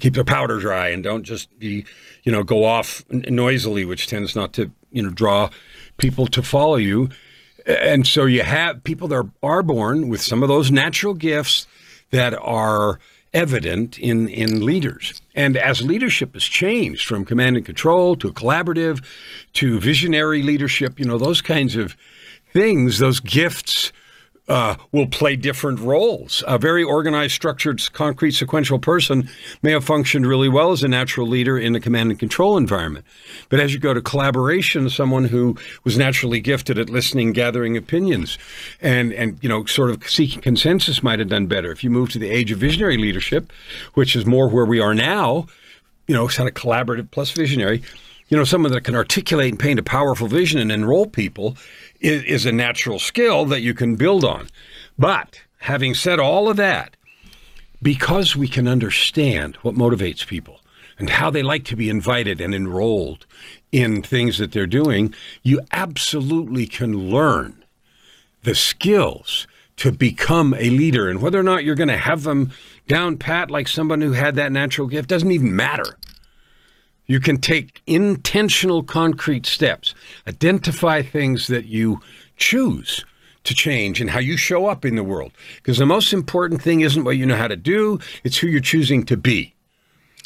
keep 0.00 0.14
their 0.14 0.24
powder 0.24 0.58
dry 0.58 0.88
and 0.88 1.02
don't 1.02 1.24
just 1.24 1.56
be, 1.58 1.84
you 2.24 2.32
know, 2.32 2.42
go 2.42 2.64
off 2.64 3.04
noisily, 3.10 3.84
which 3.84 4.06
tends 4.06 4.34
not 4.34 4.52
to, 4.54 4.70
you 4.90 5.02
know, 5.02 5.10
draw 5.10 5.50
people 5.98 6.26
to 6.28 6.42
follow 6.42 6.76
you. 6.76 7.10
And 7.66 8.06
so 8.06 8.24
you 8.24 8.42
have 8.42 8.84
people 8.84 9.08
that 9.08 9.28
are 9.42 9.62
born 9.62 10.08
with 10.08 10.20
some 10.20 10.42
of 10.42 10.48
those 10.48 10.70
natural 10.70 11.14
gifts 11.14 11.66
that 12.10 12.34
are 12.40 12.98
evident 13.32 13.98
in, 13.98 14.28
in 14.28 14.64
leaders. 14.64 15.22
And 15.34 15.56
as 15.56 15.82
leadership 15.82 16.34
has 16.34 16.44
changed 16.44 17.06
from 17.06 17.24
command 17.24 17.56
and 17.56 17.64
control 17.64 18.16
to 18.16 18.32
collaborative 18.32 19.02
to 19.54 19.80
visionary 19.80 20.42
leadership, 20.42 20.98
you 20.98 21.06
know, 21.06 21.18
those 21.18 21.40
kinds 21.40 21.76
of 21.76 21.96
things, 22.52 22.98
those 22.98 23.20
gifts 23.20 23.92
uh, 24.48 24.74
will 24.90 25.06
play 25.06 25.36
different 25.36 25.78
roles. 25.80 26.42
A 26.46 26.58
very 26.58 26.82
organized, 26.82 27.32
structured, 27.32 27.80
concrete, 27.92 28.32
sequential 28.32 28.78
person 28.78 29.28
may 29.62 29.70
have 29.70 29.84
functioned 29.84 30.26
really 30.26 30.48
well 30.48 30.72
as 30.72 30.82
a 30.82 30.88
natural 30.88 31.26
leader 31.26 31.56
in 31.58 31.74
a 31.74 31.80
command 31.80 32.10
and 32.10 32.18
control 32.18 32.56
environment. 32.56 33.04
But 33.48 33.60
as 33.60 33.72
you 33.72 33.78
go 33.78 33.94
to 33.94 34.02
collaboration, 34.02 34.90
someone 34.90 35.24
who 35.24 35.56
was 35.84 35.96
naturally 35.96 36.40
gifted 36.40 36.78
at 36.78 36.90
listening, 36.90 37.32
gathering 37.32 37.76
opinions, 37.76 38.36
and 38.80 39.12
and 39.12 39.38
you 39.42 39.48
know, 39.48 39.64
sort 39.64 39.90
of 39.90 40.08
seeking 40.10 40.42
consensus 40.42 41.02
might 41.02 41.20
have 41.20 41.28
done 41.28 41.46
better. 41.46 41.70
If 41.70 41.84
you 41.84 41.90
move 41.90 42.10
to 42.10 42.18
the 42.18 42.30
age 42.30 42.50
of 42.50 42.58
visionary 42.58 42.96
leadership, 42.96 43.52
which 43.94 44.16
is 44.16 44.26
more 44.26 44.48
where 44.48 44.66
we 44.66 44.80
are 44.80 44.94
now, 44.94 45.46
you 46.08 46.14
know, 46.14 46.26
kind 46.28 46.48
of 46.48 46.54
collaborative 46.54 47.10
plus 47.10 47.30
visionary 47.30 47.82
you 48.28 48.36
know, 48.36 48.44
someone 48.44 48.72
that 48.72 48.84
can 48.84 48.94
articulate 48.94 49.50
and 49.50 49.58
paint 49.58 49.78
a 49.78 49.82
powerful 49.82 50.26
vision 50.26 50.58
and 50.58 50.72
enroll 50.72 51.06
people 51.06 51.56
is, 52.00 52.22
is 52.24 52.46
a 52.46 52.52
natural 52.52 52.98
skill 52.98 53.44
that 53.46 53.60
you 53.60 53.74
can 53.74 53.96
build 53.96 54.24
on. 54.24 54.48
But 54.98 55.40
having 55.58 55.94
said 55.94 56.18
all 56.18 56.48
of 56.48 56.56
that, 56.56 56.96
because 57.82 58.36
we 58.36 58.48
can 58.48 58.68
understand 58.68 59.56
what 59.56 59.74
motivates 59.74 60.26
people 60.26 60.60
and 60.98 61.10
how 61.10 61.30
they 61.30 61.42
like 61.42 61.64
to 61.64 61.76
be 61.76 61.90
invited 61.90 62.40
and 62.40 62.54
enrolled 62.54 63.26
in 63.72 64.02
things 64.02 64.38
that 64.38 64.52
they're 64.52 64.66
doing, 64.66 65.14
you 65.42 65.60
absolutely 65.72 66.66
can 66.66 67.10
learn 67.10 67.64
the 68.42 68.54
skills 68.54 69.46
to 69.76 69.90
become 69.90 70.54
a 70.54 70.70
leader. 70.70 71.08
And 71.08 71.20
whether 71.20 71.40
or 71.40 71.42
not 71.42 71.64
you're 71.64 71.74
going 71.74 71.88
to 71.88 71.96
have 71.96 72.22
them 72.22 72.52
down 72.86 73.16
pat 73.16 73.50
like 73.50 73.68
someone 73.68 74.00
who 74.00 74.12
had 74.12 74.36
that 74.36 74.52
natural 74.52 74.86
gift 74.86 75.08
doesn't 75.08 75.30
even 75.30 75.56
matter. 75.56 75.96
You 77.06 77.20
can 77.20 77.38
take 77.38 77.82
intentional, 77.86 78.82
concrete 78.82 79.46
steps, 79.46 79.94
identify 80.26 81.02
things 81.02 81.46
that 81.48 81.66
you 81.66 82.00
choose 82.36 83.04
to 83.44 83.54
change 83.54 84.00
and 84.00 84.10
how 84.10 84.20
you 84.20 84.36
show 84.36 84.66
up 84.66 84.84
in 84.84 84.96
the 84.96 85.04
world. 85.04 85.32
Because 85.56 85.78
the 85.78 85.86
most 85.86 86.12
important 86.12 86.62
thing 86.62 86.80
isn't 86.80 87.04
what 87.04 87.16
you 87.16 87.26
know 87.26 87.36
how 87.36 87.48
to 87.48 87.56
do, 87.56 87.98
it's 88.24 88.38
who 88.38 88.46
you're 88.46 88.60
choosing 88.60 89.04
to 89.06 89.16
be. 89.16 89.54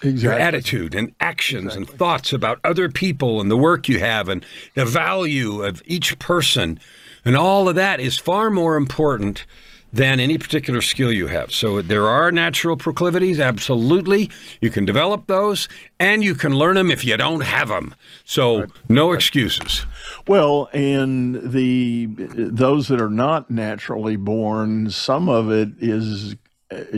Exactly. 0.02 0.22
Your 0.22 0.32
attitude 0.34 0.94
and 0.94 1.14
actions 1.20 1.74
exactly. 1.74 1.92
and 1.92 1.98
thoughts 1.98 2.32
about 2.32 2.60
other 2.62 2.90
people 2.90 3.40
and 3.40 3.50
the 3.50 3.56
work 3.56 3.88
you 3.88 3.98
have 3.98 4.28
and 4.28 4.44
the 4.74 4.84
value 4.84 5.62
of 5.62 5.82
each 5.86 6.18
person. 6.18 6.78
And 7.24 7.34
all 7.34 7.68
of 7.68 7.76
that 7.76 7.98
is 7.98 8.18
far 8.18 8.50
more 8.50 8.76
important 8.76 9.46
than 9.92 10.20
any 10.20 10.36
particular 10.36 10.82
skill 10.82 11.12
you 11.12 11.28
have. 11.28 11.52
So 11.52 11.80
there 11.80 12.06
are 12.06 12.30
natural 12.32 12.76
proclivities, 12.76 13.40
absolutely. 13.40 14.30
You 14.60 14.70
can 14.70 14.84
develop 14.84 15.26
those, 15.26 15.68
and 15.98 16.22
you 16.22 16.34
can 16.34 16.54
learn 16.54 16.74
them 16.74 16.90
if 16.90 17.04
you 17.04 17.16
don't 17.16 17.42
have 17.42 17.68
them. 17.68 17.94
So 18.24 18.66
no 18.88 19.12
excuses. 19.12 19.86
Well, 20.26 20.68
and 20.72 21.52
the 21.52 22.06
those 22.06 22.88
that 22.88 23.00
are 23.00 23.10
not 23.10 23.50
naturally 23.50 24.16
born, 24.16 24.90
some 24.90 25.28
of 25.28 25.50
it 25.50 25.70
is 25.78 25.96
is 25.96 26.36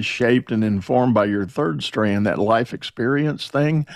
shaped 0.01 0.51
and 0.51 0.65
informed 0.65 1.13
by 1.13 1.27
your 1.27 1.47
third 1.47 1.83
strand, 1.83 2.27
that 2.27 2.39
life 2.39 2.73
experience 2.73 3.49
thing. 3.49 3.87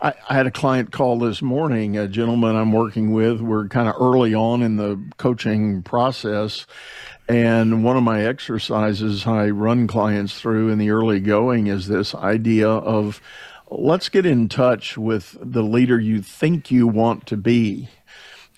I, 0.00 0.12
I, 0.28 0.34
had 0.34 0.46
a 0.46 0.50
client 0.50 0.90
call 0.90 1.20
this 1.20 1.40
morning, 1.40 1.96
a 1.96 2.08
gentleman 2.08 2.56
I'm 2.56 2.72
working 2.72 3.12
with. 3.12 3.40
We're 3.40 3.68
kind 3.68 3.88
of 3.88 3.94
early 4.00 4.34
on 4.34 4.62
in 4.62 4.76
the 4.76 5.00
coaching 5.18 5.82
process, 5.82 6.66
and 7.28 7.84
one 7.84 7.96
of 7.96 8.02
my 8.02 8.24
exercises 8.24 9.24
I 9.24 9.50
run 9.50 9.86
clients 9.86 10.40
through 10.40 10.70
in 10.70 10.78
the 10.78 10.90
early 10.90 11.20
going 11.20 11.68
is 11.68 11.86
this 11.86 12.12
idea 12.12 12.68
of 12.68 13.20
let's 13.70 14.08
get 14.08 14.26
in 14.26 14.48
touch 14.48 14.98
with 14.98 15.36
the 15.40 15.62
leader 15.62 15.98
you 16.00 16.22
think 16.22 16.72
you 16.72 16.88
want 16.88 17.26
to 17.26 17.36
be. 17.36 17.88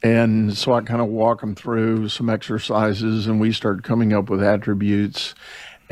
And 0.02 0.56
so 0.56 0.72
I 0.72 0.80
kind 0.80 1.02
of 1.02 1.08
walk 1.08 1.42
them 1.42 1.54
through 1.54 2.08
some 2.08 2.28
exercises 2.28 3.26
and 3.26 3.40
we 3.40 3.52
start 3.52 3.84
coming 3.84 4.12
up 4.12 4.30
with 4.30 4.42
attributes 4.42 5.34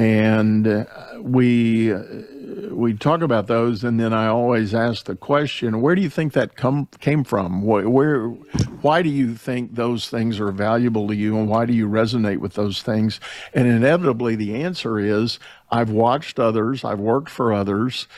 and 0.00 0.66
uh, 0.66 0.86
we 1.20 1.92
we 2.70 2.94
talk 2.94 3.20
about 3.20 3.48
those 3.48 3.84
and 3.84 4.00
then 4.00 4.14
I 4.14 4.28
always 4.28 4.74
ask 4.74 5.04
the 5.04 5.14
question 5.14 5.82
where 5.82 5.94
do 5.94 6.00
you 6.00 6.08
think 6.08 6.32
that 6.32 6.56
come 6.56 6.88
came 7.00 7.22
from? 7.22 7.60
Where 7.60 8.28
why 8.80 9.02
do 9.02 9.10
you 9.10 9.34
think 9.34 9.74
those 9.74 10.08
things 10.08 10.40
are 10.40 10.52
valuable 10.52 11.06
to 11.08 11.14
you 11.14 11.36
and 11.36 11.50
why 11.50 11.66
do 11.66 11.74
you 11.74 11.86
resonate 11.86 12.38
with 12.38 12.54
those 12.54 12.80
things? 12.80 13.20
And 13.52 13.68
inevitably 13.68 14.36
the 14.36 14.62
answer 14.62 14.98
is 14.98 15.38
I've 15.70 15.90
watched 15.90 16.38
others 16.38 16.82
I've 16.82 16.98
worked 17.00 17.28
for 17.28 17.52
others 17.52 18.08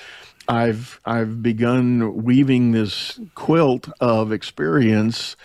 I've 0.46 1.00
I've 1.04 1.42
begun 1.42 2.22
weaving 2.22 2.70
this 2.70 3.18
quilt 3.34 3.88
of 4.00 4.30
experience 4.30 5.36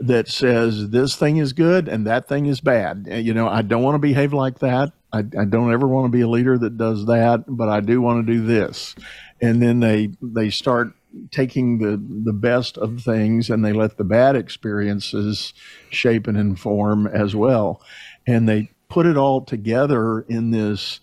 that 0.00 0.28
says 0.28 0.90
this 0.90 1.16
thing 1.16 1.36
is 1.36 1.52
good 1.52 1.88
and 1.88 2.06
that 2.06 2.28
thing 2.28 2.46
is 2.46 2.60
bad. 2.60 3.06
Eh, 3.08 3.18
you 3.18 3.34
know, 3.34 3.48
I 3.48 3.62
don't 3.62 3.82
want 3.82 3.94
to 3.94 4.00
behave 4.00 4.32
like 4.32 4.58
that. 4.58 4.92
I, 5.12 5.18
I 5.18 5.44
don't 5.44 5.72
ever 5.72 5.86
want 5.86 6.06
to 6.06 6.16
be 6.16 6.22
a 6.22 6.28
leader 6.28 6.58
that 6.58 6.76
does 6.76 7.06
that, 7.06 7.44
but 7.46 7.68
I 7.68 7.80
do 7.80 8.00
want 8.00 8.26
to 8.26 8.32
do 8.32 8.44
this. 8.44 8.94
And 9.40 9.62
then 9.62 9.80
they 9.80 10.10
they 10.20 10.50
start 10.50 10.92
taking 11.30 11.78
the 11.78 11.96
the 12.24 12.32
best 12.32 12.76
of 12.78 13.02
things 13.02 13.50
and 13.50 13.64
they 13.64 13.72
let 13.72 13.96
the 13.96 14.04
bad 14.04 14.36
experiences 14.36 15.54
shape 15.90 16.26
and 16.26 16.36
inform 16.36 17.06
as 17.06 17.36
well. 17.36 17.80
And 18.26 18.48
they 18.48 18.70
put 18.88 19.06
it 19.06 19.16
all 19.16 19.42
together 19.42 20.20
in 20.22 20.50
this 20.50 21.00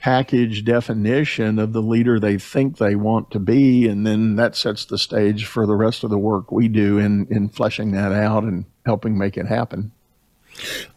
package 0.00 0.64
definition 0.64 1.58
of 1.58 1.72
the 1.72 1.82
leader 1.82 2.20
they 2.20 2.38
think 2.38 2.76
they 2.78 2.94
want 2.94 3.30
to 3.30 3.38
be 3.38 3.88
and 3.88 4.06
then 4.06 4.36
that 4.36 4.54
sets 4.54 4.84
the 4.84 4.98
stage 4.98 5.44
for 5.44 5.66
the 5.66 5.74
rest 5.74 6.04
of 6.04 6.10
the 6.10 6.18
work 6.18 6.52
we 6.52 6.68
do 6.68 6.98
in 6.98 7.26
in 7.30 7.48
fleshing 7.48 7.90
that 7.92 8.12
out 8.12 8.44
and 8.44 8.64
helping 8.86 9.18
make 9.18 9.36
it 9.36 9.46
happen. 9.46 9.92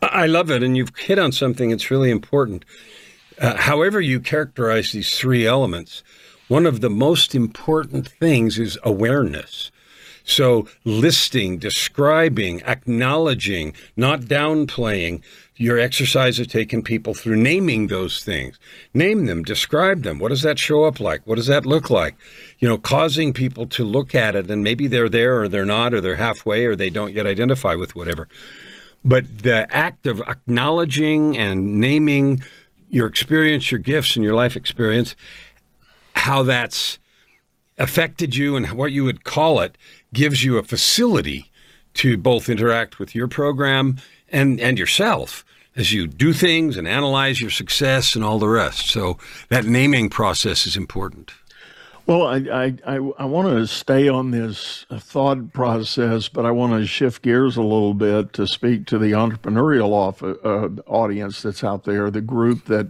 I 0.02 0.28
love 0.28 0.50
it. 0.50 0.64
And 0.64 0.76
you've 0.76 0.96
hit 0.98 1.20
on 1.20 1.32
something 1.32 1.70
that's 1.70 1.92
really 1.92 2.12
important. 2.12 2.66
Uh, 3.40 3.58
however, 3.58 4.00
you 4.00 4.20
characterize 4.20 4.92
these 4.92 5.18
three 5.18 5.46
elements, 5.46 6.04
one 6.48 6.66
of 6.66 6.82
the 6.82 6.90
most 6.90 7.34
important 7.34 8.08
things 8.08 8.60
is 8.60 8.78
awareness. 8.84 9.72
So, 10.24 10.68
listing, 10.86 11.58
describing, 11.58 12.62
acknowledging, 12.62 13.74
not 13.96 14.22
downplaying. 14.22 15.22
Your 15.62 15.78
exercise 15.78 16.40
of 16.40 16.48
taking 16.48 16.82
people 16.82 17.14
through 17.14 17.36
naming 17.36 17.86
those 17.86 18.24
things. 18.24 18.58
Name 18.96 19.28
them, 19.28 19.44
describe 19.44 20.02
them. 20.02 20.18
What 20.18 20.30
does 20.30 20.42
that 20.42 20.58
show 20.58 20.86
up 20.86 21.00
like? 21.00 21.22
What 21.28 21.36
does 21.36 21.46
that 21.46 21.68
look 21.68 21.92
like? 21.92 22.16
You 22.58 22.68
know, 22.68 22.80
causing 22.80 23.32
people 23.32 23.68
to 23.68 23.84
look 23.84 24.16
at 24.16 24.36
it 24.36 24.50
and 24.50 24.64
maybe 24.64 24.88
they're 24.88 25.08
there 25.08 25.40
or 25.40 25.48
they're 25.48 25.64
not 25.64 25.94
or 25.94 26.02
they're 26.02 26.16
halfway 26.16 26.66
or 26.66 26.76
they 26.76 26.90
don't 26.90 27.14
yet 27.14 27.28
identify 27.28 27.76
with 27.76 27.96
whatever. 27.96 28.28
But 29.06 29.44
the 29.44 29.68
act 29.70 30.08
of 30.08 30.20
acknowledging 30.22 31.38
and 31.38 31.80
naming 31.80 32.42
your 32.90 33.06
experience, 33.06 33.70
your 33.70 33.80
gifts, 33.80 34.16
and 34.16 34.26
your 34.26 34.34
life 34.34 34.56
experience, 34.56 35.16
how 36.16 36.42
that's 36.42 36.98
affected 37.78 38.36
you 38.36 38.56
and 38.56 38.72
what 38.72 38.94
you 38.94 39.04
would 39.04 39.26
call 39.26 39.60
it 39.60 39.78
gives 40.12 40.44
you 40.44 40.58
a 40.58 40.64
facility 40.64 41.52
to 41.94 42.18
both 42.18 42.50
interact 42.50 42.98
with 42.98 43.14
your 43.14 43.28
program 43.28 43.98
and, 44.30 44.60
and 44.60 44.80
yourself 44.80 45.46
as 45.76 45.94
you 45.94 46.08
do 46.08 46.34
things 46.34 46.78
and 46.78 46.88
analyze 46.88 47.40
your 47.40 47.50
success 47.50 48.16
and 48.16 48.24
all 48.24 48.40
the 48.40 48.48
rest. 48.48 48.90
So 48.90 49.18
that 49.50 49.66
naming 49.66 50.10
process 50.10 50.68
is 50.68 50.76
important. 50.76 51.32
Well, 52.08 52.28
I, 52.28 52.38
I, 52.38 52.76
I, 52.86 52.96
I 53.20 53.26
want 53.26 53.48
to 53.50 53.68
stay 53.68 54.10
on 54.10 54.32
this 54.32 54.86
thought 54.92 55.54
process, 55.54 56.28
but 56.28 56.46
I 56.46 56.52
want 56.52 56.74
to 56.74 56.86
shift 56.86 57.22
gears 57.22 57.58
a 57.58 57.62
little 57.62 57.94
bit 57.94 58.34
to 58.34 58.48
speak 58.48 58.88
to 58.88 58.98
the 58.98 59.12
entrepreneurial 59.12 59.92
off, 59.92 60.24
uh, 60.24 60.70
audience 60.92 61.42
that's 61.42 61.64
out 61.64 61.84
there, 61.84 62.10
the 62.10 62.22
group 62.22 62.66
that 62.66 62.90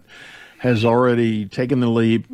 has 0.60 0.86
already 0.86 1.46
taken 1.46 1.82
the 1.82 1.90
leap. 1.90 2.26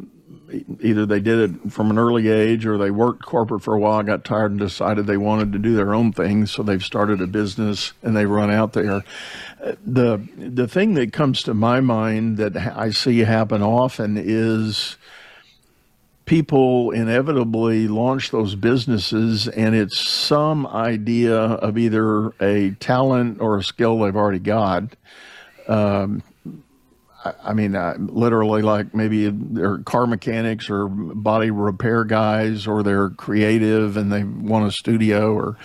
Either 0.82 1.06
they 1.06 1.20
did 1.20 1.52
it 1.52 1.72
from 1.72 1.92
an 1.92 1.98
early 1.98 2.30
age 2.30 2.66
or 2.66 2.78
they 2.78 2.92
worked 2.92 3.26
corporate 3.26 3.64
for 3.64 3.74
a 3.74 3.80
while, 3.80 4.02
got 4.04 4.24
tired, 4.24 4.52
and 4.52 4.60
decided 4.60 5.06
they 5.06 5.18
wanted 5.18 5.52
to 5.54 5.60
do 5.60 5.76
their 5.76 5.94
own 5.94 6.14
thing. 6.14 6.46
So 6.46 6.64
they've 6.64 6.84
started 6.84 7.22
a 7.22 7.28
business 7.28 7.94
and 8.02 8.16
they 8.16 8.26
run 8.26 8.50
out 8.50 8.74
there. 8.74 9.04
The, 9.86 10.26
the 10.38 10.68
thing 10.68 10.94
that 10.94 11.12
comes 11.12 11.44
to 11.44 11.54
my 11.54 11.82
mind 11.82 12.38
that 12.38 12.56
I 12.56 12.92
see 12.92 13.20
happen 13.20 13.62
often 13.62 14.16
is 14.18 14.98
people 16.28 16.92
inevitably 16.92 17.88
launch 17.88 18.32
those 18.32 18.54
businesses 18.54 19.48
and 19.48 19.74
it's 19.74 19.98
some 19.98 20.68
idea 20.68 21.36
of 21.38 21.78
either 21.78 22.34
a 22.42 22.72
talent 22.80 23.40
or 23.40 23.58
a 23.58 23.64
skill 23.64 24.00
they've 24.00 24.16
already 24.16 24.40
got. 24.40 24.96
Um, 25.68 26.22
I, 27.44 27.54
mean, 27.54 27.76
uh, 27.76 27.96
literally, 28.00 28.62
like 28.62 28.94
maybe 28.94 29.30
they're 29.30 29.80
car 29.80 30.08
mechanics 30.08 30.70
or 30.70 30.88
body 30.88 31.52
repair 31.52 32.04
guys, 32.04 32.68
or 32.68 32.84
they're 32.84 33.10
creative 33.12 33.98
and 33.98 34.12
they 34.12 34.24
want 34.24 34.68
a 34.68 34.72
studio, 34.72 35.34
or 35.34 35.58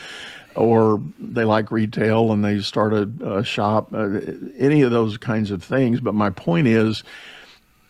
or 0.55 1.03
they 1.19 1.45
like 1.45 1.71
retail 1.71 2.33
and 2.33 2.45
they 2.45 2.61
start 2.61 2.93
a, 2.93 3.09
a 3.25 3.45
shop. 3.45 3.93
Uh, 3.93 4.21
any 4.59 4.83
of 4.83 4.91
those 4.91 5.17
kinds 5.17 5.51
of 5.51 5.63
things. 5.63 6.01
But 6.01 6.15
my 6.15 6.31
point 6.31 6.67
is 6.67 7.03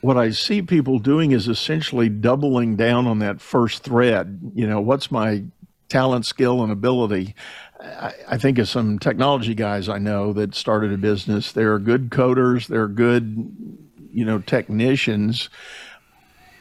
what 0.00 0.16
I 0.16 0.30
see 0.30 0.62
people 0.62 0.98
doing 0.98 1.32
is 1.32 1.48
essentially 1.48 2.08
doubling 2.08 2.76
down 2.76 3.06
on 3.06 3.20
that 3.20 3.40
first 3.40 3.82
thread. 3.82 4.52
You 4.54 4.66
know, 4.66 4.80
what's 4.80 5.10
my 5.10 5.44
talent, 5.88 6.26
skill, 6.26 6.62
and 6.62 6.72
ability? 6.72 7.34
I, 7.82 8.38
think 8.38 8.58
of 8.58 8.68
some 8.68 8.98
technology 8.98 9.54
guys 9.54 9.88
I 9.88 9.98
know 9.98 10.32
that 10.34 10.54
started 10.54 10.92
a 10.92 10.98
business. 10.98 11.52
They're 11.52 11.78
good 11.78 12.10
coders, 12.10 12.68
they're 12.68 12.88
good, 12.88 13.80
you 14.12 14.24
know, 14.24 14.38
technicians. 14.38 15.48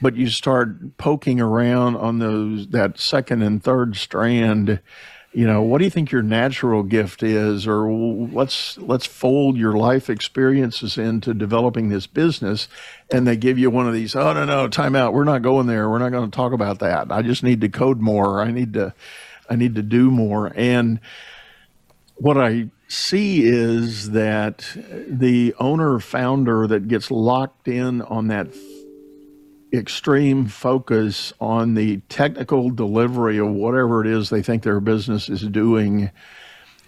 But 0.02 0.16
you 0.16 0.30
start 0.30 0.98
poking 0.98 1.40
around 1.40 1.96
on 1.96 2.18
those 2.18 2.70
that 2.70 3.00
second 3.00 3.44
and 3.44 3.64
third 3.64 3.96
strand 3.96 4.82
you 5.34 5.48
know 5.48 5.62
what 5.62 5.78
do 5.78 5.86
you 5.86 5.90
think 5.90 6.12
your 6.12 6.24
natural 6.24 6.84
gift 6.84 7.24
is? 7.24 7.66
Or 7.66 7.90
let's 7.90 8.78
let's 8.78 9.06
fold 9.06 9.56
your 9.56 9.74
life 9.74 10.10
experiences 10.10 10.98
into 10.98 11.34
developing 11.34 11.88
this 11.88 12.06
business 12.06 12.68
and 13.12 13.26
they 13.26 13.38
give 13.38 13.58
you 13.58 13.70
one 13.70 13.88
of 13.88 13.94
these 13.94 14.14
oh 14.16 14.34
no 14.34 14.44
no 14.44 14.68
time 14.68 14.96
out. 14.96 15.14
We're 15.14 15.24
not 15.24 15.42
going 15.42 15.68
there. 15.68 15.90
We're 15.90 16.00
not 16.00 16.12
going 16.12 16.30
to 16.30 16.36
talk 16.36 16.52
about 16.52 16.80
that. 16.80 17.12
I 17.12 17.22
just 17.22 17.44
need 17.44 17.62
to 17.62 17.70
code 17.70 18.02
more. 18.02 18.42
I 18.42 18.52
need 18.52 18.74
to 18.74 18.94
i 19.52 19.56
need 19.56 19.76
to 19.76 19.84
do 19.84 20.10
more 20.10 20.52
and 20.56 21.00
what 22.16 22.38
i 22.38 22.68
see 22.88 23.44
is 23.44 24.12
that 24.12 24.66
the 25.08 25.54
owner 25.60 26.00
founder 26.00 26.68
that 26.68 26.88
gets 26.88 27.10
locked 27.10 27.68
in 27.68 28.02
on 28.02 28.28
that 28.28 28.48
extreme 29.74 30.48
focus 30.48 31.34
on 31.40 31.74
the 31.76 31.98
technical 32.10 32.70
delivery 32.70 33.38
of 33.38 33.48
whatever 33.48 34.02
it 34.02 34.08
is 34.08 34.30
they 34.30 34.42
think 34.42 34.64
their 34.64 34.80
business 34.80 35.30
is 35.30 35.42
doing. 35.42 36.12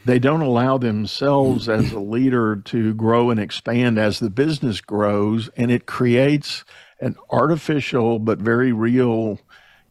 They 0.05 0.19
don't 0.19 0.41
allow 0.41 0.77
themselves 0.77 1.69
as 1.69 1.93
a 1.93 1.99
leader 1.99 2.57
to 2.65 2.93
grow 2.93 3.29
and 3.29 3.39
expand 3.39 3.97
as 3.97 4.19
the 4.19 4.29
business 4.29 4.81
grows, 4.81 5.49
and 5.55 5.71
it 5.71 5.85
creates 5.85 6.65
an 6.99 7.15
artificial 7.29 8.19
but 8.19 8.39
very 8.39 8.73
real 8.73 9.39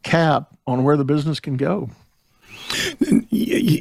cap 0.02 0.54
on 0.66 0.84
where 0.84 0.98
the 0.98 1.04
business 1.04 1.40
can 1.40 1.56
go. 1.56 1.90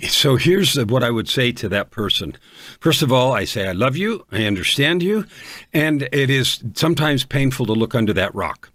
So 0.09 0.35
here's 0.35 0.75
what 0.85 1.03
I 1.03 1.11
would 1.11 1.29
say 1.29 1.51
to 1.53 1.69
that 1.69 1.91
person. 1.91 2.35
First 2.79 3.01
of 3.01 3.11
all, 3.11 3.33
I 3.33 3.45
say, 3.45 3.67
I 3.67 3.71
love 3.71 3.95
you, 3.95 4.25
I 4.31 4.45
understand 4.45 5.01
you, 5.01 5.25
and 5.73 6.03
it 6.11 6.29
is 6.29 6.63
sometimes 6.73 7.25
painful 7.25 7.65
to 7.67 7.73
look 7.73 7.95
under 7.95 8.13
that 8.13 8.33
rock 8.35 8.69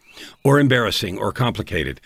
or 0.44 0.59
embarrassing 0.59 1.18
or 1.18 1.32
complicated. 1.32 2.00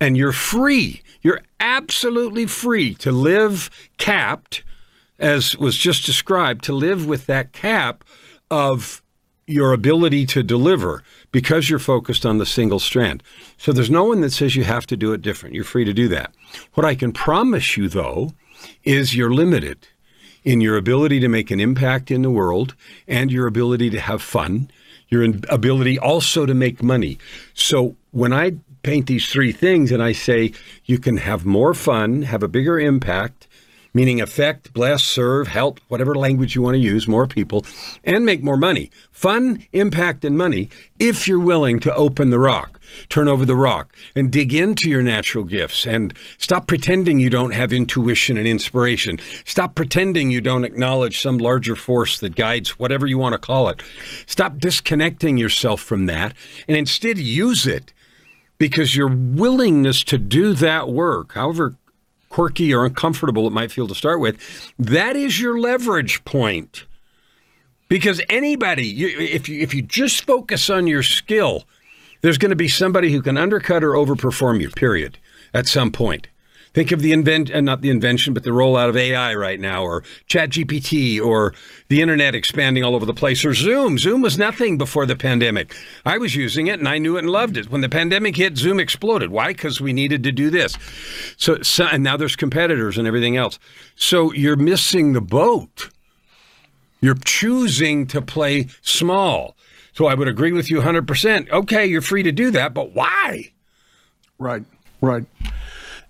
And 0.00 0.16
you're 0.16 0.32
free. 0.32 1.02
You're 1.22 1.40
absolutely 1.58 2.46
free 2.46 2.94
to 2.96 3.10
live 3.10 3.70
capped, 3.98 4.62
as 5.18 5.56
was 5.56 5.76
just 5.76 6.04
described, 6.04 6.64
to 6.64 6.72
live 6.72 7.06
with 7.06 7.26
that 7.26 7.52
cap 7.52 8.04
of 8.50 9.02
your 9.46 9.72
ability 9.72 10.26
to 10.26 10.42
deliver 10.42 11.02
because 11.30 11.70
you're 11.70 11.78
focused 11.78 12.26
on 12.26 12.38
the 12.38 12.46
single 12.46 12.80
strand. 12.80 13.22
So 13.58 13.72
there's 13.72 13.90
no 13.90 14.04
one 14.04 14.20
that 14.22 14.32
says 14.32 14.56
you 14.56 14.64
have 14.64 14.86
to 14.86 14.96
do 14.96 15.12
it 15.12 15.22
different. 15.22 15.54
You're 15.54 15.64
free 15.64 15.84
to 15.84 15.92
do 15.92 16.08
that. 16.08 16.34
What 16.74 16.84
I 16.84 16.94
can 16.94 17.12
promise 17.12 17.76
you, 17.76 17.88
though, 17.88 18.32
is 18.84 19.14
you're 19.14 19.32
limited 19.32 19.88
in 20.44 20.60
your 20.60 20.76
ability 20.76 21.20
to 21.20 21.28
make 21.28 21.50
an 21.50 21.60
impact 21.60 22.10
in 22.10 22.22
the 22.22 22.30
world 22.30 22.74
and 23.08 23.30
your 23.30 23.46
ability 23.46 23.90
to 23.90 24.00
have 24.00 24.22
fun 24.22 24.70
your 25.08 25.24
ability 25.48 25.98
also 25.98 26.46
to 26.46 26.54
make 26.54 26.82
money. 26.82 27.18
So 27.54 27.96
when 28.10 28.32
I 28.32 28.52
paint 28.82 29.06
these 29.06 29.28
three 29.28 29.52
things 29.52 29.92
and 29.92 30.02
I 30.02 30.12
say 30.12 30.52
you 30.84 30.98
can 30.98 31.18
have 31.18 31.44
more 31.44 31.74
fun, 31.74 32.22
have 32.22 32.42
a 32.42 32.48
bigger 32.48 32.78
impact, 32.78 33.46
meaning 33.94 34.20
affect, 34.20 34.72
bless, 34.72 35.02
serve, 35.02 35.48
help, 35.48 35.80
whatever 35.88 36.14
language 36.14 36.54
you 36.54 36.62
want 36.62 36.74
to 36.74 36.80
use, 36.80 37.08
more 37.08 37.26
people, 37.26 37.64
and 38.04 38.26
make 38.26 38.42
more 38.42 38.56
money. 38.56 38.90
Fun, 39.10 39.64
impact, 39.72 40.24
and 40.24 40.36
money 40.36 40.68
if 40.98 41.26
you're 41.26 41.40
willing 41.40 41.80
to 41.80 41.94
open 41.94 42.30
the 42.30 42.38
rock, 42.38 42.75
turn 43.08 43.28
over 43.28 43.44
the 43.44 43.56
rock, 43.56 43.94
and 44.14 44.30
dig 44.30 44.54
into 44.54 44.88
your 44.88 45.02
natural 45.02 45.44
gifts 45.44 45.86
and 45.86 46.14
stop 46.38 46.66
pretending 46.66 47.20
you 47.20 47.30
don't 47.30 47.52
have 47.52 47.72
intuition 47.72 48.36
and 48.36 48.46
inspiration. 48.46 49.18
Stop 49.44 49.74
pretending 49.74 50.30
you 50.30 50.40
don't 50.40 50.64
acknowledge 50.64 51.20
some 51.20 51.38
larger 51.38 51.76
force 51.76 52.18
that 52.20 52.34
guides 52.34 52.78
whatever 52.78 53.06
you 53.06 53.18
want 53.18 53.32
to 53.32 53.38
call 53.38 53.68
it. 53.68 53.82
Stop 54.26 54.58
disconnecting 54.58 55.36
yourself 55.36 55.80
from 55.80 56.06
that 56.06 56.34
and 56.68 56.76
instead 56.76 57.18
use 57.18 57.66
it 57.66 57.92
because 58.58 58.96
your 58.96 59.08
willingness 59.08 60.02
to 60.04 60.18
do 60.18 60.54
that 60.54 60.88
work, 60.88 61.34
however 61.34 61.76
quirky 62.28 62.74
or 62.74 62.84
uncomfortable 62.84 63.46
it 63.46 63.52
might 63.52 63.72
feel 63.72 63.88
to 63.88 63.94
start 63.94 64.20
with, 64.20 64.38
that 64.78 65.16
is 65.16 65.40
your 65.40 65.58
leverage 65.58 66.24
point. 66.24 66.84
Because 67.88 68.20
anybody, 68.28 68.90
if 69.34 69.48
you 69.48 69.60
if 69.60 69.72
you 69.72 69.80
just 69.80 70.24
focus 70.24 70.68
on 70.68 70.86
your 70.88 71.04
skill, 71.04 71.64
there's 72.20 72.38
going 72.38 72.50
to 72.50 72.56
be 72.56 72.68
somebody 72.68 73.12
who 73.12 73.22
can 73.22 73.36
undercut 73.36 73.84
or 73.84 73.92
overperform 73.92 74.60
you. 74.60 74.70
Period. 74.70 75.18
At 75.54 75.66
some 75.66 75.90
point. 75.92 76.28
Think 76.76 76.92
of 76.92 77.00
the 77.00 77.14
invent, 77.14 77.50
uh, 77.50 77.62
not 77.62 77.80
the 77.80 77.88
invention, 77.88 78.34
but 78.34 78.44
the 78.44 78.50
rollout 78.50 78.90
of 78.90 78.98
AI 78.98 79.34
right 79.34 79.58
now, 79.58 79.82
or 79.82 80.02
ChatGPT, 80.28 81.18
or 81.18 81.54
the 81.88 82.02
internet 82.02 82.34
expanding 82.34 82.84
all 82.84 82.94
over 82.94 83.06
the 83.06 83.14
place, 83.14 83.46
or 83.46 83.54
Zoom. 83.54 83.96
Zoom 83.96 84.20
was 84.20 84.36
nothing 84.36 84.76
before 84.76 85.06
the 85.06 85.16
pandemic. 85.16 85.74
I 86.04 86.18
was 86.18 86.36
using 86.36 86.66
it 86.66 86.78
and 86.78 86.86
I 86.86 86.98
knew 86.98 87.16
it 87.16 87.20
and 87.20 87.30
loved 87.30 87.56
it. 87.56 87.70
When 87.70 87.80
the 87.80 87.88
pandemic 87.88 88.36
hit, 88.36 88.58
Zoom 88.58 88.78
exploded. 88.78 89.30
Why? 89.30 89.54
Because 89.54 89.80
we 89.80 89.94
needed 89.94 90.22
to 90.24 90.32
do 90.32 90.50
this. 90.50 90.76
So, 91.38 91.62
so, 91.62 91.86
and 91.86 92.04
now 92.04 92.18
there's 92.18 92.36
competitors 92.36 92.98
and 92.98 93.06
everything 93.08 93.38
else. 93.38 93.58
So 93.94 94.30
you're 94.34 94.56
missing 94.56 95.14
the 95.14 95.22
boat. 95.22 95.88
You're 97.00 97.14
choosing 97.14 98.06
to 98.08 98.20
play 98.20 98.68
small. 98.82 99.56
So 99.96 100.06
I 100.06 100.14
would 100.14 100.28
agree 100.28 100.52
with 100.52 100.70
you 100.70 100.80
100%. 100.80 101.50
Okay, 101.50 101.86
you're 101.86 102.02
free 102.02 102.22
to 102.22 102.32
do 102.32 102.50
that, 102.50 102.74
but 102.74 102.94
why? 102.94 103.52
Right, 104.38 104.62
right. 105.00 105.24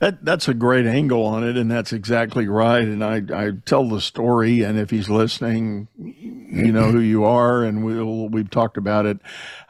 That, 0.01 0.25
that's 0.25 0.49
a 0.49 0.55
great 0.55 0.87
angle 0.87 1.25
on 1.25 1.45
it, 1.45 1.57
and 1.57 1.71
that's 1.71 1.93
exactly 1.93 2.49
right. 2.49 2.83
And 2.83 3.05
I, 3.05 3.23
I 3.33 3.53
tell 3.65 3.89
the 3.89 4.01
story, 4.01 4.63
and 4.63 4.77
if 4.77 4.91
he's 4.91 5.09
listening, 5.09 5.87
you 5.97 6.73
know 6.73 6.91
who 6.91 6.99
you 6.99 7.25
are, 7.25 7.63
and 7.63 7.85
we'll 7.85 8.29
we've 8.29 8.51
talked 8.51 8.77
about 8.77 9.07
it. 9.07 9.19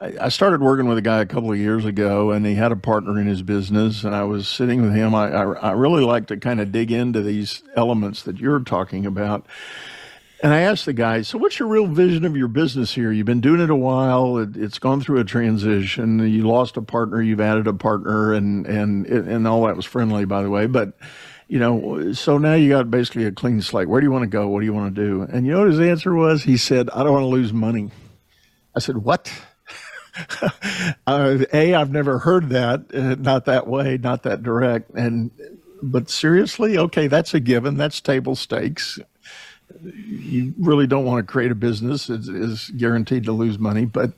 I, 0.01 0.15
I 0.23 0.29
started 0.31 0.63
working 0.63 0.89
with 0.89 0.99
a 0.99 1.03
guy 1.03 1.21
a 1.21 1.27
couple 1.27 1.53
of 1.53 1.59
years 1.59 1.85
ago, 1.85 2.33
and 2.33 2.45
he 2.45 2.55
had 2.55 2.73
a 2.73 2.77
partner 2.77 3.21
in 3.21 3.27
his 3.27 3.43
business, 3.43 4.03
and 4.03 4.17
I 4.17 4.25
was 4.25 4.49
sitting 4.49 4.83
with 4.83 4.95
him. 4.95 5.15
I, 5.15 5.29
I, 5.31 5.43
I 5.53 5.71
really 5.73 6.03
like 6.03 6.27
to 6.29 6.39
kind 6.39 6.61
of 6.61 6.73
dig 6.73 6.91
into 6.91 7.23
these 7.23 7.63
elements 7.77 8.23
that 8.23 8.39
you're 8.39 8.61
talking 8.61 9.07
about. 9.07 9.47
And 10.43 10.53
I 10.53 10.61
asked 10.61 10.85
the 10.85 10.93
guy, 10.93 11.23
so 11.23 11.39
what's 11.39 11.59
your 11.59 11.69
real 11.69 11.87
vision 11.87 12.27
of 12.27 12.37
your 12.37 12.49
business 12.49 12.95
here? 12.95 13.11
You've 13.11 13.27
been 13.27 13.41
doing 13.41 13.61
it 13.61 13.71
a 13.71 13.77
while. 13.77 14.37
It, 14.37 14.55
has 14.57 14.79
gone 14.79 15.01
through 15.01 15.21
a 15.21 15.25
transition. 15.25 16.19
You 16.29 16.47
lost 16.47 16.77
a 16.77 16.83
partner. 16.83 17.23
You've 17.23 17.41
added 17.41 17.67
a 17.67 17.73
partner, 17.73 18.35
and 18.35 18.67
and 18.67 19.07
and 19.07 19.49
all 19.49 19.67
that 19.67 19.77
was 19.77 19.87
friendly, 19.87 20.27
by 20.27 20.43
the 20.43 20.51
way. 20.51 20.67
But 20.67 20.93
you 21.49 21.59
know, 21.59 22.13
so 22.13 22.37
now 22.37 22.55
you 22.55 22.69
got 22.69 22.91
basically 22.91 23.25
a 23.25 23.33
clean 23.33 23.63
slate. 23.63 23.89
Where 23.89 24.01
do 24.01 24.07
you 24.07 24.11
want 24.11 24.25
to 24.25 24.29
go? 24.29 24.49
What 24.49 24.61
do 24.61 24.67
you 24.67 24.75
want 24.75 24.95
to 24.95 25.03
do? 25.03 25.23
And 25.23 25.47
you 25.47 25.53
know 25.53 25.61
what 25.61 25.69
his 25.69 25.81
answer 25.81 26.15
was? 26.15 26.43
He 26.43 26.57
said, 26.57 26.91
I 26.91 27.03
don't 27.03 27.13
want 27.13 27.23
to 27.23 27.29
lose 27.29 27.53
money. 27.53 27.91
I 28.75 28.81
said, 28.81 28.99
what? 28.99 29.33
uh, 31.07 31.39
a, 31.53 31.75
I've 31.75 31.93
never 31.93 32.19
heard 32.19 32.51
that, 32.51 32.93
uh, 32.93 33.15
not 33.15 33.45
that 33.47 33.67
way, 33.67 33.97
not 33.97 34.25
that 34.25 34.43
direct. 34.43 34.91
And 34.91 35.31
but 35.83 36.11
seriously, 36.11 36.77
okay, 36.77 37.07
that's 37.07 37.33
a 37.33 37.41
given. 37.41 37.77
That's 37.77 38.01
table 38.01 38.35
stakes 38.35 38.99
you 39.83 40.55
really 40.59 40.87
don't 40.87 41.05
want 41.05 41.27
to 41.27 41.31
create 41.31 41.51
a 41.51 41.55
business 41.55 42.09
is, 42.09 42.29
is 42.29 42.71
guaranteed 42.71 43.25
to 43.25 43.33
lose 43.33 43.59
money. 43.59 43.85
But 43.85 44.13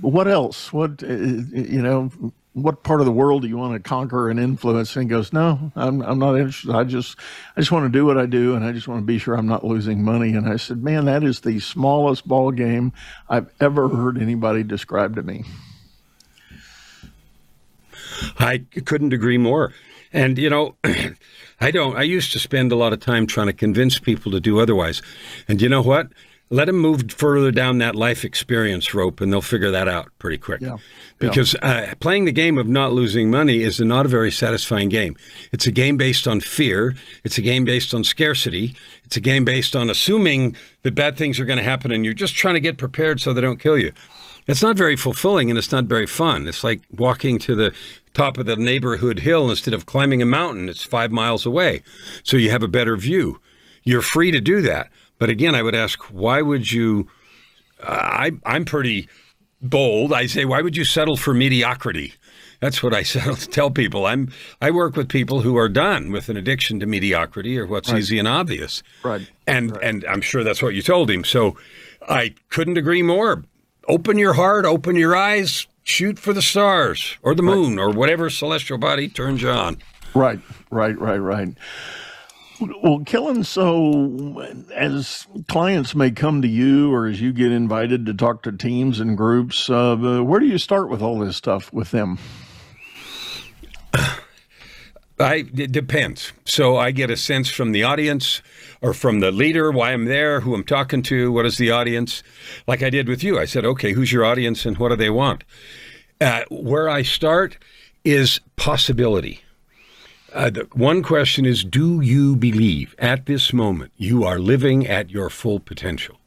what 0.00 0.28
else? 0.28 0.72
What 0.72 1.02
uh, 1.02 1.06
you 1.06 1.82
know? 1.82 2.10
What 2.54 2.82
part 2.82 3.00
of 3.00 3.06
the 3.06 3.12
world 3.12 3.42
do 3.42 3.48
you 3.48 3.56
want 3.56 3.72
to 3.72 3.88
conquer 3.88 4.28
and 4.28 4.38
influence? 4.38 4.94
And 4.94 5.08
goes, 5.08 5.32
no, 5.32 5.72
I'm, 5.74 6.02
I'm 6.02 6.18
not 6.18 6.34
interested. 6.34 6.74
I 6.74 6.84
just, 6.84 7.18
I 7.56 7.60
just 7.62 7.72
want 7.72 7.90
to 7.90 7.98
do 7.98 8.04
what 8.04 8.18
I 8.18 8.26
do, 8.26 8.54
and 8.54 8.62
I 8.62 8.72
just 8.72 8.86
want 8.86 9.00
to 9.00 9.06
be 9.06 9.16
sure 9.16 9.34
I'm 9.34 9.46
not 9.46 9.64
losing 9.64 10.04
money. 10.04 10.34
And 10.34 10.46
I 10.46 10.56
said, 10.56 10.84
man, 10.84 11.06
that 11.06 11.24
is 11.24 11.40
the 11.40 11.60
smallest 11.60 12.28
ball 12.28 12.50
game 12.50 12.92
I've 13.26 13.50
ever 13.58 13.88
heard 13.88 14.20
anybody 14.20 14.64
describe 14.64 15.16
to 15.16 15.22
me. 15.22 15.44
I 18.38 18.58
couldn't 18.84 19.14
agree 19.14 19.38
more. 19.38 19.72
And 20.12 20.38
you 20.38 20.50
know, 20.50 20.76
I 21.62 21.70
don't. 21.70 21.96
I 21.96 22.02
used 22.02 22.32
to 22.32 22.38
spend 22.38 22.72
a 22.72 22.76
lot 22.76 22.92
of 22.92 23.00
time 23.00 23.26
trying 23.26 23.46
to 23.46 23.52
convince 23.52 23.98
people 23.98 24.32
to 24.32 24.40
do 24.40 24.58
otherwise. 24.58 25.00
And 25.46 25.62
you 25.62 25.68
know 25.68 25.82
what? 25.82 26.08
Let 26.50 26.66
them 26.66 26.76
move 26.76 27.10
further 27.12 27.50
down 27.50 27.78
that 27.78 27.94
life 27.94 28.24
experience 28.24 28.92
rope, 28.92 29.22
and 29.22 29.32
they'll 29.32 29.40
figure 29.40 29.70
that 29.70 29.88
out 29.88 30.10
pretty 30.18 30.36
quick. 30.36 30.60
Yeah. 30.60 30.76
Because 31.18 31.54
uh, 31.62 31.94
playing 32.00 32.26
the 32.26 32.32
game 32.32 32.58
of 32.58 32.66
not 32.66 32.92
losing 32.92 33.30
money 33.30 33.62
is 33.62 33.80
not 33.80 34.04
a 34.04 34.08
very 34.08 34.30
satisfying 34.30 34.90
game. 34.90 35.16
It's 35.52 35.66
a 35.66 35.72
game 35.72 35.96
based 35.96 36.28
on 36.28 36.40
fear. 36.40 36.94
It's 37.24 37.38
a 37.38 37.42
game 37.42 37.64
based 37.64 37.94
on 37.94 38.04
scarcity. 38.04 38.74
It's 39.04 39.16
a 39.16 39.20
game 39.20 39.44
based 39.46 39.74
on 39.74 39.88
assuming 39.88 40.56
that 40.82 40.94
bad 40.94 41.16
things 41.16 41.40
are 41.40 41.46
going 41.46 41.58
to 41.58 41.64
happen, 41.64 41.90
and 41.90 42.04
you're 42.04 42.12
just 42.12 42.34
trying 42.34 42.54
to 42.54 42.60
get 42.60 42.76
prepared 42.76 43.20
so 43.20 43.32
they 43.32 43.40
don't 43.40 43.60
kill 43.60 43.78
you. 43.78 43.92
It's 44.46 44.62
not 44.62 44.76
very 44.76 44.96
fulfilling 44.96 45.50
and 45.50 45.58
it's 45.58 45.72
not 45.72 45.84
very 45.84 46.06
fun. 46.06 46.48
It's 46.48 46.64
like 46.64 46.82
walking 46.90 47.38
to 47.40 47.54
the 47.54 47.74
top 48.14 48.38
of 48.38 48.46
the 48.46 48.56
neighborhood 48.56 49.20
hill 49.20 49.50
instead 49.50 49.74
of 49.74 49.86
climbing 49.86 50.20
a 50.20 50.26
mountain. 50.26 50.68
It's 50.68 50.82
five 50.82 51.12
miles 51.12 51.46
away. 51.46 51.82
So 52.24 52.36
you 52.36 52.50
have 52.50 52.62
a 52.62 52.68
better 52.68 52.96
view. 52.96 53.40
You're 53.84 54.02
free 54.02 54.30
to 54.30 54.40
do 54.40 54.60
that. 54.62 54.90
But 55.18 55.30
again, 55.30 55.54
I 55.54 55.62
would 55.62 55.74
ask, 55.74 56.02
why 56.10 56.42
would 56.42 56.72
you? 56.72 57.08
Uh, 57.80 57.92
I, 57.92 58.30
I'm 58.44 58.64
pretty 58.64 59.08
bold. 59.60 60.12
I 60.12 60.26
say, 60.26 60.44
why 60.44 60.60
would 60.60 60.76
you 60.76 60.84
settle 60.84 61.16
for 61.16 61.32
mediocrity? 61.32 62.14
That's 62.60 62.82
what 62.82 62.94
I 62.94 63.02
tell 63.50 63.70
people. 63.70 64.06
I'm 64.06 64.30
I 64.60 64.70
work 64.70 64.96
with 64.96 65.08
people 65.08 65.40
who 65.40 65.56
are 65.56 65.68
done 65.68 66.12
with 66.12 66.28
an 66.28 66.36
addiction 66.36 66.80
to 66.80 66.86
mediocrity 66.86 67.58
or 67.58 67.66
what's 67.66 67.90
right. 67.90 67.98
easy 67.98 68.18
and 68.18 68.28
obvious. 68.28 68.82
Right. 69.02 69.28
And 69.46 69.72
right. 69.72 69.84
and 69.84 70.04
I'm 70.06 70.20
sure 70.20 70.44
that's 70.44 70.62
what 70.62 70.74
you 70.74 70.82
told 70.82 71.10
him. 71.10 71.24
So 71.24 71.56
I 72.08 72.34
couldn't 72.50 72.76
agree 72.76 73.02
more 73.02 73.44
open 73.88 74.18
your 74.18 74.34
heart, 74.34 74.64
open 74.64 74.96
your 74.96 75.16
eyes, 75.16 75.66
shoot 75.84 76.18
for 76.18 76.32
the 76.32 76.42
stars 76.42 77.16
or 77.22 77.34
the 77.34 77.42
moon 77.42 77.76
right. 77.76 77.82
or 77.82 77.90
whatever 77.90 78.30
celestial 78.30 78.78
body 78.78 79.08
turns 79.08 79.42
you 79.42 79.50
on. 79.50 79.78
Right, 80.14 80.40
right, 80.70 80.98
right, 80.98 81.18
right. 81.18 81.48
Well, 82.60 83.00
Kellan, 83.00 83.42
so 83.44 84.40
as 84.74 85.26
clients 85.48 85.96
may 85.96 86.12
come 86.12 86.42
to 86.42 86.48
you 86.48 86.92
or 86.92 87.06
as 87.08 87.20
you 87.20 87.32
get 87.32 87.50
invited 87.50 88.06
to 88.06 88.14
talk 88.14 88.42
to 88.42 88.52
teams 88.52 89.00
and 89.00 89.16
groups, 89.16 89.68
uh, 89.68 89.96
where 89.96 90.38
do 90.38 90.46
you 90.46 90.58
start 90.58 90.88
with 90.88 91.02
all 91.02 91.18
this 91.18 91.36
stuff 91.36 91.72
with 91.72 91.90
them? 91.90 92.18
I, 95.18 95.46
it 95.54 95.72
depends. 95.72 96.32
So 96.44 96.76
I 96.76 96.92
get 96.92 97.10
a 97.10 97.16
sense 97.16 97.48
from 97.48 97.72
the 97.72 97.82
audience 97.82 98.42
or 98.82 98.92
from 98.92 99.20
the 99.20 99.30
leader 99.30 99.70
why 99.70 99.92
I'm 99.92 100.06
there, 100.06 100.40
who 100.40 100.54
I'm 100.54 100.64
talking 100.64 101.02
to, 101.04 101.30
what 101.32 101.46
is 101.46 101.56
the 101.56 101.70
audience. 101.70 102.22
Like 102.66 102.82
I 102.82 102.90
did 102.90 103.08
with 103.08 103.22
you, 103.22 103.38
I 103.38 103.44
said, 103.44 103.64
okay, 103.64 103.92
who's 103.92 104.12
your 104.12 104.24
audience 104.24 104.66
and 104.66 104.76
what 104.76 104.88
do 104.88 104.96
they 104.96 105.10
want? 105.10 105.44
Uh, 106.20 106.42
where 106.50 106.88
I 106.88 107.02
start 107.02 107.56
is 108.04 108.40
possibility. 108.56 109.40
Uh, 110.34 110.50
the 110.50 110.68
one 110.72 111.02
question 111.02 111.44
is 111.44 111.62
Do 111.62 112.00
you 112.00 112.36
believe 112.36 112.94
at 112.98 113.26
this 113.26 113.52
moment 113.52 113.92
you 113.96 114.24
are 114.24 114.38
living 114.38 114.86
at 114.86 115.10
your 115.10 115.30
full 115.30 115.60
potential? 115.60 116.18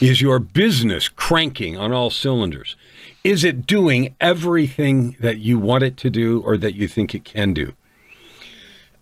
Is 0.00 0.20
your 0.20 0.38
business 0.38 1.08
cranking 1.08 1.76
on 1.76 1.92
all 1.92 2.10
cylinders? 2.10 2.76
Is 3.24 3.44
it 3.44 3.66
doing 3.66 4.14
everything 4.20 5.16
that 5.20 5.38
you 5.38 5.58
want 5.58 5.84
it 5.84 5.96
to 5.98 6.10
do 6.10 6.40
or 6.42 6.56
that 6.56 6.74
you 6.74 6.88
think 6.88 7.14
it 7.14 7.24
can 7.24 7.54
do? 7.54 7.72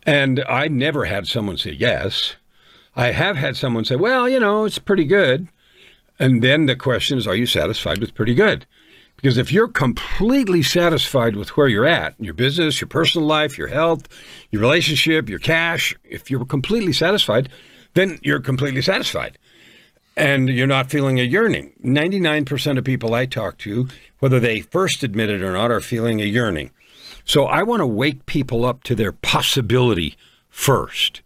And 0.04 0.44
I 0.48 0.68
never 0.68 1.06
had 1.06 1.26
someone 1.26 1.56
say 1.56 1.72
yes. 1.72 2.36
I 2.96 3.10
have 3.10 3.36
had 3.36 3.56
someone 3.56 3.84
say, 3.84 3.96
well, 3.96 4.28
you 4.28 4.38
know, 4.38 4.64
it's 4.64 4.78
pretty 4.78 5.04
good. 5.04 5.48
And 6.18 6.42
then 6.42 6.66
the 6.66 6.76
question 6.76 7.18
is, 7.18 7.26
are 7.26 7.34
you 7.34 7.46
satisfied 7.46 7.98
with 7.98 8.14
pretty 8.14 8.34
good? 8.34 8.66
Because 9.16 9.38
if 9.38 9.50
you're 9.50 9.68
completely 9.68 10.62
satisfied 10.62 11.34
with 11.34 11.56
where 11.56 11.66
you're 11.66 11.86
at, 11.86 12.14
your 12.20 12.34
business, 12.34 12.80
your 12.80 12.88
personal 12.88 13.26
life, 13.26 13.56
your 13.56 13.68
health, 13.68 14.06
your 14.50 14.60
relationship, 14.60 15.28
your 15.28 15.38
cash, 15.38 15.96
if 16.04 16.30
you're 16.30 16.44
completely 16.44 16.92
satisfied, 16.92 17.48
then 17.94 18.18
you're 18.22 18.40
completely 18.40 18.82
satisfied. 18.82 19.38
And 20.16 20.48
you're 20.48 20.66
not 20.66 20.90
feeling 20.90 21.18
a 21.18 21.24
yearning. 21.24 21.72
99% 21.82 22.78
of 22.78 22.84
people 22.84 23.14
I 23.14 23.26
talk 23.26 23.58
to, 23.58 23.88
whether 24.20 24.38
they 24.38 24.60
first 24.60 25.02
admit 25.02 25.30
it 25.30 25.42
or 25.42 25.52
not, 25.52 25.72
are 25.72 25.80
feeling 25.80 26.20
a 26.20 26.24
yearning. 26.24 26.70
So 27.24 27.46
I 27.46 27.62
want 27.62 27.80
to 27.80 27.86
wake 27.86 28.26
people 28.26 28.64
up 28.64 28.84
to 28.84 28.94
their 28.94 29.12
possibility 29.12 30.16
first. 30.50 31.22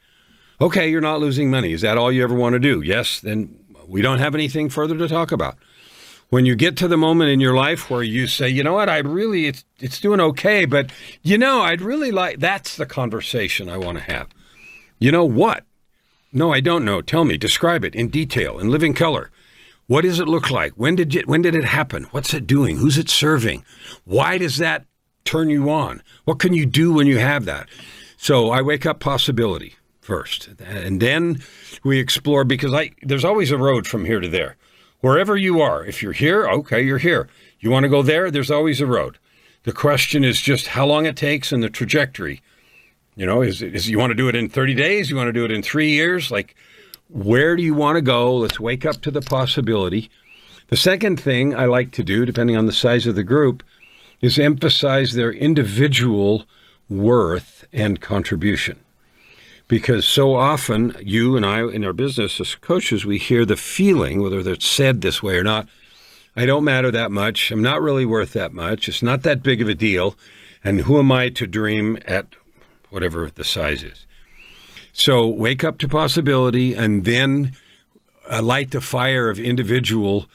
Okay, 0.60 0.90
you're 0.90 1.00
not 1.00 1.20
losing 1.20 1.50
money. 1.50 1.72
Is 1.72 1.82
that 1.82 1.98
all 1.98 2.10
you 2.10 2.24
ever 2.24 2.34
want 2.34 2.54
to 2.54 2.58
do? 2.58 2.80
Yes, 2.80 3.20
then 3.20 3.56
we 3.86 4.02
don't 4.02 4.18
have 4.18 4.34
anything 4.34 4.68
further 4.68 4.98
to 4.98 5.06
talk 5.06 5.30
about. 5.30 5.56
When 6.30 6.44
you 6.44 6.56
get 6.56 6.76
to 6.78 6.88
the 6.88 6.96
moment 6.96 7.30
in 7.30 7.38
your 7.38 7.54
life 7.54 7.88
where 7.88 8.02
you 8.02 8.26
say, 8.26 8.48
you 8.48 8.64
know 8.64 8.74
what, 8.74 8.88
I 8.88 8.98
really, 8.98 9.46
it's, 9.46 9.64
it's 9.78 10.00
doing 10.00 10.20
okay, 10.20 10.64
but 10.64 10.90
you 11.22 11.38
know, 11.38 11.60
I'd 11.60 11.80
really 11.80 12.10
like, 12.10 12.40
that's 12.40 12.76
the 12.76 12.86
conversation 12.86 13.68
I 13.68 13.78
want 13.78 13.98
to 13.98 14.04
have. 14.04 14.28
You 14.98 15.12
know 15.12 15.24
what? 15.24 15.64
No, 16.32 16.52
I 16.52 16.60
don't 16.60 16.84
know. 16.84 17.00
Tell 17.00 17.24
me, 17.24 17.38
describe 17.38 17.84
it 17.84 17.94
in 17.94 18.08
detail, 18.08 18.58
in 18.58 18.68
living 18.68 18.94
color. 18.94 19.30
What 19.86 20.02
does 20.02 20.20
it 20.20 20.28
look 20.28 20.50
like? 20.50 20.72
When 20.72 20.96
did 20.96 21.14
it, 21.14 21.28
when 21.28 21.40
did 21.40 21.54
it 21.54 21.64
happen? 21.64 22.04
What's 22.10 22.34
it 22.34 22.48
doing? 22.48 22.76
Who's 22.78 22.98
it 22.98 23.08
serving? 23.08 23.64
Why 24.04 24.36
does 24.36 24.58
that 24.58 24.84
turn 25.24 25.48
you 25.48 25.70
on? 25.70 26.02
What 26.24 26.40
can 26.40 26.52
you 26.52 26.66
do 26.66 26.92
when 26.92 27.06
you 27.06 27.18
have 27.18 27.44
that? 27.46 27.68
So 28.18 28.50
I 28.50 28.60
wake 28.60 28.84
up 28.84 28.98
possibility 28.98 29.76
first, 30.08 30.48
and 30.58 31.00
then 31.00 31.42
we 31.84 31.98
explore 31.98 32.42
because 32.42 32.72
I 32.72 32.92
there's 33.02 33.26
always 33.26 33.50
a 33.50 33.58
road 33.58 33.86
from 33.86 34.06
here 34.06 34.20
to 34.20 34.28
there. 34.28 34.56
Wherever 35.00 35.36
you 35.36 35.60
are, 35.60 35.84
if 35.84 36.02
you're 36.02 36.14
here, 36.14 36.48
okay, 36.48 36.80
you're 36.80 37.04
here. 37.10 37.28
You 37.60 37.70
want 37.70 37.84
to 37.84 37.90
go 37.90 38.00
there, 38.02 38.30
there's 38.30 38.50
always 38.50 38.80
a 38.80 38.86
road. 38.86 39.18
The 39.64 39.72
question 39.72 40.24
is 40.24 40.40
just 40.40 40.68
how 40.68 40.86
long 40.86 41.04
it 41.04 41.14
takes 41.14 41.52
and 41.52 41.62
the 41.62 41.68
trajectory. 41.68 42.40
You 43.16 43.26
know, 43.26 43.42
is, 43.42 43.60
is 43.60 43.90
you 43.90 43.98
want 43.98 44.12
to 44.12 44.14
do 44.14 44.30
it 44.30 44.34
in 44.34 44.48
30 44.48 44.74
days? 44.74 45.10
You 45.10 45.16
want 45.16 45.28
to 45.28 45.40
do 45.40 45.44
it 45.44 45.50
in 45.50 45.62
three 45.62 45.90
years? 45.90 46.30
Like, 46.30 46.56
where 47.10 47.54
do 47.54 47.62
you 47.62 47.74
want 47.74 47.96
to 47.96 48.02
go? 48.02 48.34
Let's 48.34 48.58
wake 48.58 48.86
up 48.86 49.02
to 49.02 49.10
the 49.10 49.20
possibility. 49.20 50.10
The 50.68 50.76
second 50.76 51.20
thing 51.20 51.54
I 51.54 51.66
like 51.66 51.90
to 51.92 52.02
do, 52.02 52.24
depending 52.24 52.56
on 52.56 52.64
the 52.64 52.72
size 52.72 53.06
of 53.06 53.14
the 53.14 53.24
group, 53.34 53.62
is 54.22 54.38
emphasize 54.38 55.12
their 55.12 55.32
individual 55.32 56.46
worth 56.88 57.66
and 57.74 58.00
contribution. 58.00 58.78
Because 59.68 60.06
so 60.06 60.34
often, 60.34 60.96
you 61.00 61.36
and 61.36 61.44
I 61.44 61.60
in 61.68 61.84
our 61.84 61.92
business 61.92 62.40
as 62.40 62.54
coaches, 62.54 63.04
we 63.04 63.18
hear 63.18 63.44
the 63.44 63.56
feeling, 63.56 64.22
whether 64.22 64.40
it's 64.40 64.66
said 64.66 65.02
this 65.02 65.22
way 65.22 65.36
or 65.36 65.44
not, 65.44 65.68
I 66.34 66.46
don't 66.46 66.64
matter 66.64 66.90
that 66.90 67.10
much. 67.10 67.50
I'm 67.50 67.62
not 67.62 67.82
really 67.82 68.06
worth 68.06 68.32
that 68.32 68.52
much. 68.52 68.88
It's 68.88 69.02
not 69.02 69.22
that 69.24 69.42
big 69.42 69.60
of 69.60 69.68
a 69.68 69.74
deal. 69.74 70.16
And 70.64 70.82
who 70.82 70.98
am 70.98 71.12
I 71.12 71.28
to 71.30 71.46
dream 71.46 71.98
at 72.06 72.26
whatever 72.90 73.30
the 73.30 73.44
size 73.44 73.82
is? 73.82 74.06
So 74.92 75.26
wake 75.26 75.62
up 75.64 75.78
to 75.78 75.88
possibility 75.88 76.74
and 76.74 77.04
then 77.04 77.52
uh, 78.30 78.42
light 78.42 78.70
the 78.70 78.80
fire 78.80 79.28
of 79.28 79.38
individual 79.38 80.28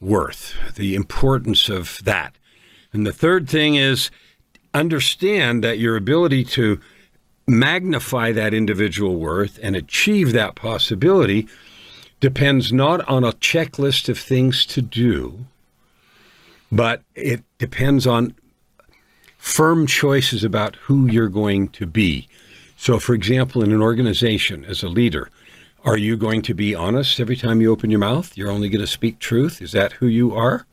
worth, 0.00 0.54
the 0.74 0.94
importance 0.94 1.68
of 1.68 2.02
that. 2.04 2.36
And 2.92 3.06
the 3.06 3.12
third 3.12 3.48
thing 3.48 3.76
is 3.76 4.10
understand 4.74 5.62
that 5.62 5.78
your 5.78 5.96
ability 5.96 6.44
to 6.44 6.80
magnify 7.46 8.32
that 8.32 8.54
individual 8.54 9.16
worth 9.16 9.58
and 9.62 9.74
achieve 9.74 10.32
that 10.32 10.54
possibility 10.54 11.48
depends 12.20 12.72
not 12.72 13.06
on 13.08 13.24
a 13.24 13.32
checklist 13.32 14.08
of 14.08 14.18
things 14.18 14.66
to 14.66 14.82
do, 14.82 15.46
but 16.70 17.02
it 17.14 17.42
depends 17.58 18.06
on 18.06 18.34
firm 19.38 19.86
choices 19.86 20.44
about 20.44 20.76
who 20.76 21.06
you're 21.06 21.28
going 21.28 21.68
to 21.68 21.86
be. 21.86 22.28
So, 22.76 22.98
for 22.98 23.14
example, 23.14 23.62
in 23.62 23.72
an 23.72 23.82
organization 23.82 24.64
as 24.64 24.82
a 24.82 24.88
leader, 24.88 25.30
are 25.84 25.96
you 25.96 26.16
going 26.16 26.42
to 26.42 26.54
be 26.54 26.74
honest 26.74 27.20
every 27.20 27.36
time 27.36 27.60
you 27.60 27.72
open 27.72 27.90
your 27.90 28.00
mouth? 28.00 28.36
You're 28.36 28.50
only 28.50 28.68
going 28.68 28.82
to 28.82 28.86
speak 28.86 29.18
truth? 29.18 29.62
Is 29.62 29.72
that 29.72 29.92
who 29.92 30.06
you 30.06 30.34
are? 30.34 30.66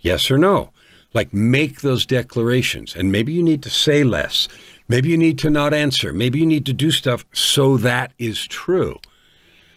Yes 0.00 0.30
or 0.30 0.38
no? 0.38 0.70
Like, 1.12 1.32
make 1.32 1.80
those 1.80 2.06
declarations. 2.06 2.96
And 2.96 3.12
maybe 3.12 3.32
you 3.32 3.42
need 3.42 3.62
to 3.62 3.70
say 3.70 4.02
less. 4.02 4.48
Maybe 4.88 5.08
you 5.08 5.18
need 5.18 5.38
to 5.40 5.50
not 5.50 5.74
answer. 5.74 6.12
Maybe 6.12 6.38
you 6.38 6.46
need 6.46 6.66
to 6.66 6.72
do 6.72 6.90
stuff 6.90 7.24
so 7.32 7.76
that 7.78 8.12
is 8.18 8.46
true. 8.46 8.98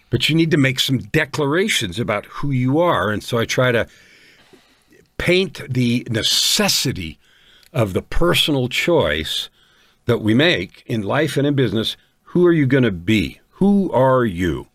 But 0.10 0.30
you 0.30 0.36
need 0.36 0.52
to 0.52 0.58
make 0.58 0.80
some 0.80 1.00
declarations 1.00 2.00
about 2.00 2.26
who 2.26 2.52
you 2.52 2.80
are. 2.80 3.10
And 3.10 3.24
so 3.24 3.38
I 3.38 3.46
try 3.46 3.72
to 3.72 3.88
paint 5.18 5.62
the 5.70 6.08
necessity 6.10 7.20
of 7.74 7.94
the 7.94 8.02
personal 8.02 8.68
choice 8.68 9.50
that 10.06 10.22
we 10.22 10.34
make 10.34 10.84
in 10.88 11.02
life 11.02 11.38
and 11.38 11.46
in 11.46 11.54
business. 11.54 11.96
Who 12.24 12.46
are 12.46 12.54
you 12.54 12.66
going 12.66 12.84
to 12.84 12.92
be? 12.92 13.40
Who 13.54 13.92
are 13.92 14.26
you? 14.26 14.68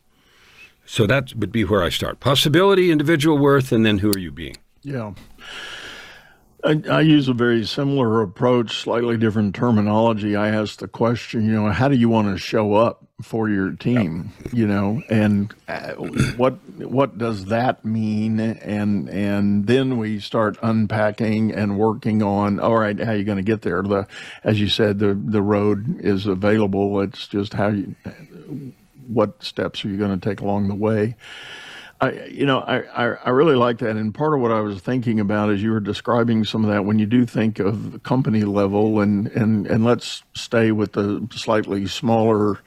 So 0.87 1.07
that 1.07 1.35
would 1.35 1.51
be 1.51 1.64
where 1.64 1.82
I 1.82 1.89
start. 1.89 2.20
Possibility, 2.20 2.91
individual 2.93 3.39
worth, 3.39 3.72
and 3.72 3.87
then 3.87 3.99
who 3.99 4.11
are 4.11 4.18
you 4.18 4.30
being? 4.30 4.57
Yeah. 4.82 5.14
I, 6.64 6.82
I, 6.90 7.00
use 7.02 7.28
a 7.28 7.34
very 7.34 7.66
similar 7.66 8.22
approach, 8.22 8.78
slightly 8.78 9.18
different 9.18 9.54
terminology. 9.54 10.34
I 10.34 10.48
ask 10.48 10.78
the 10.78 10.88
question, 10.88 11.44
you 11.44 11.52
know, 11.52 11.70
how 11.70 11.88
do 11.88 11.96
you 11.96 12.08
want 12.08 12.28
to 12.28 12.38
show 12.38 12.74
up 12.74 13.04
for 13.20 13.50
your 13.50 13.72
team? 13.72 14.32
Yep. 14.44 14.54
You 14.54 14.66
know, 14.66 15.02
and 15.10 15.54
uh, 15.68 15.92
what 16.36 16.54
what 16.78 17.18
does 17.18 17.46
that 17.46 17.84
mean? 17.84 18.40
And 18.40 19.08
and 19.10 19.66
then 19.66 19.98
we 19.98 20.20
start 20.20 20.56
unpacking 20.62 21.52
and 21.52 21.78
working 21.78 22.22
on. 22.22 22.58
All 22.60 22.78
right, 22.78 22.98
how 22.98 23.12
are 23.12 23.16
you 23.16 23.24
going 23.24 23.36
to 23.36 23.42
get 23.42 23.62
there? 23.62 23.82
The 23.82 24.06
as 24.42 24.58
you 24.58 24.68
said, 24.68 24.98
the 24.98 25.14
the 25.14 25.42
road 25.42 26.00
is 26.00 26.26
available. 26.26 27.00
It's 27.02 27.28
just 27.28 27.52
how 27.52 27.68
you 27.68 27.94
what 29.06 29.42
steps 29.42 29.84
are 29.84 29.88
you 29.88 29.98
going 29.98 30.18
to 30.18 30.28
take 30.28 30.40
along 30.40 30.68
the 30.68 30.74
way? 30.74 31.16
I, 32.05 32.26
you 32.26 32.44
know, 32.44 32.61
I, 32.61 32.80
I, 32.80 33.05
I, 33.24 33.30
really 33.30 33.55
like 33.55 33.78
that. 33.78 33.96
And 33.96 34.14
part 34.14 34.34
of 34.34 34.40
what 34.40 34.52
I 34.52 34.61
was 34.61 34.80
thinking 34.80 35.20
about 35.20 35.50
as 35.50 35.62
you 35.62 35.70
were 35.70 35.80
describing 35.80 36.44
some 36.44 36.64
of 36.64 36.70
that, 36.70 36.84
when 36.84 36.98
you 36.98 37.07
do 37.07 37.24
think 37.24 37.59
of 37.59 38.02
company 38.02 38.42
level, 38.42 39.00
and, 39.00 39.28
and, 39.28 39.66
and 39.66 39.84
let's 39.84 40.22
stay 40.34 40.70
with 40.70 40.92
the 40.92 41.26
slightly 41.32 41.86
smaller 41.86 42.61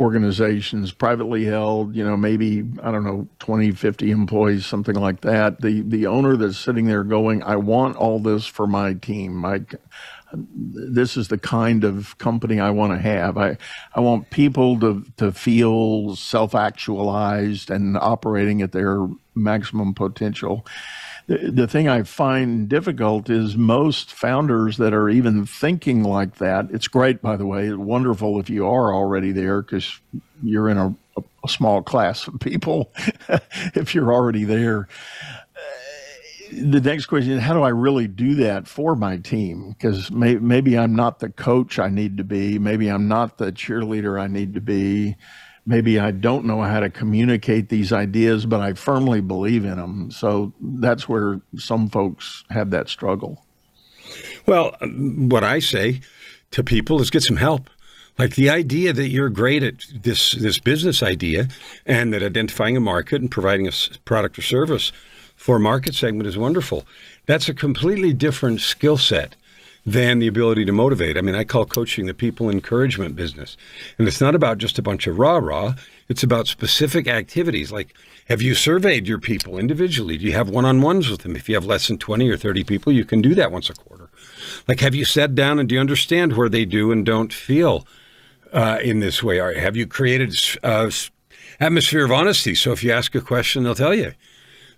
organizations, 0.00 0.92
privately 0.92 1.44
held, 1.44 1.94
you 1.94 2.02
know, 2.02 2.16
maybe, 2.16 2.64
I 2.82 2.90
don't 2.90 3.04
know, 3.04 3.28
20, 3.40 3.72
50 3.72 4.10
employees, 4.10 4.64
something 4.64 4.96
like 4.96 5.20
that. 5.20 5.60
The, 5.60 5.82
the 5.82 6.06
owner 6.06 6.36
that's 6.38 6.56
sitting 6.56 6.86
there 6.86 7.04
going, 7.04 7.42
I 7.42 7.56
want 7.56 7.96
all 7.96 8.18
this 8.18 8.46
for 8.46 8.66
my 8.66 8.94
team. 8.94 9.36
My, 9.36 9.60
this 10.32 11.16
is 11.16 11.28
the 11.28 11.38
kind 11.38 11.84
of 11.84 12.16
company 12.18 12.60
I 12.60 12.70
want 12.70 12.92
to 12.92 12.98
have. 12.98 13.36
I, 13.36 13.56
I 13.94 14.00
want 14.00 14.30
people 14.30 14.78
to, 14.80 15.04
to 15.16 15.32
feel 15.32 16.16
self 16.16 16.54
actualized 16.54 17.70
and 17.70 17.96
operating 17.96 18.62
at 18.62 18.72
their 18.72 19.08
maximum 19.34 19.94
potential. 19.94 20.66
The, 21.26 21.50
the 21.50 21.66
thing 21.66 21.88
I 21.88 22.02
find 22.02 22.68
difficult 22.68 23.30
is 23.30 23.56
most 23.56 24.12
founders 24.12 24.76
that 24.78 24.92
are 24.94 25.08
even 25.08 25.46
thinking 25.46 26.02
like 26.02 26.36
that. 26.36 26.68
It's 26.70 26.88
great, 26.88 27.22
by 27.22 27.36
the 27.36 27.46
way. 27.46 27.72
Wonderful 27.72 28.40
if 28.40 28.50
you 28.50 28.66
are 28.66 28.94
already 28.94 29.32
there 29.32 29.62
because 29.62 30.00
you're 30.42 30.68
in 30.68 30.78
a, 30.78 30.94
a, 31.16 31.22
a 31.44 31.48
small 31.48 31.82
class 31.82 32.26
of 32.26 32.40
people 32.40 32.92
if 33.74 33.94
you're 33.94 34.12
already 34.12 34.44
there 34.44 34.88
the 36.52 36.80
next 36.80 37.06
question 37.06 37.32
is 37.32 37.42
how 37.42 37.54
do 37.54 37.62
I 37.62 37.68
really 37.68 38.08
do 38.08 38.34
that 38.36 38.66
for 38.66 38.96
my 38.96 39.16
team? 39.16 39.70
Because 39.70 40.10
may, 40.10 40.36
maybe 40.36 40.78
I'm 40.78 40.94
not 40.94 41.18
the 41.18 41.30
coach 41.30 41.78
I 41.78 41.88
need 41.88 42.16
to 42.18 42.24
be. 42.24 42.58
Maybe 42.58 42.88
I'm 42.88 43.08
not 43.08 43.38
the 43.38 43.52
cheerleader 43.52 44.20
I 44.20 44.26
need 44.26 44.54
to 44.54 44.60
be. 44.60 45.16
Maybe 45.66 45.98
I 45.98 46.10
don't 46.10 46.46
know 46.46 46.62
how 46.62 46.80
to 46.80 46.90
communicate 46.90 47.68
these 47.68 47.92
ideas, 47.92 48.46
but 48.46 48.60
I 48.60 48.72
firmly 48.72 49.20
believe 49.20 49.64
in 49.64 49.76
them. 49.76 50.10
So 50.10 50.52
that's 50.60 51.08
where 51.08 51.40
some 51.56 51.88
folks 51.88 52.44
have 52.50 52.70
that 52.70 52.88
struggle. 52.88 53.44
Well, 54.46 54.74
what 54.80 55.44
I 55.44 55.58
say 55.58 56.00
to 56.52 56.64
people 56.64 57.00
is 57.00 57.10
get 57.10 57.22
some 57.22 57.36
help. 57.36 57.70
Like 58.18 58.34
the 58.34 58.50
idea 58.50 58.92
that 58.92 59.08
you're 59.08 59.28
great 59.28 59.62
at 59.62 59.84
this 59.94 60.32
this 60.32 60.58
business 60.58 61.02
idea, 61.02 61.48
and 61.86 62.12
that 62.12 62.22
identifying 62.22 62.76
a 62.76 62.80
market 62.80 63.22
and 63.22 63.30
providing 63.30 63.66
a 63.66 63.72
product 64.04 64.38
or 64.38 64.42
service 64.42 64.92
for 65.40 65.58
market 65.58 65.94
segment 65.94 66.26
is 66.26 66.36
wonderful. 66.36 66.86
That's 67.24 67.48
a 67.48 67.54
completely 67.54 68.12
different 68.12 68.60
skill 68.60 68.98
set 68.98 69.36
than 69.86 70.18
the 70.18 70.26
ability 70.26 70.66
to 70.66 70.72
motivate. 70.72 71.16
I 71.16 71.22
mean, 71.22 71.34
I 71.34 71.44
call 71.44 71.64
coaching 71.64 72.04
the 72.04 72.12
people 72.12 72.50
encouragement 72.50 73.16
business. 73.16 73.56
And 73.96 74.06
it's 74.06 74.20
not 74.20 74.34
about 74.34 74.58
just 74.58 74.78
a 74.78 74.82
bunch 74.82 75.06
of 75.06 75.18
rah 75.18 75.38
rah, 75.38 75.76
it's 76.10 76.22
about 76.22 76.46
specific 76.46 77.08
activities. 77.08 77.72
Like, 77.72 77.94
have 78.28 78.42
you 78.42 78.54
surveyed 78.54 79.08
your 79.08 79.18
people 79.18 79.56
individually? 79.56 80.18
Do 80.18 80.26
you 80.26 80.32
have 80.32 80.50
one 80.50 80.66
on 80.66 80.82
ones 80.82 81.08
with 81.08 81.22
them? 81.22 81.34
If 81.34 81.48
you 81.48 81.54
have 81.54 81.64
less 81.64 81.88
than 81.88 81.96
20 81.96 82.28
or 82.28 82.36
30 82.36 82.62
people, 82.64 82.92
you 82.92 83.06
can 83.06 83.22
do 83.22 83.34
that 83.36 83.50
once 83.50 83.70
a 83.70 83.74
quarter. 83.74 84.10
Like, 84.68 84.80
have 84.80 84.94
you 84.94 85.06
sat 85.06 85.34
down 85.34 85.58
and 85.58 85.70
do 85.70 85.74
you 85.74 85.80
understand 85.80 86.36
where 86.36 86.50
they 86.50 86.66
do 86.66 86.92
and 86.92 87.06
don't 87.06 87.32
feel 87.32 87.86
uh, 88.52 88.78
in 88.82 89.00
this 89.00 89.22
way? 89.22 89.40
Or 89.40 89.58
have 89.58 89.74
you 89.74 89.86
created 89.86 90.36
uh, 90.62 90.90
atmosphere 91.58 92.04
of 92.04 92.12
honesty? 92.12 92.54
So 92.54 92.72
if 92.72 92.84
you 92.84 92.92
ask 92.92 93.14
a 93.14 93.22
question, 93.22 93.64
they'll 93.64 93.74
tell 93.74 93.94
you. 93.94 94.12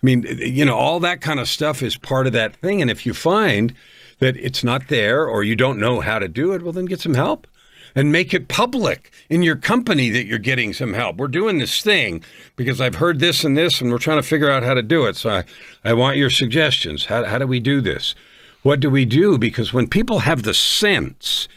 I 0.02 0.06
mean, 0.06 0.26
you 0.38 0.64
know, 0.64 0.76
all 0.76 0.98
that 1.00 1.20
kind 1.20 1.38
of 1.38 1.48
stuff 1.48 1.82
is 1.82 1.96
part 1.96 2.26
of 2.26 2.32
that 2.32 2.56
thing. 2.56 2.82
And 2.82 2.90
if 2.90 3.06
you 3.06 3.14
find 3.14 3.72
that 4.18 4.36
it's 4.36 4.64
not 4.64 4.88
there 4.88 5.26
or 5.26 5.44
you 5.44 5.54
don't 5.54 5.78
know 5.78 6.00
how 6.00 6.18
to 6.18 6.28
do 6.28 6.52
it, 6.52 6.62
well, 6.62 6.72
then 6.72 6.86
get 6.86 7.00
some 7.00 7.14
help 7.14 7.46
and 7.94 8.10
make 8.10 8.32
it 8.34 8.48
public 8.48 9.12
in 9.28 9.42
your 9.42 9.56
company 9.56 10.10
that 10.10 10.24
you're 10.24 10.38
getting 10.38 10.72
some 10.72 10.94
help. 10.94 11.16
We're 11.16 11.28
doing 11.28 11.58
this 11.58 11.82
thing 11.82 12.24
because 12.56 12.80
I've 12.80 12.96
heard 12.96 13.20
this 13.20 13.44
and 13.44 13.56
this, 13.56 13.80
and 13.80 13.90
we're 13.90 13.98
trying 13.98 14.20
to 14.20 14.26
figure 14.26 14.50
out 14.50 14.62
how 14.62 14.74
to 14.74 14.82
do 14.82 15.06
it. 15.06 15.16
So 15.16 15.30
I, 15.30 15.44
I 15.84 15.94
want 15.94 16.16
your 16.16 16.30
suggestions. 16.30 17.06
How, 17.06 17.24
how 17.24 17.38
do 17.38 17.46
we 17.46 17.60
do 17.60 17.80
this? 17.80 18.14
What 18.62 18.80
do 18.80 18.90
we 18.90 19.04
do? 19.04 19.38
Because 19.38 19.72
when 19.72 19.88
people 19.88 20.20
have 20.20 20.42
the 20.42 20.54
sense 20.54 21.48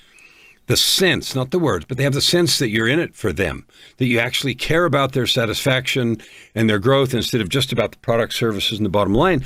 the 0.68 0.78
sense, 0.78 1.36
not 1.36 1.52
the 1.52 1.60
words, 1.60 1.86
but 1.86 1.98
they 1.98 2.04
have 2.04 2.14
the 2.14 2.22
sense 2.22 2.58
that 2.60 2.70
you're 2.70 2.88
in 2.88 3.00
it 3.00 3.16
for 3.16 3.32
them, 3.32 3.66
that 3.98 4.06
you 4.06 4.20
actually 4.20 4.56
care 4.56 4.86
about 4.86 5.14
their 5.14 5.28
satisfaction 5.28 6.18
and 6.56 6.70
their 6.70 6.80
growth 6.80 7.14
instead 7.14 7.42
of 7.42 7.50
just 7.50 7.72
about 7.72 7.92
the 7.92 7.98
product, 8.00 8.34
services, 8.34 8.80
and 8.80 8.86
the 8.86 8.90
bottom 8.90 9.14
line, 9.14 9.46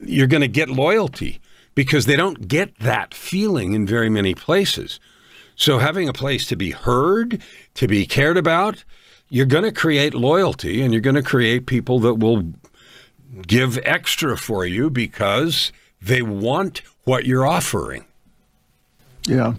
you're 0.00 0.26
going 0.26 0.40
to 0.40 0.48
get 0.48 0.68
loyalty 0.68 1.40
because 1.74 2.06
they 2.06 2.16
don't 2.16 2.48
get 2.48 2.78
that 2.78 3.14
feeling 3.14 3.72
in 3.72 3.86
very 3.86 4.10
many 4.10 4.34
places. 4.34 5.00
So 5.56 5.78
having 5.78 6.08
a 6.08 6.12
place 6.12 6.46
to 6.48 6.56
be 6.56 6.70
heard, 6.70 7.42
to 7.74 7.86
be 7.86 8.06
cared 8.06 8.36
about, 8.36 8.84
you're 9.28 9.46
going 9.46 9.64
to 9.64 9.72
create 9.72 10.14
loyalty 10.14 10.82
and 10.82 10.92
you're 10.92 11.00
going 11.02 11.16
to 11.16 11.22
create 11.22 11.66
people 11.66 12.00
that 12.00 12.14
will 12.14 12.52
give 13.46 13.78
extra 13.84 14.36
for 14.36 14.64
you 14.66 14.90
because 14.90 15.72
they 16.00 16.22
want 16.22 16.82
what 17.04 17.26
you're 17.26 17.46
offering. 17.46 18.04
Yeah. 19.26 19.54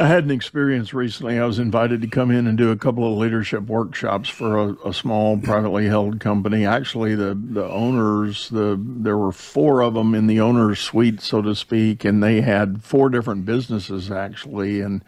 I 0.00 0.06
had 0.06 0.24
an 0.24 0.30
experience 0.30 0.94
recently. 0.94 1.38
I 1.38 1.44
was 1.44 1.58
invited 1.58 2.00
to 2.00 2.08
come 2.08 2.30
in 2.30 2.46
and 2.46 2.56
do 2.56 2.70
a 2.70 2.76
couple 2.76 3.06
of 3.06 3.18
leadership 3.18 3.64
workshops 3.64 4.30
for 4.30 4.56
a, 4.56 4.88
a, 4.88 4.94
small 4.94 5.36
privately 5.36 5.88
held 5.88 6.20
company. 6.20 6.64
Actually, 6.64 7.14
the 7.14 7.34
the 7.38 7.68
owners, 7.68 8.48
the 8.48 8.80
there 8.82 9.18
were 9.18 9.30
four 9.30 9.82
of 9.82 9.92
them 9.92 10.14
in 10.14 10.26
the 10.26 10.40
owner's 10.40 10.80
suite, 10.80 11.20
so 11.20 11.42
to 11.42 11.54
speak, 11.54 12.06
and 12.06 12.22
they 12.22 12.40
had 12.40 12.82
four 12.82 13.10
different 13.10 13.44
businesses 13.44 14.10
actually, 14.10 14.80
and 14.80 15.04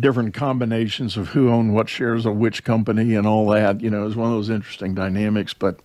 different 0.00 0.32
combinations 0.32 1.18
of 1.18 1.28
who 1.28 1.50
owned 1.50 1.74
what 1.74 1.90
shares 1.90 2.24
of 2.24 2.36
which 2.36 2.64
company 2.64 3.14
and 3.14 3.26
all 3.26 3.46
that. 3.50 3.82
You 3.82 3.90
know, 3.90 4.00
it 4.00 4.06
was 4.06 4.16
one 4.16 4.30
of 4.30 4.34
those 4.34 4.50
interesting 4.50 4.94
dynamics, 4.94 5.52
but. 5.52 5.78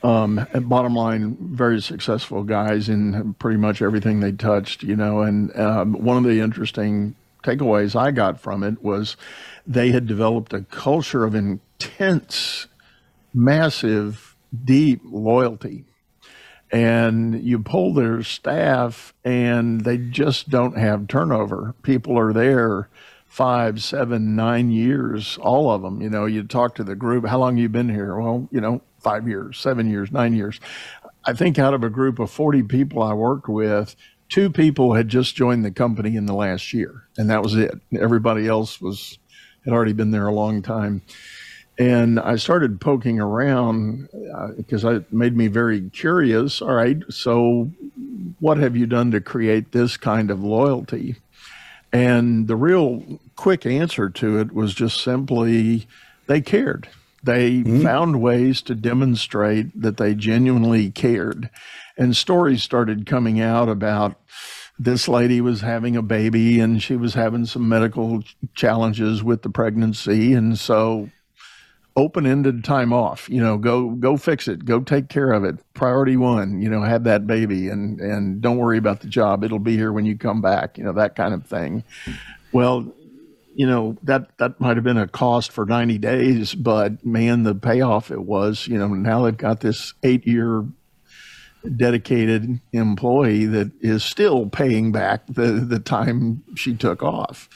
Um, 0.00 0.46
bottom 0.54 0.94
line, 0.94 1.36
very 1.40 1.82
successful 1.82 2.44
guys 2.44 2.88
in 2.88 3.34
pretty 3.40 3.58
much 3.58 3.82
everything 3.82 4.20
they 4.20 4.30
touched, 4.30 4.84
you 4.84 4.94
know. 4.94 5.22
And 5.22 5.52
um, 5.58 5.94
one 5.94 6.16
of 6.16 6.22
the 6.22 6.38
interesting 6.38 7.16
takeaways 7.42 7.94
I 7.94 8.10
got 8.10 8.40
from 8.40 8.62
it 8.62 8.82
was 8.82 9.16
they 9.66 9.90
had 9.90 10.06
developed 10.06 10.52
a 10.52 10.62
culture 10.62 11.24
of 11.24 11.34
intense, 11.34 12.66
massive, 13.34 14.36
deep 14.64 15.00
loyalty. 15.04 15.84
And 16.70 17.42
you 17.42 17.60
pull 17.60 17.94
their 17.94 18.22
staff, 18.22 19.14
and 19.24 19.82
they 19.82 19.96
just 19.96 20.50
don't 20.50 20.76
have 20.76 21.08
turnover. 21.08 21.74
People 21.82 22.18
are 22.18 22.34
there 22.34 22.90
five, 23.26 23.82
seven, 23.82 24.34
nine 24.36 24.70
years, 24.70 25.38
all 25.40 25.70
of 25.70 25.82
them. 25.82 26.02
You 26.02 26.10
know, 26.10 26.26
you 26.26 26.42
talk 26.42 26.74
to 26.74 26.84
the 26.84 26.96
group, 26.96 27.26
how 27.26 27.38
long 27.38 27.56
you 27.56 27.68
been 27.68 27.88
here? 27.88 28.18
Well, 28.18 28.48
you 28.50 28.60
know, 28.60 28.82
five 28.98 29.28
years, 29.28 29.58
seven 29.58 29.88
years, 29.88 30.10
nine 30.10 30.34
years. 30.34 30.60
I 31.24 31.34
think 31.34 31.58
out 31.58 31.74
of 31.74 31.84
a 31.84 31.90
group 31.90 32.18
of 32.18 32.30
40 32.30 32.62
people 32.64 33.02
I 33.02 33.12
worked 33.12 33.48
with, 33.48 33.94
two 34.28 34.50
people 34.50 34.94
had 34.94 35.08
just 35.08 35.34
joined 35.34 35.64
the 35.64 35.70
company 35.70 36.16
in 36.16 36.26
the 36.26 36.34
last 36.34 36.72
year, 36.72 37.04
and 37.16 37.30
that 37.30 37.42
was 37.42 37.54
it. 37.54 37.74
Everybody 37.98 38.46
else 38.46 38.80
was 38.80 39.18
had 39.64 39.72
already 39.72 39.92
been 39.92 40.10
there 40.10 40.26
a 40.26 40.34
long 40.34 40.62
time. 40.62 41.02
And 41.78 42.18
I 42.18 42.36
started 42.36 42.80
poking 42.80 43.20
around 43.20 44.08
because 44.56 44.84
uh, 44.84 44.96
it 44.96 45.12
made 45.12 45.36
me 45.36 45.46
very 45.46 45.90
curious. 45.90 46.60
All 46.60 46.72
right, 46.72 46.98
so 47.08 47.70
what 48.40 48.58
have 48.58 48.76
you 48.76 48.86
done 48.86 49.12
to 49.12 49.20
create 49.20 49.70
this 49.70 49.96
kind 49.96 50.30
of 50.30 50.42
loyalty? 50.42 51.16
And 51.92 52.48
the 52.48 52.56
real 52.56 53.20
quick 53.36 53.64
answer 53.64 54.10
to 54.10 54.38
it 54.38 54.52
was 54.52 54.74
just 54.74 55.00
simply 55.02 55.86
they 56.26 56.40
cared. 56.40 56.88
They 57.22 57.58
mm-hmm. 57.58 57.82
found 57.82 58.20
ways 58.20 58.60
to 58.62 58.74
demonstrate 58.74 59.80
that 59.80 59.96
they 59.96 60.14
genuinely 60.14 60.90
cared. 60.90 61.50
And 61.98 62.16
stories 62.16 62.62
started 62.62 63.04
coming 63.04 63.40
out 63.40 63.68
about 63.68 64.14
this 64.78 65.08
lady 65.08 65.40
was 65.40 65.60
having 65.60 65.96
a 65.96 66.02
baby 66.02 66.60
and 66.60 66.80
she 66.80 66.94
was 66.94 67.14
having 67.14 67.44
some 67.44 67.68
medical 67.68 68.22
challenges 68.54 69.22
with 69.22 69.42
the 69.42 69.50
pregnancy. 69.50 70.32
And 70.32 70.58
so 70.58 71.10
open-ended 71.96 72.62
time 72.62 72.92
off 72.92 73.28
you 73.28 73.42
know 73.42 73.58
go 73.58 73.90
go 73.90 74.16
fix 74.16 74.46
it 74.46 74.64
go 74.64 74.78
take 74.80 75.08
care 75.08 75.32
of 75.32 75.42
it. 75.42 75.56
Priority 75.74 76.16
one 76.16 76.60
you 76.60 76.70
know 76.70 76.82
have 76.82 77.02
that 77.04 77.26
baby 77.26 77.68
and 77.68 78.00
and 78.00 78.40
don't 78.40 78.56
worry 78.56 78.78
about 78.78 79.00
the 79.00 79.08
job. 79.08 79.42
It'll 79.42 79.58
be 79.58 79.76
here 79.76 79.92
when 79.92 80.06
you 80.06 80.16
come 80.16 80.40
back 80.40 80.78
you 80.78 80.84
know 80.84 80.92
that 80.92 81.16
kind 81.16 81.34
of 81.34 81.44
thing. 81.44 81.82
Well 82.52 82.94
you 83.56 83.66
know 83.66 83.96
that 84.04 84.38
that 84.38 84.60
might 84.60 84.76
have 84.76 84.84
been 84.84 84.96
a 84.96 85.08
cost 85.08 85.50
for 85.50 85.66
90 85.66 85.98
days 85.98 86.54
but 86.54 87.04
man 87.04 87.42
the 87.42 87.56
payoff 87.56 88.12
it 88.12 88.22
was 88.22 88.68
you 88.68 88.78
know 88.78 88.86
now 88.86 89.24
they've 89.24 89.36
got 89.36 89.58
this 89.58 89.94
8 90.04 90.24
year 90.28 90.64
dedicated 91.76 92.60
employee 92.72 93.44
that 93.44 93.70
is 93.80 94.02
still 94.02 94.48
paying 94.48 94.92
back 94.92 95.26
the 95.26 95.52
the 95.52 95.78
time 95.78 96.42
she 96.56 96.74
took 96.74 97.02
off 97.02 97.48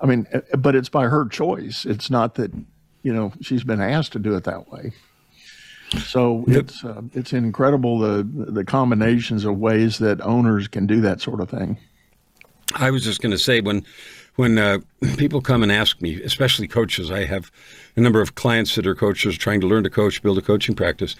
i 0.00 0.06
mean 0.06 0.26
but 0.58 0.74
it's 0.74 0.88
by 0.88 1.04
her 1.04 1.26
choice 1.26 1.84
it's 1.84 2.10
not 2.10 2.34
that 2.34 2.52
you 3.06 3.14
know 3.14 3.32
she's 3.40 3.62
been 3.62 3.80
asked 3.80 4.10
to 4.12 4.18
do 4.18 4.34
it 4.34 4.42
that 4.44 4.68
way. 4.68 4.90
So 6.06 6.44
yep. 6.48 6.64
it's 6.64 6.84
uh, 6.84 7.02
it's 7.12 7.32
incredible 7.32 8.00
the 8.00 8.26
the 8.28 8.64
combinations 8.64 9.44
of 9.44 9.58
ways 9.58 9.98
that 9.98 10.20
owners 10.20 10.66
can 10.66 10.88
do 10.88 11.00
that 11.02 11.20
sort 11.20 11.40
of 11.40 11.48
thing. 11.48 11.78
I 12.74 12.90
was 12.90 13.04
just 13.04 13.22
going 13.22 13.30
to 13.30 13.38
say 13.38 13.60
when 13.60 13.86
when 14.34 14.58
uh, 14.58 14.78
people 15.16 15.40
come 15.40 15.62
and 15.62 15.70
ask 15.70 16.02
me, 16.02 16.20
especially 16.20 16.66
coaches, 16.66 17.08
I 17.12 17.26
have 17.26 17.52
a 17.94 18.00
number 18.00 18.20
of 18.20 18.34
clients 18.34 18.74
that 18.74 18.88
are 18.88 18.96
coaches 18.96 19.38
trying 19.38 19.60
to 19.60 19.68
learn 19.68 19.84
to 19.84 19.90
coach, 19.90 20.20
build 20.20 20.38
a 20.38 20.42
coaching 20.42 20.74
practice, 20.74 21.14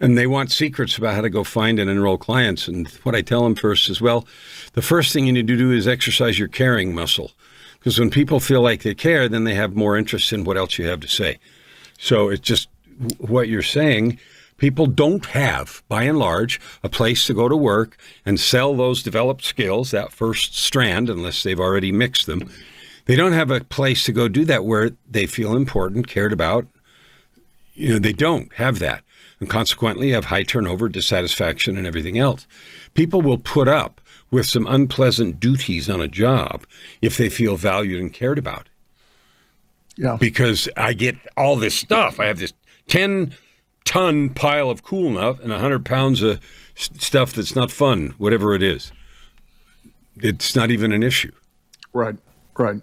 and 0.00 0.16
they 0.16 0.26
want 0.26 0.52
secrets 0.52 0.96
about 0.96 1.14
how 1.14 1.20
to 1.20 1.30
go 1.30 1.44
find 1.44 1.78
and 1.78 1.90
enroll 1.90 2.18
clients. 2.18 2.68
And 2.68 2.88
what 3.02 3.14
I 3.14 3.22
tell 3.22 3.42
them 3.42 3.54
first 3.54 3.88
is, 3.88 4.00
well, 4.00 4.26
the 4.74 4.82
first 4.82 5.12
thing 5.12 5.26
you 5.26 5.32
need 5.32 5.48
to 5.48 5.56
do 5.56 5.72
is 5.72 5.88
exercise 5.88 6.38
your 6.38 6.48
caring 6.48 6.94
muscle. 6.94 7.32
Because 7.78 7.98
when 7.98 8.10
people 8.10 8.40
feel 8.40 8.60
like 8.60 8.82
they 8.82 8.94
care, 8.94 9.28
then 9.28 9.44
they 9.44 9.54
have 9.54 9.76
more 9.76 9.96
interest 9.96 10.32
in 10.32 10.44
what 10.44 10.56
else 10.56 10.78
you 10.78 10.86
have 10.86 11.00
to 11.00 11.08
say. 11.08 11.38
So 11.98 12.28
it's 12.28 12.42
just 12.42 12.68
what 13.18 13.48
you're 13.48 13.62
saying. 13.62 14.18
People 14.56 14.86
don't 14.86 15.26
have, 15.26 15.82
by 15.88 16.02
and 16.02 16.18
large, 16.18 16.60
a 16.82 16.88
place 16.88 17.26
to 17.26 17.34
go 17.34 17.48
to 17.48 17.56
work 17.56 17.96
and 18.26 18.40
sell 18.40 18.74
those 18.74 19.04
developed 19.04 19.44
skills, 19.44 19.92
that 19.92 20.12
first 20.12 20.56
strand, 20.56 21.08
unless 21.08 21.44
they've 21.44 21.60
already 21.60 21.92
mixed 21.92 22.26
them. 22.26 22.50
They 23.06 23.14
don't 23.14 23.32
have 23.32 23.50
a 23.50 23.60
place 23.60 24.04
to 24.04 24.12
go 24.12 24.28
do 24.28 24.44
that 24.46 24.64
where 24.64 24.90
they 25.08 25.26
feel 25.26 25.56
important, 25.56 26.08
cared 26.08 26.32
about. 26.32 26.66
You 27.74 27.94
know, 27.94 27.98
they 28.00 28.12
don't 28.12 28.52
have 28.54 28.80
that. 28.80 29.04
And 29.40 29.48
consequently, 29.48 30.10
have 30.10 30.26
high 30.26 30.42
turnover, 30.42 30.88
dissatisfaction, 30.88 31.76
and 31.76 31.86
everything 31.86 32.18
else. 32.18 32.46
People 32.94 33.22
will 33.22 33.38
put 33.38 33.68
up 33.68 34.00
with 34.30 34.46
some 34.46 34.66
unpleasant 34.66 35.38
duties 35.38 35.88
on 35.88 36.00
a 36.00 36.08
job 36.08 36.66
if 37.00 37.16
they 37.16 37.28
feel 37.28 37.56
valued 37.56 38.00
and 38.00 38.12
cared 38.12 38.38
about. 38.38 38.68
Yeah. 39.96 40.16
Because 40.18 40.68
I 40.76 40.92
get 40.92 41.16
all 41.36 41.56
this 41.56 41.74
stuff. 41.74 42.18
I 42.20 42.26
have 42.26 42.38
this 42.38 42.52
10 42.88 43.34
ton 43.84 44.30
pile 44.30 44.70
of 44.70 44.82
cool 44.82 45.06
enough 45.06 45.40
and 45.40 45.50
100 45.50 45.84
pounds 45.84 46.22
of 46.22 46.40
stuff 46.74 47.32
that's 47.32 47.56
not 47.56 47.70
fun, 47.70 48.14
whatever 48.18 48.54
it 48.54 48.62
is. 48.62 48.92
It's 50.16 50.54
not 50.54 50.70
even 50.70 50.92
an 50.92 51.02
issue. 51.02 51.32
Right, 51.92 52.16
right. 52.56 52.80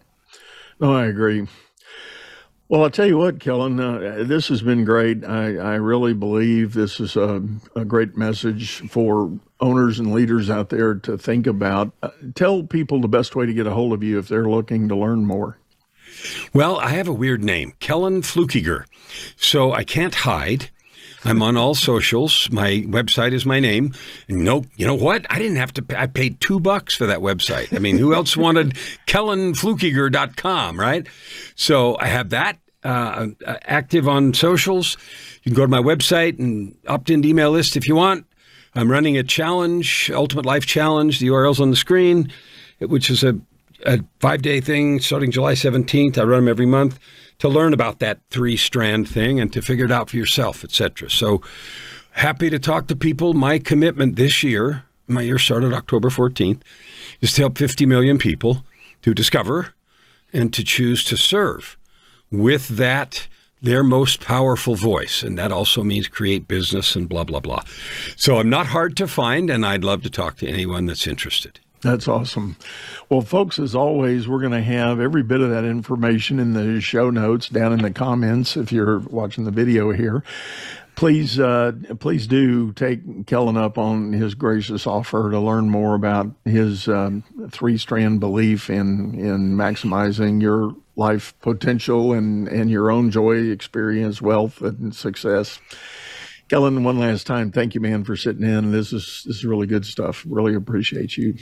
No, 0.79 0.93
I 0.93 1.05
agree. 1.05 1.47
Well, 2.67 2.81
I'll 2.81 2.89
tell 2.89 3.05
you 3.05 3.17
what, 3.17 3.39
Kellan, 3.39 3.79
uh, 3.79 4.23
this 4.25 4.47
has 4.47 4.63
been 4.63 4.85
great. 4.85 5.23
I, 5.23 5.55
I 5.55 5.75
really 5.75 6.13
believe 6.15 6.73
this 6.73 6.99
is 6.99 7.15
a, 7.15 7.43
a, 7.75 7.85
great 7.85 8.17
message 8.17 8.89
for 8.89 9.39
owners 9.59 9.99
and 9.99 10.11
leaders 10.11 10.49
out 10.49 10.69
there 10.69 10.95
to 10.95 11.15
think 11.15 11.45
about. 11.45 11.91
Uh, 12.01 12.09
tell 12.33 12.63
people 12.63 13.01
the 13.01 13.07
best 13.07 13.35
way 13.35 13.45
to 13.45 13.53
get 13.53 13.67
a 13.67 13.71
hold 13.71 13.93
of 13.93 14.01
you 14.01 14.17
if 14.17 14.27
they're 14.27 14.49
looking 14.49 14.87
to 14.89 14.95
learn 14.95 15.27
more. 15.27 15.59
Well, 16.53 16.77
I 16.79 16.89
have 16.89 17.07
a 17.07 17.13
weird 17.13 17.43
name, 17.43 17.73
Kellan 17.79 18.23
Fluckiger. 18.23 18.85
So 19.35 19.71
I 19.71 19.83
can't 19.83 20.15
hide. 20.15 20.71
I'm 21.25 21.41
on 21.41 21.57
all 21.57 21.73
socials. 21.73 22.49
My 22.51 22.85
website 22.87 23.33
is 23.33 23.45
my 23.45 23.59
name. 23.59 23.93
No, 24.29 24.63
you 24.75 24.85
know 24.85 24.93
what? 24.93 25.25
I 25.31 25.39
didn't 25.39 25.57
have 25.57 25.73
to. 25.73 25.81
Pay, 25.81 25.95
I 25.95 26.05
paid 26.05 26.39
two 26.39 26.59
bucks 26.59 26.95
for 26.95 27.07
that 27.07 27.19
website. 27.19 27.75
I 27.75 27.79
mean, 27.79 27.97
who 27.97 28.13
else 28.13 28.37
wanted 28.37 28.73
KellanFluckiger.com, 29.07 30.79
right? 30.79 31.07
So 31.55 31.97
I 31.99 32.05
have 32.07 32.29
that 32.29 32.59
uh, 32.83 33.29
active 33.45 34.07
on 34.07 34.35
socials. 34.35 34.97
You 35.43 35.51
can 35.51 35.55
go 35.55 35.63
to 35.63 35.67
my 35.67 35.81
website 35.81 36.37
and 36.37 36.77
opt 36.87 37.09
into 37.09 37.27
email 37.27 37.51
list 37.51 37.75
if 37.75 37.87
you 37.87 37.95
want. 37.95 38.27
I'm 38.75 38.91
running 38.91 39.17
a 39.17 39.23
challenge, 39.23 40.11
Ultimate 40.13 40.45
Life 40.45 40.65
Challenge. 40.67 41.17
The 41.19 41.27
URL's 41.27 41.59
on 41.59 41.71
the 41.71 41.75
screen, 41.75 42.31
which 42.79 43.09
is 43.09 43.23
a, 43.23 43.39
a 43.85 43.99
five 44.19 44.43
day 44.43 44.61
thing 44.61 44.99
starting 44.99 45.31
July 45.31 45.53
17th. 45.53 46.19
I 46.19 46.23
run 46.23 46.41
them 46.41 46.47
every 46.49 46.67
month 46.67 46.99
to 47.39 47.49
learn 47.49 47.73
about 47.73 47.99
that 47.99 48.19
three 48.29 48.57
strand 48.57 49.07
thing 49.07 49.39
and 49.39 49.51
to 49.53 49.61
figure 49.61 49.85
it 49.85 49.91
out 49.91 50.09
for 50.09 50.17
yourself, 50.17 50.63
etc. 50.63 51.09
So 51.09 51.41
happy 52.11 52.49
to 52.49 52.59
talk 52.59 52.87
to 52.87 52.95
people. 52.95 53.33
My 53.33 53.59
commitment 53.59 54.15
this 54.15 54.43
year, 54.43 54.83
my 55.07 55.21
year 55.21 55.39
started 55.39 55.73
October 55.73 56.09
14th, 56.09 56.61
is 57.21 57.33
to 57.33 57.41
help 57.43 57.57
50 57.57 57.85
million 57.85 58.17
people 58.17 58.63
to 59.01 59.13
discover 59.13 59.73
and 60.33 60.53
to 60.53 60.63
choose 60.63 61.03
to 61.05 61.17
serve 61.17 61.77
with 62.31 62.67
that 62.69 63.27
their 63.61 63.83
most 63.83 64.21
powerful 64.21 64.75
voice. 64.75 65.23
And 65.23 65.37
that 65.37 65.51
also 65.51 65.83
means 65.83 66.07
create 66.07 66.47
business 66.47 66.95
and 66.95 67.09
blah, 67.09 67.23
blah, 67.23 67.39
blah. 67.39 67.63
So 68.15 68.37
I'm 68.37 68.49
not 68.49 68.67
hard 68.67 68.95
to 68.97 69.07
find, 69.07 69.49
and 69.49 69.65
I'd 69.65 69.83
love 69.83 70.03
to 70.03 70.09
talk 70.09 70.37
to 70.37 70.47
anyone 70.47 70.85
that's 70.85 71.07
interested. 71.07 71.59
That's 71.85 72.07
awesome. 72.07 72.57
Well, 73.09 73.21
folks, 73.21 73.59
as 73.59 73.75
always, 73.75 74.27
we're 74.27 74.39
going 74.39 74.53
to 74.53 74.61
have 74.63 74.99
every 74.99 75.21
bit 75.21 75.41
of 75.41 75.51
that 75.51 75.65
information 75.65 76.39
in 76.39 76.53
the 76.53 76.81
show 76.81 77.11
notes 77.11 77.47
down 77.47 77.73
in 77.73 77.83
the 77.83 77.91
comments 77.91 78.57
if 78.57 78.71
you're 78.71 78.97
watching 78.97 79.43
the 79.43 79.51
video 79.51 79.91
here. 79.91 80.23
Please, 80.95 81.39
uh, 81.39 81.73
please 81.99 82.25
do 82.25 82.71
take 82.71 83.27
Kellan 83.27 83.55
up 83.55 83.77
on 83.77 84.13
his 84.13 84.33
gracious 84.33 84.87
offer 84.87 85.29
to 85.29 85.39
learn 85.39 85.69
more 85.69 85.93
about 85.93 86.31
his 86.43 86.87
um, 86.87 87.23
three-strand 87.51 88.19
belief 88.19 88.71
in 88.71 89.13
in 89.19 89.55
maximizing 89.55 90.41
your 90.41 90.75
life 90.95 91.39
potential 91.41 92.13
and 92.13 92.47
and 92.47 92.71
your 92.71 92.89
own 92.89 93.11
joy, 93.11 93.51
experience, 93.51 94.23
wealth, 94.23 94.59
and 94.61 94.95
success. 94.95 95.59
Kellan, 96.47 96.83
one 96.83 96.99
last 96.99 97.25
time, 97.25 97.51
thank 97.51 97.73
you, 97.73 97.81
man, 97.81 98.03
for 98.03 98.15
sitting 98.15 98.43
in. 98.43 98.71
This 98.71 98.93
is 98.93 99.23
this 99.25 99.37
is 99.37 99.45
really 99.45 99.65
good 99.65 99.85
stuff. 99.85 100.23
Really 100.27 100.53
appreciate 100.53 101.17
you. 101.17 101.35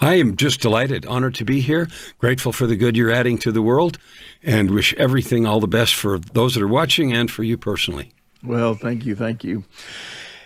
I 0.00 0.14
am 0.14 0.36
just 0.36 0.60
delighted, 0.60 1.06
honored 1.06 1.34
to 1.36 1.44
be 1.44 1.60
here, 1.60 1.88
grateful 2.18 2.52
for 2.52 2.66
the 2.66 2.76
good 2.76 2.96
you're 2.96 3.10
adding 3.10 3.38
to 3.38 3.52
the 3.52 3.62
world, 3.62 3.98
and 4.42 4.70
wish 4.70 4.94
everything 4.94 5.46
all 5.46 5.60
the 5.60 5.66
best 5.66 5.94
for 5.94 6.18
those 6.18 6.54
that 6.54 6.62
are 6.62 6.68
watching 6.68 7.12
and 7.12 7.30
for 7.30 7.42
you 7.42 7.56
personally. 7.56 8.12
Well, 8.42 8.74
thank 8.74 9.04
you. 9.04 9.14
Thank 9.14 9.44
you. 9.44 9.64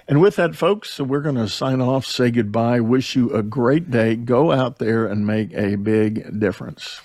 And 0.06 0.20
with 0.20 0.36
that, 0.36 0.54
folks, 0.54 1.00
we're 1.00 1.22
going 1.22 1.36
to 1.36 1.48
sign 1.48 1.80
off, 1.80 2.04
say 2.04 2.30
goodbye, 2.30 2.80
wish 2.80 3.16
you 3.16 3.30
a 3.32 3.42
great 3.42 3.90
day. 3.90 4.16
Go 4.16 4.52
out 4.52 4.78
there 4.78 5.06
and 5.06 5.26
make 5.26 5.52
a 5.54 5.76
big 5.76 6.38
difference. 6.38 7.00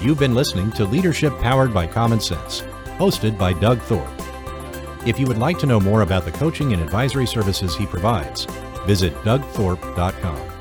You've 0.00 0.18
been 0.18 0.34
listening 0.34 0.70
to 0.72 0.84
Leadership 0.84 1.36
Powered 1.40 1.74
by 1.74 1.86
Common 1.86 2.20
Sense, 2.20 2.62
hosted 2.98 3.36
by 3.36 3.52
Doug 3.54 3.80
Thorpe. 3.82 4.08
If 5.06 5.18
you 5.18 5.26
would 5.26 5.38
like 5.38 5.58
to 5.58 5.66
know 5.66 5.80
more 5.80 6.02
about 6.02 6.24
the 6.24 6.32
coaching 6.32 6.72
and 6.72 6.82
advisory 6.82 7.26
services 7.26 7.76
he 7.76 7.86
provides, 7.86 8.46
visit 8.86 9.12
dougthorpe.com. 9.24 10.55